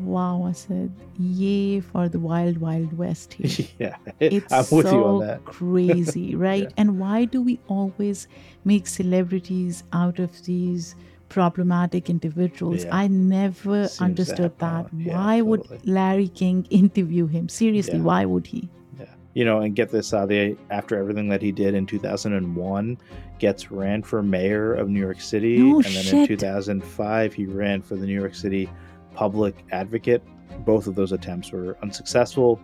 Wow, 0.00 0.46
Asad, 0.48 0.90
Yay 1.18 1.80
for 1.80 2.08
the 2.08 2.18
wild, 2.18 2.58
wild 2.58 2.96
west 2.96 3.34
here. 3.38 3.66
yeah, 3.78 3.96
It's 4.20 4.52
I'm 4.52 4.64
with 4.76 4.86
so 4.88 4.92
you 4.92 5.04
on 5.04 5.26
that. 5.26 5.44
crazy, 5.58 6.34
right? 6.34 6.64
Yeah. 6.64 6.74
And 6.76 6.98
why 6.98 7.24
do 7.24 7.40
we 7.42 7.60
always 7.68 8.26
make 8.64 8.86
celebrities 8.86 9.84
out 9.92 10.18
of 10.18 10.44
these 10.44 10.94
problematic 11.28 12.10
individuals? 12.10 12.84
Yeah. 12.84 12.96
I 12.96 13.06
never 13.08 13.86
Seems 13.88 14.00
understood 14.00 14.58
that. 14.58 14.86
Yeah, 14.96 15.14
why 15.16 15.40
would. 15.40 15.86
Larry 15.86 16.28
King 16.28 16.66
interview 16.70 17.26
him? 17.26 17.48
Seriously, 17.48 18.00
why 18.00 18.24
would 18.24 18.46
he? 18.46 18.68
Yeah. 18.98 19.06
You 19.34 19.44
know, 19.44 19.60
and 19.60 19.74
get 19.76 19.90
this 19.90 20.12
uh, 20.12 20.18
out 20.18 20.28
the 20.28 20.56
after 20.70 20.98
everything 20.98 21.28
that 21.28 21.42
he 21.42 21.52
did 21.52 21.74
in 21.74 21.86
2001, 21.86 22.98
Goetz 23.40 23.70
ran 23.70 24.02
for 24.02 24.22
mayor 24.22 24.74
of 24.74 24.88
New 24.88 25.00
York 25.00 25.20
City. 25.20 25.58
No 25.58 25.76
and 25.76 25.84
then 25.94 26.14
in 26.22 26.26
2005, 26.26 27.34
he 27.34 27.46
ran 27.46 27.82
for 27.82 27.96
the 27.96 28.06
New 28.06 28.18
York 28.18 28.34
City 28.34 28.68
public 29.14 29.64
advocate. 29.70 30.22
Both 30.64 30.86
of 30.86 30.94
those 30.94 31.12
attempts 31.12 31.52
were 31.52 31.76
unsuccessful. 31.82 32.60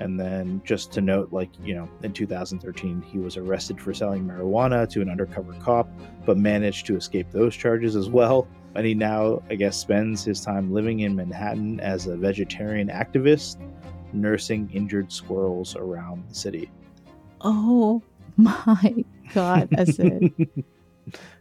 And 0.00 0.18
then 0.18 0.60
just 0.64 0.92
to 0.92 1.00
note, 1.00 1.32
like, 1.32 1.50
you 1.62 1.74
know, 1.74 1.88
in 2.02 2.12
2013, 2.12 3.00
he 3.02 3.18
was 3.18 3.36
arrested 3.36 3.80
for 3.80 3.94
selling 3.94 4.26
marijuana 4.26 4.88
to 4.90 5.00
an 5.00 5.08
undercover 5.08 5.52
cop, 5.54 5.88
but 6.26 6.36
managed 6.36 6.86
to 6.86 6.96
escape 6.96 7.30
those 7.30 7.54
charges 7.54 7.94
as 7.94 8.08
well. 8.08 8.48
And 8.74 8.84
he 8.84 8.94
now, 8.94 9.40
I 9.50 9.54
guess, 9.54 9.76
spends 9.76 10.24
his 10.24 10.40
time 10.40 10.72
living 10.72 11.00
in 11.00 11.14
Manhattan 11.14 11.78
as 11.78 12.08
a 12.08 12.16
vegetarian 12.16 12.88
activist, 12.88 13.56
nursing 14.12 14.68
injured 14.72 15.12
squirrels 15.12 15.76
around 15.76 16.28
the 16.28 16.34
city. 16.34 16.70
Oh 17.40 18.02
my 18.36 19.04
God, 19.32 19.68
Asad. 19.76 20.32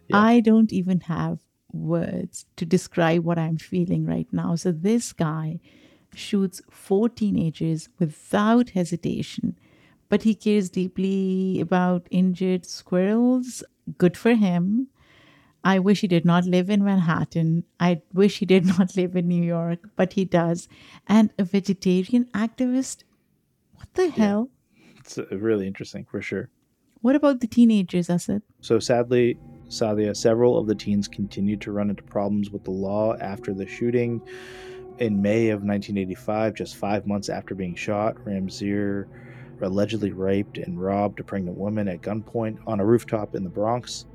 Yeah. 0.09 0.17
I 0.17 0.41
don't 0.41 0.73
even 0.73 0.99
have 0.99 1.39
words 1.73 2.45
to 2.55 2.65
describe 2.65 3.23
what 3.23 3.39
I'm 3.39 3.57
feeling 3.57 4.05
right 4.05 4.27
now. 4.31 4.55
So, 4.55 4.71
this 4.71 5.11
guy 5.13 5.59
shoots 6.15 6.61
four 6.69 7.09
teenagers 7.09 7.89
without 7.99 8.69
hesitation, 8.71 9.57
but 10.09 10.23
he 10.23 10.35
cares 10.35 10.69
deeply 10.69 11.59
about 11.59 12.07
injured 12.11 12.65
squirrels. 12.65 13.63
Good 13.97 14.15
for 14.15 14.35
him. 14.35 14.87
I 15.63 15.79
wish 15.79 16.01
he 16.01 16.07
did 16.07 16.25
not 16.25 16.45
live 16.45 16.69
in 16.69 16.83
Manhattan. 16.83 17.63
I 17.79 18.01
wish 18.13 18.39
he 18.39 18.45
did 18.45 18.65
not 18.77 18.95
live 18.95 19.15
in 19.15 19.27
New 19.27 19.43
York, 19.43 19.79
but 19.95 20.13
he 20.13 20.25
does. 20.25 20.67
And 21.07 21.31
a 21.39 21.43
vegetarian 21.43 22.25
activist? 22.33 23.03
What 23.75 23.93
the 23.93 24.09
hell? 24.09 24.49
It's 24.99 25.17
really 25.31 25.67
interesting 25.67 26.05
for 26.05 26.21
sure. 26.21 26.49
What 27.01 27.15
about 27.15 27.41
the 27.41 27.47
teenagers, 27.47 28.09
Asad? 28.09 28.41
So 28.61 28.79
sadly, 28.79 29.37
Saadia, 29.73 30.15
several 30.15 30.57
of 30.57 30.67
the 30.67 30.75
teens 30.75 31.07
continued 31.07 31.59
to 31.61 31.71
run 31.71 31.89
into 31.89 32.03
problems 32.03 32.51
with 32.51 32.63
the 32.63 32.71
law 32.71 33.15
after 33.17 33.53
the 33.53 33.65
shooting. 33.65 34.21
In 34.99 35.21
May 35.21 35.49
of 35.49 35.63
1985, 35.63 36.53
just 36.53 36.75
five 36.75 37.07
months 37.07 37.27
after 37.27 37.55
being 37.55 37.73
shot, 37.73 38.15
Ramseur 38.23 39.07
allegedly 39.61 40.11
raped 40.11 40.59
and 40.59 40.79
robbed 40.79 41.19
a 41.19 41.23
pregnant 41.23 41.57
woman 41.57 41.87
at 41.87 42.01
gunpoint 42.01 42.59
on 42.67 42.79
a 42.79 42.85
rooftop 42.85 43.33
in 43.33 43.43
the 43.43 43.49
Bronx. 43.49 44.05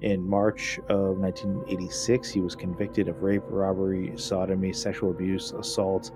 In 0.00 0.26
March 0.26 0.78
of 0.88 1.18
1986, 1.18 2.30
he 2.30 2.40
was 2.40 2.56
convicted 2.56 3.08
of 3.08 3.22
rape, 3.22 3.42
robbery, 3.48 4.12
sodomy, 4.16 4.72
sexual 4.72 5.10
abuse, 5.10 5.52
assault, 5.52 6.10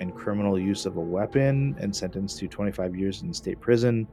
and 0.00 0.14
criminal 0.14 0.58
use 0.58 0.86
of 0.86 0.96
a 0.96 1.00
weapon 1.00 1.76
and 1.78 1.94
sentenced 1.94 2.38
to 2.38 2.48
25 2.48 2.96
years 2.96 3.22
in 3.22 3.34
state 3.34 3.60
prison. 3.60 4.06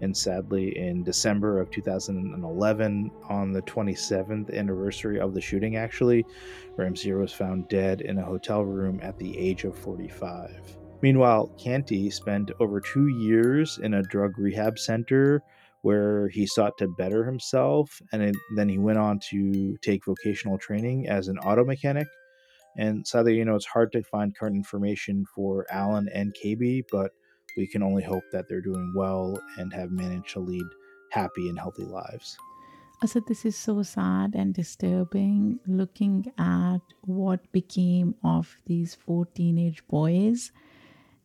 And 0.00 0.16
sadly, 0.16 0.76
in 0.78 1.02
December 1.02 1.60
of 1.60 1.70
2011, 1.70 3.10
on 3.28 3.52
the 3.52 3.62
27th 3.62 4.56
anniversary 4.56 5.18
of 5.18 5.34
the 5.34 5.40
shooting, 5.40 5.76
actually, 5.76 6.24
Ramseur 6.76 7.18
was 7.18 7.32
found 7.32 7.68
dead 7.68 8.00
in 8.02 8.18
a 8.18 8.24
hotel 8.24 8.64
room 8.64 9.00
at 9.02 9.18
the 9.18 9.36
age 9.36 9.64
of 9.64 9.76
45. 9.76 10.76
Meanwhile, 11.02 11.52
Canty 11.58 12.10
spent 12.10 12.50
over 12.60 12.80
two 12.80 13.08
years 13.08 13.78
in 13.82 13.94
a 13.94 14.02
drug 14.02 14.38
rehab 14.38 14.78
center 14.78 15.42
where 15.82 16.28
he 16.28 16.46
sought 16.46 16.76
to 16.78 16.88
better 16.88 17.24
himself, 17.24 18.02
and 18.12 18.34
then 18.56 18.68
he 18.68 18.78
went 18.78 18.98
on 18.98 19.20
to 19.30 19.76
take 19.78 20.04
vocational 20.04 20.58
training 20.58 21.08
as 21.08 21.28
an 21.28 21.38
auto 21.38 21.64
mechanic. 21.64 22.06
And 22.76 23.06
sadly, 23.06 23.36
you 23.36 23.44
know, 23.44 23.56
it's 23.56 23.66
hard 23.66 23.92
to 23.92 24.02
find 24.02 24.36
current 24.36 24.56
information 24.56 25.24
for 25.34 25.66
Allen 25.70 26.08
and 26.12 26.34
Cabey, 26.34 26.84
but 26.90 27.12
we 27.58 27.66
can 27.66 27.82
only 27.82 28.04
hope 28.04 28.22
that 28.30 28.48
they're 28.48 28.60
doing 28.60 28.92
well 28.94 29.36
and 29.58 29.72
have 29.72 29.90
managed 29.90 30.32
to 30.32 30.38
lead 30.38 30.64
happy 31.10 31.48
and 31.48 31.58
healthy 31.58 31.84
lives. 31.84 32.38
Asad, 33.02 33.24
this 33.26 33.44
is 33.44 33.56
so 33.56 33.82
sad 33.82 34.34
and 34.34 34.54
disturbing 34.54 35.58
looking 35.66 36.32
at 36.38 36.78
what 37.02 37.50
became 37.50 38.14
of 38.22 38.56
these 38.66 38.94
four 38.94 39.26
teenage 39.26 39.86
boys. 39.88 40.52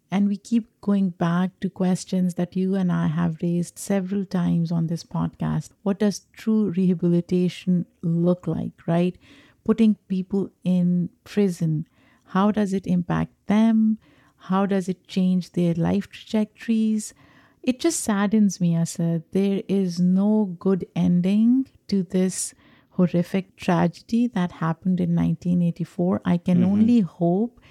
And 0.10 0.28
we 0.28 0.38
keep 0.38 0.70
going 0.82 1.10
back 1.10 1.60
to 1.62 1.70
questions 1.70 2.36
that 2.36 2.56
you 2.56 2.76
and 2.76 2.92
I 2.92 3.08
have 3.08 3.42
raised 3.42 3.78
several 3.78 4.26
times 4.26 4.72
on 4.72 4.88
this 4.88 5.04
podcast. 5.04 5.70
What 5.84 6.00
does 6.00 6.28
true 6.34 6.72
rehabilitation 6.72 7.86
look 8.02 8.48
like, 8.48 8.88
right? 8.88 9.16
Putting 9.64 9.98
people 10.08 10.52
in 10.64 11.10
prison, 11.24 11.88
how 12.26 12.52
does 12.52 12.74
it 12.74 12.88
impact 12.88 13.34
them? 13.48 14.00
How 14.48 14.66
does 14.66 14.90
it 14.90 15.08
change 15.08 15.52
their 15.52 15.74
life 15.74 16.10
trajectories? 16.10 17.14
It 17.62 17.80
just 17.80 18.02
saddens 18.02 18.60
me, 18.60 18.76
Asad. 18.76 19.24
There 19.32 19.62
is 19.70 20.02
no 20.02 20.58
good 20.60 20.86
ending 20.98 21.70
to 21.88 22.04
this 22.04 22.54
horrific 22.92 23.56
tragedy 23.56 24.28
that 24.28 24.52
happened 24.52 25.00
in 25.00 25.16
1984. 25.16 26.22
I 26.26 26.36
can 26.36 26.58
mm-hmm. 26.58 26.72
only 26.72 27.00
hope 27.00 27.62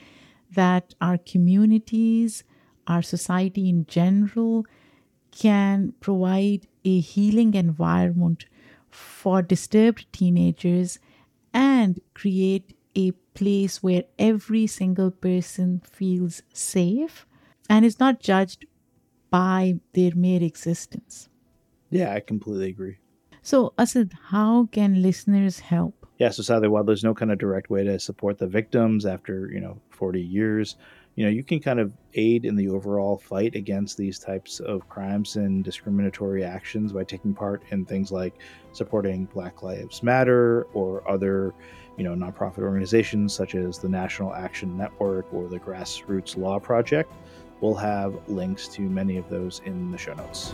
that 0.55 0.95
our 0.99 1.19
communities, 1.19 2.43
our 2.87 3.03
society 3.03 3.69
in 3.69 3.85
general, 3.85 4.65
can 5.31 5.93
provide 6.01 6.69
a 6.87 7.01
healing 7.01 7.53
environment 7.53 8.47
for 8.89 9.43
disturbed 9.43 10.11
teenagers 10.11 10.99
and 11.53 12.01
create 12.15 12.75
a 12.97 13.13
place 13.35 13.83
where 13.83 14.05
every 14.19 14.67
single 14.67 15.11
person 15.11 15.83
feels 15.85 16.43
safe 16.53 17.27
and 17.69 17.85
is 17.85 17.99
not 17.99 18.21
judged 18.21 18.67
by 19.31 19.81
their 19.95 20.15
mere 20.15 20.43
existence. 20.43 21.29
Yeah, 21.91 22.13
I 22.13 22.21
completely 22.21 22.69
agree. 22.69 22.99
So, 23.43 23.73
Asad, 23.79 24.13
how 24.31 24.67
can 24.73 25.03
listeners 25.03 25.61
help? 25.61 26.07
Yeah, 26.19 26.31
so 26.31 26.43
sadly, 26.43 26.69
while 26.69 26.85
there's 26.85 27.03
no 27.03 27.15
kind 27.15 27.33
of 27.33 27.39
direct 27.39 27.71
way 27.71 27.83
to 27.85 27.99
support 27.99 28.39
the 28.39 28.47
victims 28.47 29.05
after, 29.07 29.51
you 29.53 29.61
know, 29.61 29.81
40 29.91 30.21
years, 30.21 30.77
you 31.15 31.25
know, 31.25 31.31
you 31.31 31.45
can 31.45 31.61
kind 31.61 31.79
of 31.79 31.93
aid 32.15 32.45
in 32.45 32.57
the 32.57 32.69
overall 32.69 33.19
fight 33.19 33.55
against 33.55 33.97
these 33.97 34.19
types 34.19 34.61
of 34.61 34.89
crimes 34.89 35.37
and 35.37 35.63
discriminatory 35.63 36.43
actions 36.43 36.93
by 36.93 37.05
taking 37.05 37.35
part 37.35 37.63
in 37.71 37.85
things 37.85 38.11
like 38.11 38.35
supporting 38.73 39.27
Black 39.27 39.63
Lives 39.63 40.03
Matter 40.03 40.65
or 40.73 41.09
other 41.09 41.55
you 41.97 42.05
know, 42.05 42.15
nonprofit 42.15 42.61
organizations 42.61 43.35
such 43.35 43.55
as 43.55 43.79
the 43.79 43.89
National 43.89 44.33
Action 44.35 44.77
Network 44.77 45.33
or 45.33 45.49
the 45.49 45.59
Grassroots 45.59 46.37
Law 46.37 46.59
Project. 46.59 47.13
We'll 47.61 47.75
have 47.75 48.15
links 48.29 48.67
to 48.69 48.83
many 48.83 49.19
of 49.19 49.29
those 49.29 49.61
in 49.65 49.91
the 49.91 49.99
show 49.99 50.15
notes. 50.15 50.53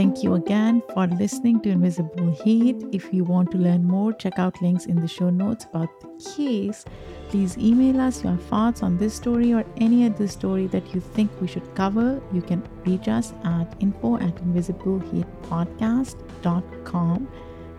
Thank 0.00 0.24
you 0.24 0.32
again 0.32 0.80
for 0.94 1.04
listening 1.06 1.60
to 1.60 1.68
Invisible 1.68 2.32
Hate. 2.42 2.82
If 2.90 3.12
you 3.12 3.22
want 3.22 3.50
to 3.50 3.58
learn 3.58 3.84
more, 3.84 4.14
check 4.14 4.38
out 4.38 4.62
links 4.62 4.86
in 4.86 4.98
the 4.98 5.06
show 5.06 5.28
notes 5.28 5.66
about 5.66 5.90
the 6.00 6.08
case. 6.24 6.86
Please 7.28 7.58
email 7.58 8.00
us 8.00 8.24
your 8.24 8.38
thoughts 8.48 8.82
on 8.82 8.96
this 8.96 9.12
story 9.12 9.52
or 9.52 9.62
any 9.76 10.06
other 10.06 10.26
story 10.26 10.68
that 10.68 10.94
you 10.94 11.02
think 11.02 11.30
we 11.38 11.46
should 11.46 11.74
cover. 11.74 12.18
You 12.32 12.40
can 12.40 12.62
reach 12.86 13.08
us 13.08 13.34
at 13.44 13.76
info 13.80 14.16
at 14.16 14.34
invisiblehatepodcast.com. 14.36 17.28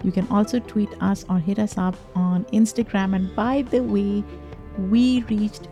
You 0.04 0.12
can 0.12 0.28
also 0.28 0.60
tweet 0.60 0.90
us 1.02 1.26
or 1.28 1.40
hit 1.40 1.58
us 1.58 1.76
up 1.80 1.96
on 2.14 2.46
Instagram. 2.54 3.16
And 3.16 3.36
by 3.36 3.64
the 3.64 3.82
way, 3.82 4.24
we 4.78 5.24
reached 5.24 5.70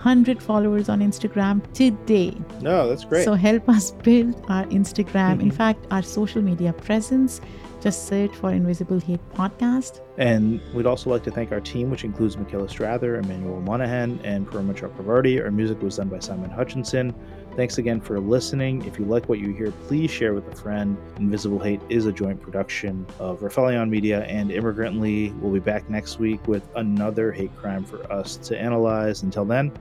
100 0.00 0.42
followers 0.42 0.88
on 0.88 1.00
Instagram 1.00 1.60
today. 1.74 2.34
No, 2.62 2.88
that's 2.88 3.04
great. 3.04 3.22
So 3.22 3.34
help 3.34 3.68
us 3.68 3.90
build 3.90 4.34
our 4.48 4.64
Instagram. 4.66 5.34
Mm-hmm. 5.34 5.40
In 5.42 5.50
fact, 5.50 5.86
our 5.90 6.02
social 6.02 6.40
media 6.40 6.72
presence. 6.72 7.42
Just 7.82 8.06
search 8.06 8.34
for 8.34 8.50
Invisible 8.50 8.98
Hate 8.98 9.20
Podcast. 9.34 10.00
And 10.18 10.60
we'd 10.74 10.86
also 10.86 11.10
like 11.10 11.22
to 11.24 11.30
thank 11.30 11.52
our 11.52 11.60
team, 11.60 11.90
which 11.90 12.04
includes 12.04 12.36
Michaela 12.36 12.68
Strather, 12.68 13.22
Emmanuel 13.22 13.60
Monahan, 13.60 14.20
and 14.24 14.46
Paroma 14.46 14.74
Chakravarti. 14.74 15.42
Our 15.42 15.50
music 15.50 15.82
was 15.82 15.96
done 15.96 16.08
by 16.08 16.18
Simon 16.18 16.50
Hutchinson. 16.50 17.14
Thanks 17.60 17.76
again 17.76 18.00
for 18.00 18.18
listening. 18.18 18.86
If 18.86 18.98
you 18.98 19.04
like 19.04 19.28
what 19.28 19.38
you 19.38 19.52
hear, 19.52 19.70
please 19.86 20.10
share 20.10 20.32
with 20.32 20.50
a 20.50 20.56
friend. 20.56 20.96
Invisible 21.18 21.58
Hate 21.58 21.82
is 21.90 22.06
a 22.06 22.12
joint 22.12 22.40
production 22.40 23.04
of 23.18 23.40
Rifelion 23.40 23.90
Media 23.90 24.24
and 24.24 24.50
Immigrantly. 24.50 25.38
We'll 25.42 25.52
be 25.52 25.58
back 25.58 25.90
next 25.90 26.18
week 26.18 26.48
with 26.48 26.66
another 26.76 27.30
hate 27.32 27.54
crime 27.58 27.84
for 27.84 28.10
us 28.10 28.38
to 28.38 28.58
analyze. 28.58 29.24
Until 29.24 29.44
then, 29.44 29.72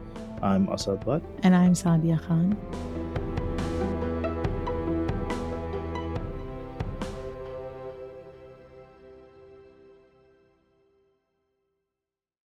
I'm 0.41 0.67
Asad 0.67 1.05
Butt. 1.05 1.23
And 1.43 1.55
I'm 1.55 1.71
Saadia 1.71 2.21
Khan. 2.21 2.57